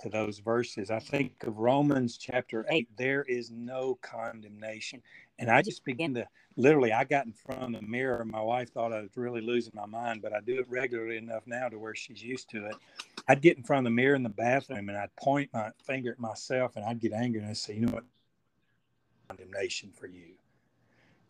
to 0.00 0.08
those 0.08 0.38
verses. 0.38 0.90
I 0.90 0.98
think 0.98 1.42
of 1.44 1.58
Romans 1.58 2.18
chapter 2.18 2.66
8, 2.68 2.88
there 2.96 3.22
is 3.22 3.50
no 3.50 3.98
condemnation. 4.02 5.02
And 5.38 5.50
I 5.50 5.62
just 5.62 5.84
began 5.84 6.14
to 6.14 6.26
literally, 6.56 6.92
I 6.92 7.04
got 7.04 7.26
in 7.26 7.32
front 7.32 7.74
of 7.74 7.80
the 7.80 7.86
mirror. 7.86 8.24
My 8.24 8.40
wife 8.40 8.72
thought 8.72 8.92
I 8.92 9.00
was 9.00 9.16
really 9.16 9.40
losing 9.40 9.72
my 9.74 9.86
mind, 9.86 10.22
but 10.22 10.32
I 10.32 10.40
do 10.40 10.58
it 10.58 10.66
regularly 10.68 11.16
enough 11.16 11.46
now 11.46 11.68
to 11.68 11.78
where 11.78 11.94
she's 11.94 12.22
used 12.22 12.50
to 12.50 12.66
it. 12.66 12.76
I'd 13.28 13.42
get 13.42 13.56
in 13.56 13.64
front 13.64 13.86
of 13.86 13.90
the 13.90 13.94
mirror 13.94 14.14
in 14.14 14.22
the 14.22 14.28
bathroom 14.28 14.88
and 14.88 14.96
I'd 14.96 15.14
point 15.16 15.50
my 15.52 15.70
finger 15.84 16.12
at 16.12 16.20
myself 16.20 16.76
and 16.76 16.84
I'd 16.84 17.00
get 17.00 17.12
angry 17.12 17.40
and 17.40 17.50
I'd 17.50 17.56
say, 17.56 17.74
you 17.74 17.86
know 17.86 17.92
what? 17.92 18.04
Condemnation 19.28 19.90
for 19.92 20.06
you. 20.06 20.34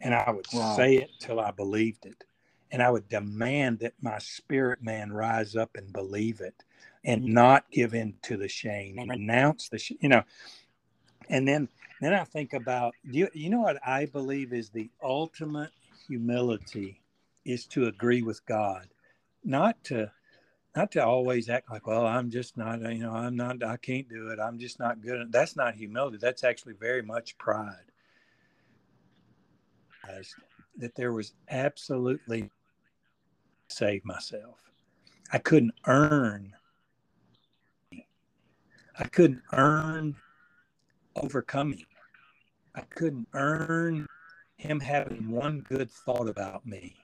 And 0.00 0.14
I 0.14 0.30
would 0.30 0.46
wow. 0.52 0.76
say 0.76 0.96
it 0.96 1.10
till 1.18 1.40
I 1.40 1.50
believed 1.50 2.04
it. 2.04 2.24
And 2.70 2.82
I 2.82 2.90
would 2.90 3.08
demand 3.08 3.78
that 3.78 3.94
my 4.02 4.18
spirit 4.18 4.82
man 4.82 5.12
rise 5.12 5.56
up 5.56 5.70
and 5.76 5.92
believe 5.92 6.40
it 6.40 6.64
and 7.04 7.22
mm-hmm. 7.22 7.32
not 7.32 7.70
give 7.70 7.94
in 7.94 8.14
to 8.22 8.36
the 8.36 8.48
shame 8.48 8.98
and 8.98 9.08
renounce 9.08 9.68
the, 9.68 9.78
sh- 9.78 9.92
you 10.00 10.08
know. 10.08 10.22
And 11.30 11.48
then, 11.48 11.68
then 12.00 12.12
I 12.12 12.24
think 12.24 12.52
about 12.52 12.92
you. 13.04 13.28
You 13.32 13.50
know 13.50 13.60
what 13.60 13.78
I 13.86 14.06
believe 14.06 14.52
is 14.52 14.68
the 14.68 14.90
ultimate 15.02 15.70
humility 16.06 17.00
is 17.44 17.64
to 17.66 17.86
agree 17.86 18.22
with 18.22 18.44
God, 18.44 18.88
not 19.44 19.82
to 19.84 20.10
not 20.76 20.92
to 20.92 21.04
always 21.04 21.48
act 21.48 21.70
like, 21.70 21.86
well, 21.86 22.06
I'm 22.06 22.30
just 22.30 22.56
not, 22.56 22.84
uh, 22.84 22.90
you 22.90 23.00
know, 23.00 23.12
I'm 23.12 23.34
not, 23.34 23.62
I 23.62 23.76
can't 23.78 24.08
do 24.08 24.28
it. 24.28 24.38
I'm 24.38 24.58
just 24.58 24.78
not 24.78 25.00
good. 25.00 25.32
That's 25.32 25.56
not 25.56 25.74
humility. 25.74 26.18
That's 26.18 26.44
actually 26.44 26.74
very 26.74 27.02
much 27.02 27.38
pride. 27.38 27.90
That 30.76 30.94
there 30.94 31.12
was 31.12 31.32
absolutely 31.50 32.50
save 33.68 34.04
myself. 34.04 34.70
I 35.32 35.38
couldn't 35.38 35.72
earn 35.86 36.54
I 38.98 39.04
couldn't 39.04 39.42
earn 39.52 40.16
overcoming. 41.16 41.84
I 42.74 42.80
couldn't 42.82 43.28
earn 43.34 44.06
him 44.56 44.80
having 44.80 45.30
one 45.30 45.60
good 45.60 45.90
thought 45.90 46.28
about 46.28 46.64
me. 46.64 46.96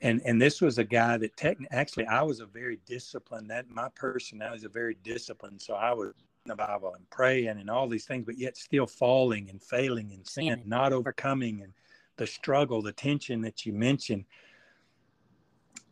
And 0.00 0.22
and 0.24 0.40
this 0.40 0.60
was 0.60 0.78
a 0.78 0.84
guy 0.84 1.16
that 1.18 1.36
technically 1.36 1.76
actually 1.76 2.06
I 2.06 2.22
was 2.22 2.40
a 2.40 2.46
very 2.46 2.78
disciplined 2.86 3.50
that 3.50 3.68
my 3.68 3.88
personality 3.94 4.58
is 4.58 4.64
a 4.64 4.68
very 4.68 4.96
disciplined. 5.02 5.60
So 5.60 5.74
I 5.74 5.92
was 5.92 6.12
in 6.44 6.50
the 6.50 6.56
Bible 6.56 6.94
and 6.94 7.08
praying 7.10 7.48
and 7.48 7.68
all 7.68 7.88
these 7.88 8.06
things, 8.06 8.24
but 8.24 8.38
yet 8.38 8.56
still 8.56 8.86
falling 8.86 9.50
and 9.50 9.62
failing 9.62 10.12
and 10.12 10.26
sin, 10.26 10.62
not 10.66 10.92
overcoming 10.92 11.62
and 11.62 11.72
the 12.16 12.26
struggle, 12.26 12.82
the 12.82 12.92
tension 12.92 13.40
that 13.42 13.66
you 13.66 13.72
mentioned. 13.72 14.24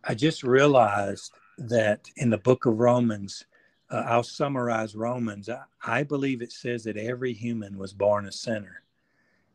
I 0.05 0.15
just 0.15 0.43
realized 0.43 1.33
that 1.59 2.09
in 2.17 2.31
the 2.31 2.39
book 2.39 2.67
of 2.67 2.79
Romans, 2.79 3.45
uh, 3.91 4.05
I'll 4.07 4.23
summarize 4.23 4.95
Romans. 4.95 5.49
I, 5.49 5.63
I 5.85 6.03
believe 6.03 6.43
it 6.43 6.53
says 6.53 6.85
that 6.85 6.97
every 6.97 7.33
human 7.33 7.79
was 7.79 7.93
born 7.93 8.27
a 8.27 8.33
sinner. 8.33 8.83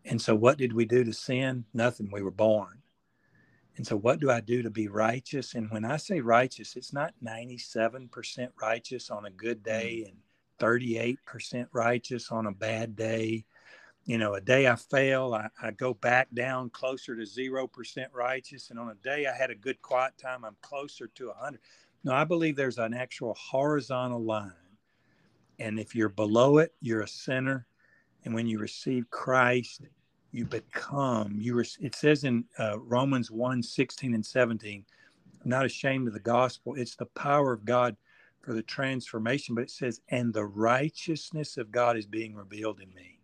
And 0.05 0.21
so, 0.21 0.35
what 0.35 0.57
did 0.57 0.73
we 0.73 0.85
do 0.85 1.03
to 1.03 1.13
sin? 1.13 1.65
Nothing. 1.73 2.09
We 2.11 2.21
were 2.21 2.31
born. 2.31 2.80
And 3.81 3.87
so, 3.87 3.97
what 3.97 4.19
do 4.19 4.29
I 4.29 4.41
do 4.41 4.61
to 4.61 4.69
be 4.69 4.89
righteous? 4.89 5.55
And 5.55 5.67
when 5.71 5.85
I 5.85 5.97
say 5.97 6.19
righteous, 6.21 6.75
it's 6.75 6.93
not 6.93 7.15
97% 7.25 8.49
righteous 8.61 9.09
on 9.09 9.25
a 9.25 9.31
good 9.31 9.61
mm. 9.61 9.63
day 9.63 10.05
and 10.07 10.17
38% 10.59 11.65
righteous 11.73 12.31
on 12.31 12.45
a 12.45 12.51
bad 12.51 12.95
day. 12.95 13.43
You 14.05 14.19
know, 14.19 14.35
a 14.35 14.39
day 14.39 14.67
I 14.67 14.75
fail, 14.75 15.33
I, 15.33 15.49
I 15.59 15.71
go 15.71 15.95
back 15.95 16.27
down 16.31 16.69
closer 16.69 17.15
to 17.15 17.23
0% 17.23 18.05
righteous. 18.13 18.69
And 18.69 18.77
on 18.77 18.89
a 18.89 19.03
day 19.03 19.25
I 19.25 19.35
had 19.35 19.49
a 19.49 19.55
good 19.55 19.81
quiet 19.81 20.15
time, 20.15 20.45
I'm 20.45 20.57
closer 20.61 21.07
to 21.15 21.29
100. 21.29 21.59
No, 22.03 22.13
I 22.13 22.23
believe 22.23 22.55
there's 22.55 22.77
an 22.77 22.93
actual 22.93 23.33
horizontal 23.33 24.23
line. 24.23 24.51
And 25.57 25.79
if 25.79 25.95
you're 25.95 26.07
below 26.07 26.59
it, 26.59 26.71
you're 26.81 27.01
a 27.01 27.07
sinner. 27.07 27.65
And 28.25 28.35
when 28.35 28.45
you 28.45 28.59
receive 28.59 29.09
Christ, 29.09 29.81
you 30.31 30.45
become, 30.45 31.35
you 31.39 31.55
were, 31.55 31.65
it 31.79 31.95
says 31.95 32.23
in 32.23 32.45
uh, 32.57 32.79
Romans 32.79 33.29
1 33.29 33.61
16 33.61 34.13
and 34.13 34.25
17, 34.25 34.85
I'm 35.43 35.49
not 35.49 35.65
ashamed 35.65 36.07
of 36.07 36.13
the 36.13 36.19
gospel. 36.19 36.75
It's 36.75 36.95
the 36.95 37.07
power 37.07 37.51
of 37.51 37.65
God 37.65 37.95
for 38.41 38.53
the 38.53 38.63
transformation, 38.63 39.55
but 39.55 39.63
it 39.63 39.71
says, 39.71 40.01
and 40.09 40.33
the 40.33 40.45
righteousness 40.45 41.57
of 41.57 41.71
God 41.71 41.97
is 41.97 42.05
being 42.05 42.35
revealed 42.35 42.79
in 42.79 42.93
me. 42.93 43.19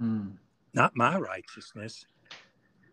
Mm. 0.00 0.36
Not 0.72 0.96
my 0.96 1.18
righteousness, 1.18 2.06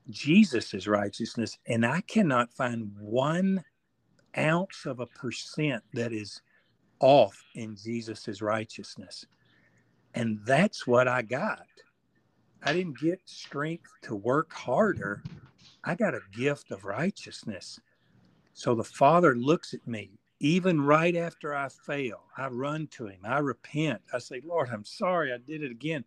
Jesus' 0.09 0.87
righteousness. 0.87 1.57
And 1.67 1.85
I 1.85 2.01
cannot 2.01 2.53
find 2.53 2.91
one 2.99 3.63
ounce 4.37 4.85
of 4.85 4.99
a 4.99 5.05
percent 5.05 5.83
that 5.93 6.11
is 6.11 6.41
off 6.99 7.43
in 7.55 7.75
Jesus's 7.75 8.41
righteousness. 8.41 9.25
And 10.13 10.39
that's 10.45 10.87
what 10.87 11.07
I 11.07 11.21
got. 11.21 11.65
I 12.65 12.73
didn't 12.73 12.99
get 12.99 13.21
strength 13.25 13.91
to 14.03 14.15
work 14.15 14.53
harder. 14.53 15.23
I 15.83 15.95
got 15.95 16.15
a 16.15 16.21
gift 16.33 16.71
of 16.71 16.85
righteousness. 16.85 17.79
So 18.53 18.75
the 18.75 18.83
Father 18.85 19.35
looks 19.35 19.73
at 19.73 19.87
me, 19.87 20.19
even 20.39 20.81
right 20.81 21.15
after 21.15 21.55
I 21.55 21.69
fail. 21.69 22.25
I 22.37 22.47
run 22.47 22.87
to 22.93 23.07
Him. 23.07 23.21
I 23.25 23.39
repent. 23.39 24.01
I 24.13 24.19
say, 24.19 24.41
Lord, 24.45 24.69
I'm 24.71 24.85
sorry. 24.85 25.33
I 25.33 25.37
did 25.39 25.63
it 25.63 25.71
again. 25.71 26.05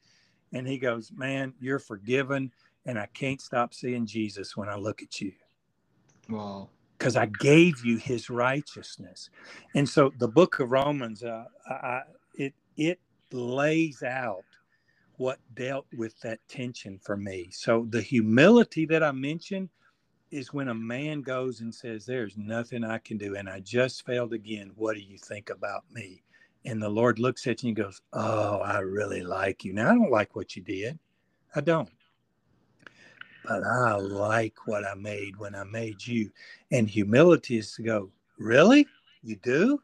And 0.52 0.68
He 0.68 0.78
goes, 0.78 1.12
Man, 1.14 1.54
you're 1.60 1.80
forgiven. 1.80 2.52
And 2.86 2.98
I 2.98 3.06
can't 3.14 3.40
stop 3.40 3.74
seeing 3.74 4.06
Jesus 4.06 4.56
when 4.56 4.68
I 4.68 4.76
look 4.76 5.02
at 5.02 5.20
you. 5.20 5.32
Wow 6.28 6.70
because 6.98 7.16
I 7.16 7.26
gave 7.26 7.84
you 7.84 7.98
his 7.98 8.30
righteousness. 8.30 9.30
And 9.74 9.88
so 9.88 10.12
the 10.18 10.28
book 10.28 10.60
of 10.60 10.72
Romans, 10.72 11.24
uh, 11.24 11.46
I, 11.70 12.02
it, 12.36 12.54
it 12.78 13.00
lays 13.32 14.02
out 14.04 14.46
what 15.18 15.38
dealt 15.54 15.86
with 15.96 16.18
that 16.20 16.40
tension 16.48 16.98
for 17.02 17.16
me. 17.16 17.48
So 17.50 17.86
the 17.90 18.00
humility 18.00 18.86
that 18.86 19.02
I 19.02 19.12
mentioned 19.12 19.68
is 20.30 20.52
when 20.52 20.68
a 20.68 20.74
man 20.74 21.22
goes 21.22 21.60
and 21.60 21.74
says, 21.74 22.04
There's 22.04 22.36
nothing 22.36 22.84
I 22.84 22.98
can 22.98 23.16
do, 23.18 23.36
and 23.36 23.48
I 23.48 23.60
just 23.60 24.04
failed 24.04 24.32
again. 24.32 24.72
What 24.74 24.94
do 24.94 25.00
you 25.00 25.18
think 25.18 25.50
about 25.50 25.84
me? 25.90 26.22
And 26.64 26.82
the 26.82 26.88
Lord 26.88 27.18
looks 27.18 27.46
at 27.46 27.62
you 27.62 27.68
and 27.68 27.76
goes, 27.76 28.00
Oh, 28.12 28.58
I 28.58 28.80
really 28.80 29.22
like 29.22 29.64
you. 29.64 29.72
Now, 29.72 29.90
I 29.90 29.94
don't 29.94 30.10
like 30.10 30.34
what 30.34 30.56
you 30.56 30.62
did. 30.62 30.98
I 31.54 31.60
don't 31.60 31.88
but 33.46 33.62
I 33.64 33.94
like 33.96 34.66
what 34.66 34.84
I 34.84 34.94
made 34.94 35.36
when 35.36 35.54
I 35.54 35.64
made 35.64 36.04
you. 36.04 36.30
And 36.72 36.88
humility 36.88 37.58
is 37.58 37.72
to 37.74 37.82
go, 37.82 38.10
really? 38.38 38.86
You 39.22 39.36
do? 39.36 39.80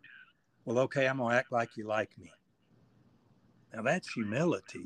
Well, 0.65 0.79
okay, 0.81 1.07
I'm 1.07 1.19
going 1.19 1.31
to 1.31 1.39
act 1.39 1.53
like 1.53 1.77
you 1.77 1.87
like 1.87 2.11
me. 2.19 2.33
Now 3.73 3.83
that's 3.83 4.13
humility. 4.13 4.85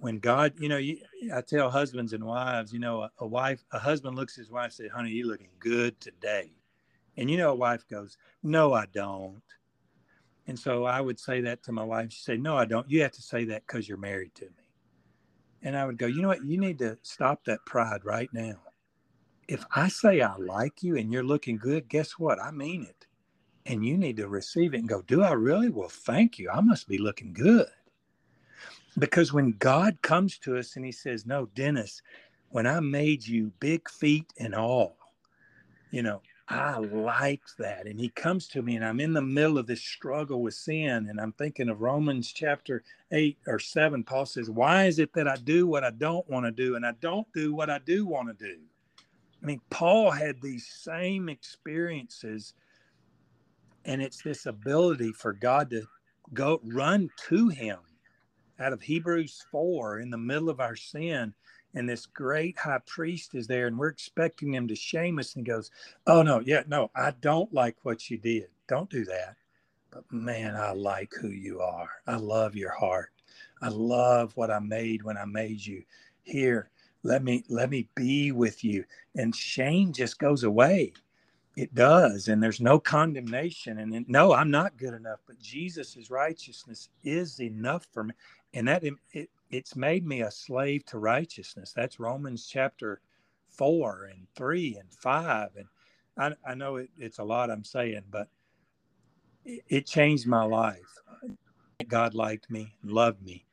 When 0.00 0.18
God, 0.18 0.54
you 0.58 0.70
know, 0.70 0.78
you, 0.78 0.98
I 1.34 1.42
tell 1.42 1.70
husbands 1.70 2.14
and 2.14 2.24
wives, 2.24 2.72
you 2.72 2.78
know, 2.78 3.02
a, 3.02 3.10
a 3.18 3.26
wife, 3.26 3.62
a 3.70 3.78
husband 3.78 4.16
looks 4.16 4.38
at 4.38 4.42
his 4.42 4.50
wife 4.50 4.64
and 4.64 4.72
says, 4.72 4.90
honey, 4.90 5.10
you 5.10 5.26
looking 5.26 5.50
good 5.58 6.00
today. 6.00 6.52
And 7.18 7.30
you 7.30 7.36
know, 7.36 7.50
a 7.50 7.54
wife 7.54 7.86
goes, 7.86 8.16
no, 8.42 8.72
I 8.72 8.86
don't. 8.92 9.42
And 10.46 10.58
so 10.58 10.84
I 10.84 11.02
would 11.02 11.20
say 11.20 11.42
that 11.42 11.62
to 11.64 11.72
my 11.72 11.84
wife. 11.84 12.12
She'd 12.12 12.24
say, 12.24 12.36
no, 12.38 12.56
I 12.56 12.64
don't. 12.64 12.90
You 12.90 13.02
have 13.02 13.12
to 13.12 13.22
say 13.22 13.44
that 13.46 13.66
because 13.66 13.88
you're 13.88 13.98
married 13.98 14.34
to 14.36 14.46
me. 14.46 14.70
And 15.62 15.76
I 15.76 15.84
would 15.84 15.98
go, 15.98 16.06
you 16.06 16.22
know 16.22 16.28
what? 16.28 16.44
You 16.44 16.58
need 16.58 16.78
to 16.78 16.96
stop 17.02 17.44
that 17.44 17.64
pride 17.66 18.00
right 18.04 18.30
now. 18.32 18.54
If 19.48 19.66
I 19.76 19.88
say 19.88 20.22
I 20.22 20.34
like 20.36 20.82
you 20.82 20.96
and 20.96 21.12
you're 21.12 21.22
looking 21.22 21.58
good, 21.58 21.88
guess 21.88 22.12
what? 22.12 22.40
I 22.40 22.52
mean 22.52 22.84
it. 22.84 23.06
And 23.66 23.84
you 23.84 23.98
need 23.98 24.16
to 24.16 24.28
receive 24.28 24.72
it 24.72 24.78
and 24.78 24.88
go, 24.88 25.02
do 25.02 25.22
I 25.22 25.32
really? 25.32 25.68
Well, 25.68 25.90
thank 25.90 26.38
you. 26.38 26.48
I 26.50 26.62
must 26.62 26.88
be 26.88 26.96
looking 26.96 27.34
good. 27.34 27.68
Because 28.98 29.32
when 29.32 29.52
God 29.52 30.02
comes 30.02 30.38
to 30.38 30.58
us 30.58 30.76
and 30.76 30.84
he 30.84 30.92
says, 30.92 31.26
no, 31.26 31.46
Dennis, 31.54 32.02
when 32.50 32.66
I 32.66 32.80
made 32.80 33.26
you 33.26 33.52
big 33.60 33.88
feet 33.88 34.32
and 34.38 34.54
all, 34.54 34.96
you 35.90 36.02
know, 36.02 36.20
I 36.48 36.78
liked 36.78 37.56
that. 37.58 37.86
And 37.86 38.00
he 38.00 38.08
comes 38.08 38.48
to 38.48 38.62
me, 38.62 38.74
and 38.74 38.84
I'm 38.84 38.98
in 38.98 39.12
the 39.12 39.22
middle 39.22 39.56
of 39.56 39.68
this 39.68 39.82
struggle 39.82 40.42
with 40.42 40.54
sin. 40.54 41.06
And 41.08 41.20
I'm 41.20 41.32
thinking 41.32 41.68
of 41.68 41.80
Romans 41.80 42.32
chapter 42.32 42.82
eight 43.12 43.38
or 43.46 43.60
seven. 43.60 44.02
Paul 44.02 44.26
says, 44.26 44.50
Why 44.50 44.86
is 44.86 44.98
it 44.98 45.12
that 45.14 45.28
I 45.28 45.36
do 45.36 45.68
what 45.68 45.84
I 45.84 45.90
don't 45.90 46.28
want 46.28 46.46
to 46.46 46.50
do, 46.50 46.74
and 46.74 46.84
I 46.84 46.92
don't 47.00 47.26
do 47.32 47.54
what 47.54 47.70
I 47.70 47.78
do 47.78 48.04
want 48.04 48.36
to 48.36 48.46
do? 48.46 48.58
I 49.42 49.46
mean, 49.46 49.60
Paul 49.70 50.10
had 50.10 50.42
these 50.42 50.66
same 50.66 51.28
experiences, 51.28 52.54
and 53.84 54.02
it's 54.02 54.22
this 54.22 54.46
ability 54.46 55.12
for 55.12 55.32
God 55.32 55.70
to 55.70 55.84
go 56.34 56.60
run 56.64 57.10
to 57.28 57.48
him 57.48 57.78
out 58.60 58.72
of 58.72 58.82
Hebrews 58.82 59.44
4 59.50 60.00
in 60.00 60.10
the 60.10 60.18
middle 60.18 60.50
of 60.50 60.60
our 60.60 60.76
sin. 60.76 61.34
And 61.74 61.88
this 61.88 62.06
great 62.06 62.58
high 62.58 62.80
priest 62.86 63.34
is 63.34 63.46
there 63.46 63.66
and 63.66 63.78
we're 63.78 63.88
expecting 63.88 64.52
him 64.54 64.68
to 64.68 64.74
shame 64.74 65.18
us. 65.18 65.34
And 65.34 65.46
he 65.46 65.50
goes 65.50 65.70
oh 66.06 66.22
no 66.22 66.40
yeah 66.40 66.62
no 66.66 66.90
i 66.96 67.12
don't 67.20 67.52
like 67.54 67.76
what 67.84 68.10
you 68.10 68.18
did. 68.18 68.48
Don't 68.68 68.90
do 68.90 69.04
that. 69.06 69.36
But 69.90 70.04
man 70.10 70.56
i 70.56 70.72
like 70.72 71.12
who 71.20 71.28
you 71.28 71.60
are. 71.60 71.88
I 72.06 72.16
love 72.16 72.56
your 72.56 72.72
heart. 72.72 73.10
I 73.62 73.68
love 73.68 74.36
what 74.36 74.50
i 74.50 74.58
made 74.58 75.02
when 75.02 75.16
i 75.16 75.24
made 75.24 75.64
you 75.64 75.84
here. 76.22 76.70
Let 77.04 77.22
me 77.22 77.44
let 77.48 77.70
me 77.70 77.88
be 77.94 78.32
with 78.32 78.64
you. 78.64 78.84
And 79.16 79.34
shame 79.34 79.92
just 79.92 80.18
goes 80.18 80.42
away. 80.44 80.92
It 81.56 81.74
does 81.74 82.28
and 82.28 82.42
there's 82.42 82.60
no 82.60 82.80
condemnation. 82.80 83.78
And 83.78 84.08
no 84.08 84.32
i'm 84.32 84.50
not 84.50 84.76
good 84.76 84.94
enough 84.94 85.20
but 85.26 85.38
jesus' 85.38 86.10
righteousness 86.10 86.88
is 87.04 87.40
enough 87.40 87.86
for 87.92 88.04
me 88.04 88.14
and 88.54 88.68
that 88.68 88.84
it, 89.12 89.30
it's 89.50 89.76
made 89.76 90.06
me 90.06 90.22
a 90.22 90.30
slave 90.30 90.84
to 90.86 90.98
righteousness. 90.98 91.72
That's 91.74 92.00
Romans 92.00 92.46
chapter 92.46 93.00
four 93.48 94.10
and 94.12 94.26
three 94.36 94.76
and 94.78 94.92
five. 94.92 95.50
And 95.56 95.66
I, 96.16 96.50
I 96.50 96.54
know 96.54 96.76
it, 96.76 96.90
it's 96.98 97.18
a 97.18 97.24
lot 97.24 97.50
I'm 97.50 97.64
saying, 97.64 98.02
but 98.10 98.28
it, 99.44 99.62
it 99.68 99.86
changed 99.86 100.26
my 100.26 100.44
life. 100.44 100.98
God 101.88 102.14
liked 102.14 102.50
me, 102.50 102.74
and 102.82 102.92
loved 102.92 103.22
me. 103.22 103.46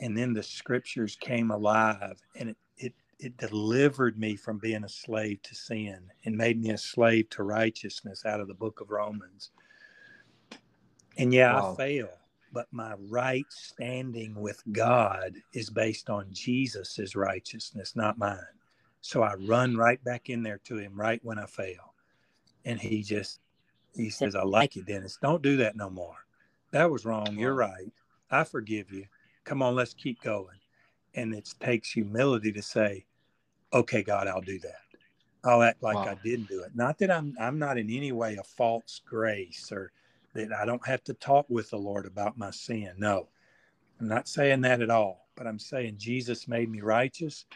And 0.00 0.16
then 0.16 0.32
the 0.32 0.42
scriptures 0.42 1.16
came 1.20 1.50
alive 1.50 2.20
and 2.34 2.50
it, 2.50 2.56
it, 2.76 2.94
it 3.20 3.36
delivered 3.36 4.18
me 4.18 4.34
from 4.34 4.58
being 4.58 4.82
a 4.84 4.88
slave 4.88 5.40
to 5.42 5.54
sin 5.54 6.10
and 6.24 6.36
made 6.36 6.60
me 6.60 6.70
a 6.70 6.78
slave 6.78 7.30
to 7.30 7.44
righteousness 7.44 8.24
out 8.26 8.40
of 8.40 8.48
the 8.48 8.54
book 8.54 8.80
of 8.80 8.90
Romans. 8.90 9.50
And 11.16 11.32
yeah, 11.32 11.54
wow. 11.54 11.72
I 11.74 11.76
fail 11.76 12.08
but 12.54 12.68
my 12.70 12.94
right 13.10 13.46
standing 13.50 14.34
with 14.36 14.62
God 14.72 15.34
is 15.52 15.68
based 15.68 16.08
on 16.08 16.28
Jesus's 16.32 17.16
righteousness, 17.16 17.96
not 17.96 18.16
mine. 18.16 18.38
So 19.00 19.22
I 19.22 19.34
run 19.34 19.76
right 19.76 20.02
back 20.02 20.30
in 20.30 20.42
there 20.42 20.60
to 20.64 20.78
him 20.78 20.92
right 20.94 21.20
when 21.24 21.38
I 21.38 21.46
fail. 21.46 21.92
And 22.64 22.80
he 22.80 23.02
just, 23.02 23.40
he 23.94 24.08
says, 24.08 24.34
I 24.34 24.44
like 24.44 24.76
you, 24.76 24.84
Dennis. 24.84 25.18
Don't 25.20 25.42
do 25.42 25.58
that 25.58 25.76
no 25.76 25.90
more. 25.90 26.24
That 26.70 26.90
was 26.90 27.04
wrong. 27.04 27.36
You're 27.36 27.54
right. 27.54 27.92
I 28.30 28.44
forgive 28.44 28.90
you. 28.92 29.06
Come 29.44 29.60
on, 29.60 29.74
let's 29.74 29.92
keep 29.92 30.22
going. 30.22 30.56
And 31.14 31.34
it 31.34 31.52
takes 31.60 31.90
humility 31.90 32.52
to 32.52 32.62
say, 32.62 33.04
okay, 33.72 34.02
God, 34.02 34.28
I'll 34.28 34.40
do 34.40 34.58
that. 34.60 34.80
I'll 35.44 35.62
act 35.62 35.82
like 35.82 35.96
wow. 35.96 36.04
I 36.04 36.14
didn't 36.24 36.48
do 36.48 36.62
it. 36.62 36.72
Not 36.74 36.98
that 36.98 37.10
I'm 37.10 37.36
I'm 37.38 37.58
not 37.58 37.76
in 37.76 37.90
any 37.90 38.12
way 38.12 38.36
a 38.36 38.42
false 38.42 39.02
grace 39.04 39.70
or 39.70 39.92
that 40.34 40.52
I 40.52 40.64
don't 40.64 40.86
have 40.86 41.02
to 41.04 41.14
talk 41.14 41.46
with 41.48 41.70
the 41.70 41.78
Lord 41.78 42.06
about 42.06 42.38
my 42.38 42.50
sin. 42.50 42.92
No, 42.98 43.28
I'm 44.00 44.08
not 44.08 44.28
saying 44.28 44.62
that 44.62 44.82
at 44.82 44.90
all, 44.90 45.28
but 45.36 45.46
I'm 45.46 45.58
saying 45.58 45.96
Jesus 45.98 46.48
made 46.48 46.70
me 46.70 46.80
righteous 46.80 47.46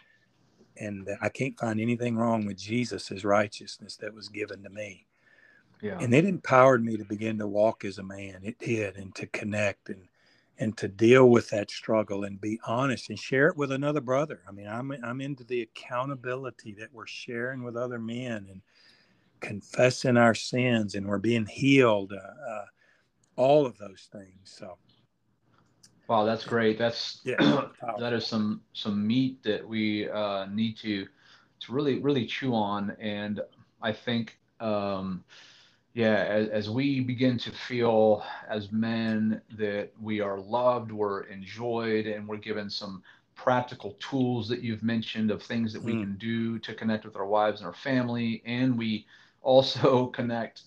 and 0.80 1.08
I 1.20 1.28
can't 1.28 1.58
find 1.58 1.80
anything 1.80 2.16
wrong 2.16 2.46
with 2.46 2.56
Jesus' 2.56 3.24
righteousness 3.24 3.96
that 3.96 4.14
was 4.14 4.28
given 4.28 4.62
to 4.62 4.70
me. 4.70 5.06
Yeah. 5.82 5.98
And 6.00 6.14
it 6.14 6.24
empowered 6.24 6.84
me 6.84 6.96
to 6.96 7.04
begin 7.04 7.38
to 7.38 7.46
walk 7.46 7.84
as 7.84 7.98
a 7.98 8.02
man. 8.02 8.40
It 8.42 8.58
did, 8.58 8.96
and 8.96 9.14
to 9.14 9.26
connect 9.26 9.88
and 9.88 10.08
and 10.60 10.76
to 10.76 10.88
deal 10.88 11.30
with 11.30 11.50
that 11.50 11.70
struggle 11.70 12.24
and 12.24 12.40
be 12.40 12.58
honest 12.66 13.10
and 13.10 13.18
share 13.18 13.46
it 13.46 13.56
with 13.56 13.70
another 13.70 14.00
brother. 14.00 14.40
I 14.48 14.52
mean, 14.52 14.66
I'm 14.66 14.90
I'm 15.04 15.20
into 15.20 15.44
the 15.44 15.62
accountability 15.62 16.72
that 16.80 16.92
we're 16.92 17.06
sharing 17.06 17.62
with 17.62 17.76
other 17.76 18.00
men 18.00 18.46
and 18.50 18.60
confessing 19.40 20.16
our 20.16 20.34
sins 20.34 20.94
and 20.94 21.06
we're 21.06 21.18
being 21.18 21.46
healed. 21.46 22.12
Uh, 22.12 22.50
uh, 22.50 22.64
all 23.36 23.64
of 23.64 23.78
those 23.78 24.08
things. 24.12 24.34
So. 24.44 24.76
Wow, 26.08 26.24
that's 26.24 26.44
great. 26.44 26.78
That's 26.78 27.20
yeah, 27.24 27.66
that 27.98 28.12
is 28.12 28.26
some 28.26 28.62
some 28.72 29.06
meat 29.06 29.42
that 29.42 29.66
we 29.66 30.08
uh, 30.08 30.46
need 30.46 30.76
to 30.78 31.06
to 31.60 31.72
really 31.72 31.98
really 31.98 32.26
chew 32.26 32.54
on, 32.54 32.96
and 32.98 33.40
I 33.82 33.92
think 33.92 34.38
um, 34.58 35.22
yeah, 35.92 36.24
as, 36.24 36.48
as 36.48 36.70
we 36.70 37.00
begin 37.00 37.38
to 37.38 37.50
feel 37.50 38.24
as 38.48 38.72
men 38.72 39.42
that 39.58 39.90
we 40.00 40.20
are 40.20 40.38
loved, 40.38 40.92
we're 40.92 41.22
enjoyed, 41.24 42.06
and 42.06 42.26
we're 42.26 42.36
given 42.36 42.70
some 42.70 43.02
practical 43.34 43.96
tools 44.00 44.48
that 44.48 44.62
you've 44.62 44.82
mentioned 44.82 45.30
of 45.30 45.42
things 45.42 45.72
that 45.72 45.82
we 45.82 45.92
mm. 45.92 46.00
can 46.00 46.16
do 46.16 46.58
to 46.58 46.74
connect 46.74 47.04
with 47.04 47.16
our 47.16 47.26
wives 47.26 47.60
and 47.60 47.66
our 47.66 47.74
family, 47.74 48.42
and 48.46 48.78
we 48.78 49.06
also 49.48 50.06
connect 50.18 50.62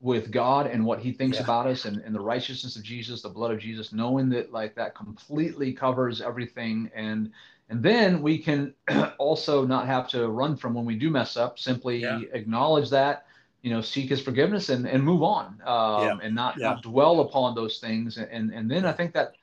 with 0.00 0.30
God 0.30 0.66
and 0.66 0.84
what 0.84 1.00
he 1.00 1.12
thinks 1.12 1.36
yeah. 1.36 1.44
about 1.44 1.66
us 1.66 1.84
and, 1.84 1.98
and 1.98 2.14
the 2.14 2.20
righteousness 2.20 2.76
of 2.76 2.82
Jesus, 2.82 3.20
the 3.20 3.28
blood 3.28 3.50
of 3.50 3.58
Jesus, 3.58 3.92
knowing 3.92 4.30
that 4.30 4.50
like 4.50 4.74
that 4.76 4.94
completely 4.94 5.72
covers 5.72 6.22
everything. 6.22 6.90
And 6.94 7.32
and 7.68 7.82
then 7.82 8.22
we 8.22 8.38
can 8.38 8.74
also 9.18 9.66
not 9.66 9.86
have 9.86 10.08
to 10.08 10.28
run 10.28 10.56
from 10.56 10.74
when 10.74 10.86
we 10.86 10.96
do 10.96 11.10
mess 11.10 11.36
up, 11.36 11.58
simply 11.58 11.98
yeah. 11.98 12.20
acknowledge 12.32 12.88
that, 12.90 13.26
you 13.62 13.70
know, 13.70 13.80
seek 13.80 14.08
his 14.08 14.22
forgiveness 14.22 14.70
and, 14.70 14.88
and 14.88 15.04
move 15.04 15.22
on 15.22 15.60
um, 15.66 16.02
yeah. 16.02 16.18
and 16.22 16.34
not, 16.34 16.58
not 16.58 16.82
dwell 16.82 17.20
upon 17.20 17.54
those 17.54 17.78
things. 17.78 18.16
And, 18.16 18.52
and 18.52 18.70
then 18.70 18.86
I 18.86 18.92
think 18.92 19.12
that 19.14 19.34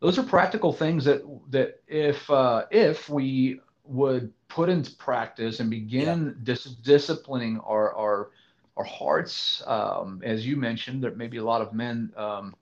those 0.00 0.18
are 0.18 0.22
practical 0.22 0.72
things 0.72 1.04
that, 1.04 1.22
that 1.50 1.80
if, 1.86 2.28
uh, 2.30 2.64
if 2.70 3.08
we 3.08 3.60
would 3.88 4.32
put 4.48 4.68
into 4.68 4.94
practice 4.96 5.60
and 5.60 5.70
begin 5.70 6.38
dis- 6.42 6.64
disciplining 6.64 7.58
our, 7.60 7.94
our, 7.94 8.30
our 8.76 8.84
hearts. 8.84 9.62
Um, 9.66 10.20
as 10.24 10.46
you 10.46 10.56
mentioned, 10.56 11.02
there 11.02 11.14
may 11.14 11.26
be 11.26 11.38
a 11.38 11.44
lot 11.44 11.62
of 11.62 11.72
men, 11.72 12.12
um, 12.16 12.54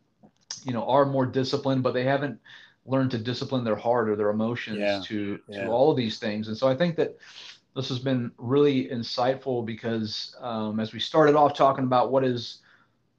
you 0.64 0.72
know, 0.72 0.86
are 0.88 1.04
more 1.04 1.26
disciplined, 1.26 1.82
but 1.82 1.92
they 1.92 2.04
haven't 2.04 2.40
learned 2.86 3.10
to 3.10 3.18
discipline 3.18 3.64
their 3.64 3.76
heart 3.76 4.08
or 4.08 4.16
their 4.16 4.30
emotions 4.30 4.78
yeah. 4.78 5.02
to 5.04 5.40
yeah. 5.48 5.64
to 5.64 5.70
all 5.70 5.90
of 5.90 5.96
these 5.96 6.18
things. 6.18 6.48
And 6.48 6.56
so 6.56 6.68
I 6.68 6.76
think 6.76 6.96
that 6.96 7.16
this 7.74 7.88
has 7.88 7.98
been 7.98 8.30
really 8.38 8.88
insightful 8.88 9.66
because 9.66 10.34
um, 10.40 10.80
as 10.80 10.92
we 10.92 11.00
started 11.00 11.34
off 11.34 11.54
talking 11.54 11.84
about 11.84 12.10
what 12.10 12.24
is 12.24 12.58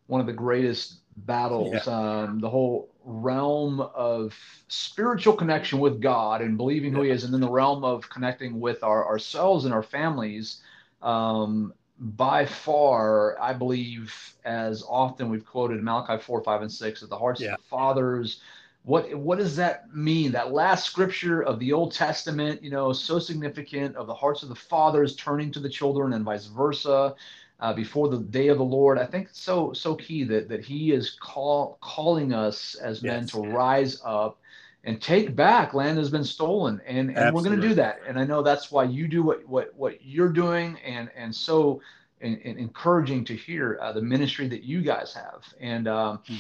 one 0.08 0.22
of 0.22 0.28
the 0.28 0.34
greatest 0.34 1.00
battles, 1.18 1.74
yeah. 1.86 2.22
um, 2.24 2.40
the 2.40 2.50
whole 2.50 2.90
realm 3.08 3.80
of 3.80 4.38
spiritual 4.68 5.34
connection 5.34 5.80
with 5.80 6.02
God 6.02 6.42
and 6.42 6.58
believing 6.58 6.94
who 6.94 7.04
He 7.04 7.10
is, 7.10 7.24
and 7.24 7.34
then 7.34 7.42
the 7.42 7.50
realm 7.50 7.84
of 7.84 8.10
connecting 8.10 8.60
with 8.60 8.84
our 8.84 9.08
ourselves 9.08 9.66
and 9.66 9.74
our 9.74 9.84
families. 9.84 10.62
Um, 11.02 11.74
by 12.00 12.46
far, 12.46 13.40
I 13.42 13.54
believe, 13.54 14.36
as 14.46 14.84
often 14.88 15.30
we've 15.30 15.46
quoted 15.46 15.82
Malachi 15.82 16.22
4, 16.22 16.44
5, 16.44 16.62
and 16.62 16.72
6, 16.72 17.02
that 17.02 17.10
the 17.10 17.18
hearts 17.18 17.42
yeah. 17.42 17.54
of 17.54 17.58
the 17.58 17.64
fathers, 17.64 18.42
what 18.84 19.14
what 19.16 19.38
does 19.38 19.56
that 19.58 19.94
mean? 19.94 20.32
That 20.32 20.54
last 20.54 20.86
scripture 20.86 21.42
of 21.42 21.60
the 21.60 21.74
Old 21.74 21.94
Testament, 21.94 22.64
you 22.64 22.70
know, 22.70 22.94
so 22.94 23.20
significant 23.20 23.96
of 23.96 24.08
the 24.08 24.14
hearts 24.14 24.44
of 24.44 24.50
the 24.50 24.56
fathers 24.56 25.16
turning 25.16 25.52
to 25.52 25.60
the 25.60 25.70
children 25.70 26.14
and 26.14 26.24
vice 26.24 26.46
versa. 26.46 27.16
Uh, 27.60 27.74
before 27.74 28.08
the 28.08 28.20
day 28.20 28.50
of 28.50 28.60
the 28.60 28.64
Lord, 28.64 29.00
I 29.00 29.06
think 29.06 29.30
it's 29.30 29.42
so 29.42 29.74
so 29.74 29.96
key 29.96 30.24
that 30.26 30.48
that 30.50 30.64
He 30.64 30.92
is 30.92 31.18
call 31.20 31.78
calling 31.82 32.34
us 32.34 32.76
as 32.76 33.02
yes. 33.02 33.12
men 33.12 33.28
to 33.28 33.50
rise 33.50 34.00
up 34.06 34.40
and 34.84 35.02
take 35.02 35.36
back 35.36 35.74
land 35.74 35.98
that 35.98 36.02
has 36.02 36.10
been 36.10 36.24
stolen 36.24 36.82
and, 36.88 37.16
and 37.16 37.36
we're 37.36 37.44
going 37.44 37.60
to 37.60 37.68
do 37.68 37.74
that 37.74 38.00
and 38.08 38.18
i 38.18 38.24
know 38.24 38.42
that's 38.42 38.72
why 38.72 38.84
you 38.86 39.08
do 39.08 39.22
what 39.22 39.46
what, 39.46 39.76
what 39.76 40.04
you're 40.04 40.30
doing 40.30 40.78
and 40.86 41.12
and 41.16 41.36
so 41.36 41.82
and, 42.22 42.40
and 42.46 42.58
encouraging 42.58 43.24
to 43.26 43.36
hear 43.36 43.78
uh, 43.82 43.92
the 43.92 44.02
ministry 44.02 44.48
that 44.48 44.64
you 44.64 44.82
guys 44.82 45.14
have 45.14 45.44
and 45.60 45.88
um, 45.88 46.20
hmm. 46.26 46.36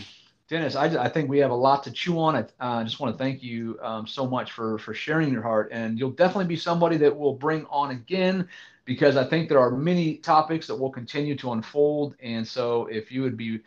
Dennis, 0.50 0.78
I, 0.78 0.86
I 0.86 1.10
think 1.10 1.30
we 1.30 1.40
have 1.40 1.52
a 1.52 1.56
lot 1.56 1.84
to 1.84 1.92
chew 1.92 2.18
on. 2.22 2.38
I 2.38 2.46
uh, 2.62 2.82
just 2.82 3.02
want 3.02 3.14
to 3.14 3.18
thank 3.22 3.44
you 3.44 3.78
um, 3.82 4.08
so 4.08 4.26
much 4.26 4.54
for 4.54 4.78
for 4.78 4.94
sharing 4.94 5.30
your 5.34 5.42
heart, 5.42 5.68
and 5.74 6.00
you'll 6.00 6.12
definitely 6.12 6.46
be 6.46 6.56
somebody 6.56 6.96
that 6.96 7.14
we'll 7.14 7.34
bring 7.34 7.66
on 7.66 7.92
again 7.92 8.48
because 8.88 9.18
I 9.18 9.26
think 9.26 9.50
there 9.50 9.60
are 9.60 9.70
many 9.70 10.16
topics 10.16 10.66
that 10.68 10.76
will 10.76 10.90
continue 10.90 11.36
to 11.36 11.52
unfold. 11.52 12.16
And 12.24 12.48
so, 12.48 12.88
if 12.88 13.12
you 13.12 13.22
would 13.22 13.38
be 13.38 13.60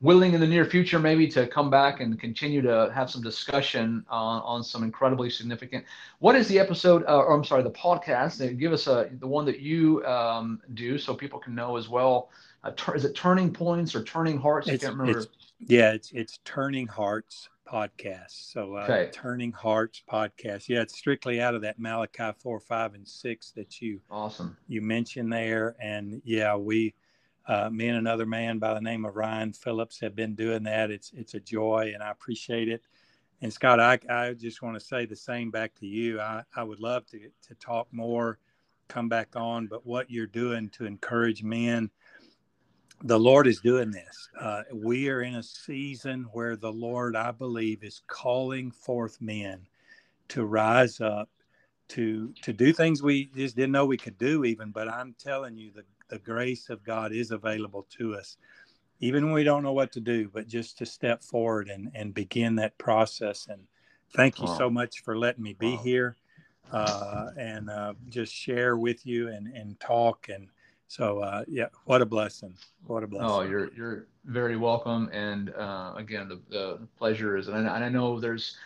willing 0.00 0.32
in 0.32 0.40
the 0.40 0.46
near 0.46 0.64
future 0.64 0.98
maybe 0.98 1.28
to 1.28 1.46
come 1.46 1.68
back 1.68 2.00
and 2.00 2.18
continue 2.18 2.62
to 2.62 2.90
have 2.94 3.10
some 3.10 3.22
discussion 3.22 4.04
on, 4.08 4.40
on 4.42 4.64
some 4.64 4.82
incredibly 4.82 5.28
significant 5.28 5.84
what 6.20 6.34
is 6.34 6.48
the 6.48 6.58
episode 6.58 7.04
uh, 7.06 7.18
or 7.18 7.34
i'm 7.34 7.44
sorry 7.44 7.62
the 7.62 7.70
podcast? 7.70 8.58
Give 8.58 8.72
us 8.72 8.86
a 8.86 9.10
the 9.18 9.26
one 9.26 9.44
that 9.44 9.60
you 9.60 10.02
um, 10.06 10.60
do 10.72 10.96
so 10.96 11.14
people 11.14 11.38
can 11.38 11.54
know 11.54 11.76
as 11.76 11.90
well. 11.90 12.30
Uh, 12.64 12.72
is 12.94 13.04
it 13.04 13.14
turning 13.14 13.52
points 13.52 13.94
or 13.94 14.02
turning 14.02 14.38
hearts? 14.38 14.68
It's, 14.68 14.82
i 14.82 14.86
can't 14.86 14.98
remember. 14.98 15.20
it's, 15.20 15.28
yeah 15.60 15.92
it's 15.92 16.10
it's 16.12 16.38
turning 16.46 16.86
hearts 16.86 17.49
podcast 17.70 18.50
so 18.52 18.76
uh, 18.76 18.80
okay. 18.88 19.10
turning 19.12 19.52
hearts 19.52 20.02
podcast 20.10 20.68
yeah 20.68 20.80
it's 20.80 20.98
strictly 20.98 21.40
out 21.40 21.54
of 21.54 21.62
that 21.62 21.78
malachi 21.78 22.30
4 22.38 22.58
5 22.58 22.94
and 22.94 23.06
6 23.06 23.50
that 23.52 23.80
you 23.80 24.00
awesome 24.10 24.56
you 24.66 24.80
mentioned 24.80 25.32
there 25.32 25.76
and 25.80 26.20
yeah 26.24 26.56
we 26.56 26.94
uh, 27.50 27.68
me 27.68 27.88
and 27.88 27.98
another 27.98 28.26
man 28.26 28.60
by 28.60 28.74
the 28.74 28.80
name 28.80 29.04
of 29.04 29.16
Ryan 29.16 29.52
Phillips 29.52 29.98
have 30.00 30.14
been 30.14 30.36
doing 30.36 30.62
that. 30.64 30.92
It's 30.92 31.10
it's 31.14 31.34
a 31.34 31.40
joy, 31.40 31.90
and 31.94 32.02
I 32.02 32.12
appreciate 32.12 32.68
it. 32.68 32.82
And 33.42 33.52
Scott, 33.52 33.80
I, 33.80 33.98
I 34.08 34.34
just 34.34 34.62
want 34.62 34.78
to 34.78 34.84
say 34.84 35.06
the 35.06 35.16
same 35.16 35.50
back 35.50 35.74
to 35.80 35.86
you. 35.86 36.20
I, 36.20 36.44
I 36.54 36.62
would 36.62 36.78
love 36.78 37.06
to 37.06 37.18
to 37.18 37.54
talk 37.56 37.88
more, 37.90 38.38
come 38.88 39.08
back 39.08 39.34
on, 39.34 39.66
but 39.66 39.84
what 39.84 40.10
you're 40.10 40.28
doing 40.28 40.68
to 40.70 40.84
encourage 40.84 41.42
men, 41.42 41.90
the 43.02 43.18
Lord 43.18 43.46
is 43.46 43.60
doing 43.60 43.90
this. 43.90 44.28
Uh, 44.38 44.62
we 44.72 45.08
are 45.08 45.22
in 45.22 45.36
a 45.36 45.42
season 45.42 46.26
where 46.32 46.56
the 46.56 46.72
Lord, 46.72 47.16
I 47.16 47.30
believe, 47.30 47.82
is 47.82 48.02
calling 48.06 48.70
forth 48.70 49.20
men 49.20 49.66
to 50.28 50.44
rise 50.44 51.00
up 51.00 51.28
to 51.88 52.32
to 52.42 52.52
do 52.52 52.72
things 52.72 53.02
we 53.02 53.26
just 53.34 53.56
didn't 53.56 53.72
know 53.72 53.84
we 53.84 53.96
could 53.96 54.16
do 54.16 54.44
even 54.44 54.70
but 54.70 54.88
i'm 54.88 55.12
telling 55.18 55.56
you 55.56 55.72
the 55.74 55.82
the 56.10 56.18
grace 56.18 56.68
of 56.68 56.84
God 56.84 57.12
is 57.12 57.30
available 57.30 57.86
to 57.98 58.14
us, 58.14 58.36
even 58.98 59.24
when 59.24 59.32
we 59.32 59.44
don't 59.44 59.62
know 59.62 59.72
what 59.72 59.92
to 59.92 60.00
do, 60.00 60.28
but 60.28 60.46
just 60.46 60.76
to 60.78 60.86
step 60.86 61.22
forward 61.22 61.68
and, 61.68 61.90
and 61.94 62.12
begin 62.12 62.56
that 62.56 62.76
process. 62.76 63.46
And 63.48 63.62
thank 64.14 64.40
you 64.40 64.48
so 64.48 64.68
much 64.68 65.02
for 65.02 65.16
letting 65.16 65.42
me 65.42 65.54
be 65.54 65.76
wow. 65.76 65.82
here 65.82 66.16
uh, 66.72 67.26
and 67.38 67.70
uh, 67.70 67.94
just 68.08 68.34
share 68.34 68.76
with 68.76 69.06
you 69.06 69.28
and, 69.28 69.46
and 69.46 69.78
talk. 69.80 70.28
And 70.28 70.48
so, 70.90 71.20
uh, 71.20 71.44
yeah, 71.46 71.66
what 71.84 72.02
a 72.02 72.06
blessing. 72.06 72.52
What 72.88 73.04
a 73.04 73.06
blessing. 73.06 73.30
Oh, 73.30 73.42
you're, 73.42 73.72
you're 73.74 74.08
very 74.24 74.56
welcome. 74.56 75.08
And 75.12 75.54
uh, 75.54 75.92
again, 75.96 76.26
the, 76.26 76.40
the 76.50 76.80
pleasure 76.98 77.36
is, 77.36 77.46
and 77.46 77.68
I, 77.68 77.76
and 77.76 77.84
I 77.84 77.88
know 77.88 78.18
there's, 78.18 78.56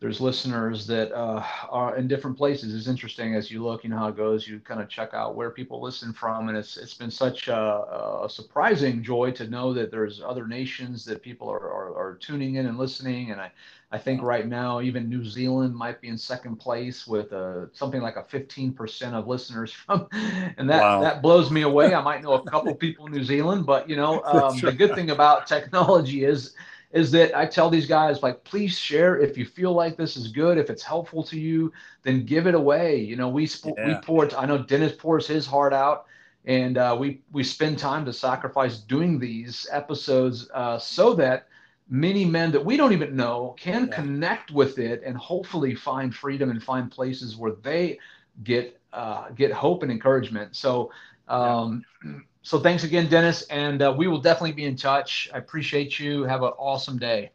there's 0.00 0.20
listeners 0.20 0.86
that 0.88 1.12
uh, 1.12 1.42
are 1.70 1.96
in 1.96 2.08
different 2.08 2.36
places. 2.36 2.74
It's 2.74 2.88
interesting 2.88 3.34
as 3.34 3.50
you 3.50 3.62
look, 3.62 3.84
you 3.84 3.90
know 3.90 3.96
how 3.96 4.08
it 4.08 4.16
goes. 4.16 4.46
You 4.46 4.58
kind 4.60 4.80
of 4.80 4.88
check 4.88 5.14
out 5.14 5.36
where 5.36 5.50
people 5.50 5.80
listen 5.80 6.12
from, 6.12 6.48
and 6.48 6.58
it's 6.58 6.76
it's 6.76 6.94
been 6.94 7.10
such 7.10 7.48
a, 7.48 8.22
a 8.24 8.28
surprising 8.28 9.02
joy 9.02 9.30
to 9.32 9.48
know 9.48 9.72
that 9.72 9.90
there's 9.90 10.20
other 10.20 10.46
nations 10.46 11.04
that 11.04 11.22
people 11.22 11.48
are, 11.48 11.70
are, 11.70 11.96
are 11.96 12.18
tuning 12.20 12.56
in 12.56 12.66
and 12.66 12.76
listening. 12.76 13.30
And 13.30 13.40
I 13.40 13.52
I 13.92 13.98
think 13.98 14.22
right 14.22 14.46
now 14.46 14.80
even 14.80 15.08
New 15.08 15.24
Zealand 15.24 15.74
might 15.74 16.00
be 16.00 16.08
in 16.08 16.18
second 16.18 16.56
place 16.56 17.06
with 17.06 17.32
uh, 17.32 17.66
something 17.72 18.02
like 18.02 18.16
a 18.16 18.24
15% 18.24 19.12
of 19.12 19.28
listeners 19.28 19.72
from, 19.86 20.08
and 20.12 20.68
that 20.68 20.82
wow. 20.82 21.00
that 21.02 21.22
blows 21.22 21.52
me 21.52 21.62
away. 21.62 21.94
I 21.94 22.02
might 22.02 22.20
know 22.22 22.34
a 22.34 22.50
couple 22.50 22.74
people 22.74 23.06
in 23.06 23.12
New 23.12 23.24
Zealand, 23.24 23.64
but 23.64 23.88
you 23.88 23.94
know 23.94 24.22
um, 24.24 24.58
the 24.58 24.72
good 24.72 24.96
thing 24.96 25.10
about 25.10 25.46
technology 25.46 26.24
is 26.24 26.54
is 26.94 27.10
that 27.10 27.36
I 27.36 27.44
tell 27.44 27.68
these 27.68 27.86
guys 27.86 28.22
like, 28.22 28.44
please 28.44 28.78
share 28.78 29.20
if 29.20 29.36
you 29.36 29.44
feel 29.44 29.72
like 29.72 29.96
this 29.96 30.16
is 30.16 30.28
good, 30.28 30.58
if 30.58 30.70
it's 30.70 30.84
helpful 30.84 31.24
to 31.24 31.38
you, 31.38 31.72
then 32.04 32.24
give 32.24 32.46
it 32.46 32.54
away. 32.54 33.00
You 33.00 33.16
know, 33.16 33.28
we 33.28 33.46
sp- 33.50 33.74
yeah. 33.76 33.88
we 33.88 33.94
pour. 33.96 34.32
I 34.38 34.46
know 34.46 34.58
Dennis 34.58 34.92
pours 34.96 35.26
his 35.26 35.44
heart 35.44 35.72
out, 35.72 36.06
and 36.44 36.78
uh, 36.78 36.96
we 36.98 37.20
we 37.32 37.42
spend 37.42 37.80
time 37.80 38.04
to 38.04 38.12
sacrifice 38.12 38.78
doing 38.78 39.18
these 39.18 39.66
episodes 39.72 40.48
uh, 40.54 40.78
so 40.78 41.14
that 41.14 41.48
many 41.88 42.24
men 42.24 42.52
that 42.52 42.64
we 42.64 42.76
don't 42.76 42.92
even 42.92 43.16
know 43.16 43.56
can 43.58 43.88
yeah. 43.88 43.96
connect 43.96 44.52
with 44.52 44.78
it 44.78 45.02
and 45.04 45.16
hopefully 45.16 45.74
find 45.74 46.14
freedom 46.14 46.50
and 46.50 46.62
find 46.62 46.92
places 46.92 47.36
where 47.36 47.54
they 47.62 47.98
get 48.44 48.80
uh, 48.92 49.30
get 49.30 49.50
hope 49.50 49.82
and 49.82 49.90
encouragement. 49.90 50.54
So. 50.54 50.92
Um, 51.26 51.84
yeah 52.04 52.12
so 52.44 52.60
thanks 52.60 52.84
again, 52.84 53.08
Dennis, 53.08 53.42
and 53.44 53.80
uh, 53.80 53.94
we 53.96 54.06
will 54.06 54.20
definitely 54.20 54.52
be 54.52 54.66
in 54.66 54.76
touch. 54.76 55.30
I 55.32 55.38
appreciate 55.38 55.98
you. 55.98 56.24
Have 56.24 56.42
an 56.42 56.52
awesome 56.58 56.98
day. 56.98 57.30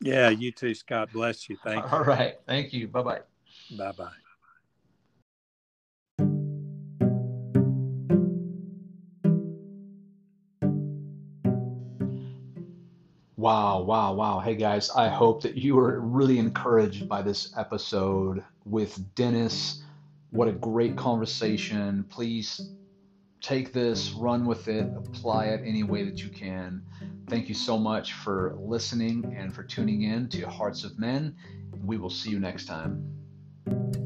Yeah, 0.00 0.30
you 0.30 0.52
too, 0.52 0.74
Scott. 0.74 1.12
Bless 1.12 1.50
you. 1.50 1.58
Thank 1.62 1.84
you. 1.84 1.90
All 1.92 2.02
right. 2.02 2.36
Thank 2.46 2.72
you. 2.72 2.88
Bye 2.88 3.02
bye. 3.02 3.20
Bye 3.76 3.92
bye. 3.92 4.08
Wow, 13.36 13.82
wow, 13.82 14.14
wow. 14.14 14.40
Hey 14.40 14.54
guys, 14.54 14.88
I 14.96 15.08
hope 15.08 15.42
that 15.42 15.58
you 15.58 15.76
were 15.76 16.00
really 16.00 16.38
encouraged 16.38 17.06
by 17.06 17.20
this 17.20 17.52
episode 17.58 18.42
with 18.64 19.14
Dennis. 19.14 19.82
What 20.30 20.48
a 20.48 20.52
great 20.52 20.96
conversation. 20.96 22.06
Please 22.08 22.70
take 23.44 23.74
this, 23.74 24.12
run 24.12 24.46
with 24.46 24.68
it, 24.68 24.90
apply 24.96 25.46
it 25.46 25.60
any 25.66 25.82
way 25.82 26.02
that 26.02 26.22
you 26.22 26.30
can. 26.30 26.82
Thank 27.28 27.46
you 27.48 27.54
so 27.54 27.76
much 27.76 28.14
for 28.14 28.56
listening 28.58 29.34
and 29.36 29.54
for 29.54 29.62
tuning 29.62 30.02
in 30.02 30.30
to 30.30 30.48
Hearts 30.48 30.82
of 30.82 30.98
Men. 30.98 31.36
We 31.84 31.98
will 31.98 32.08
see 32.08 32.30
you 32.30 32.40
next 32.40 32.64
time. 32.64 34.03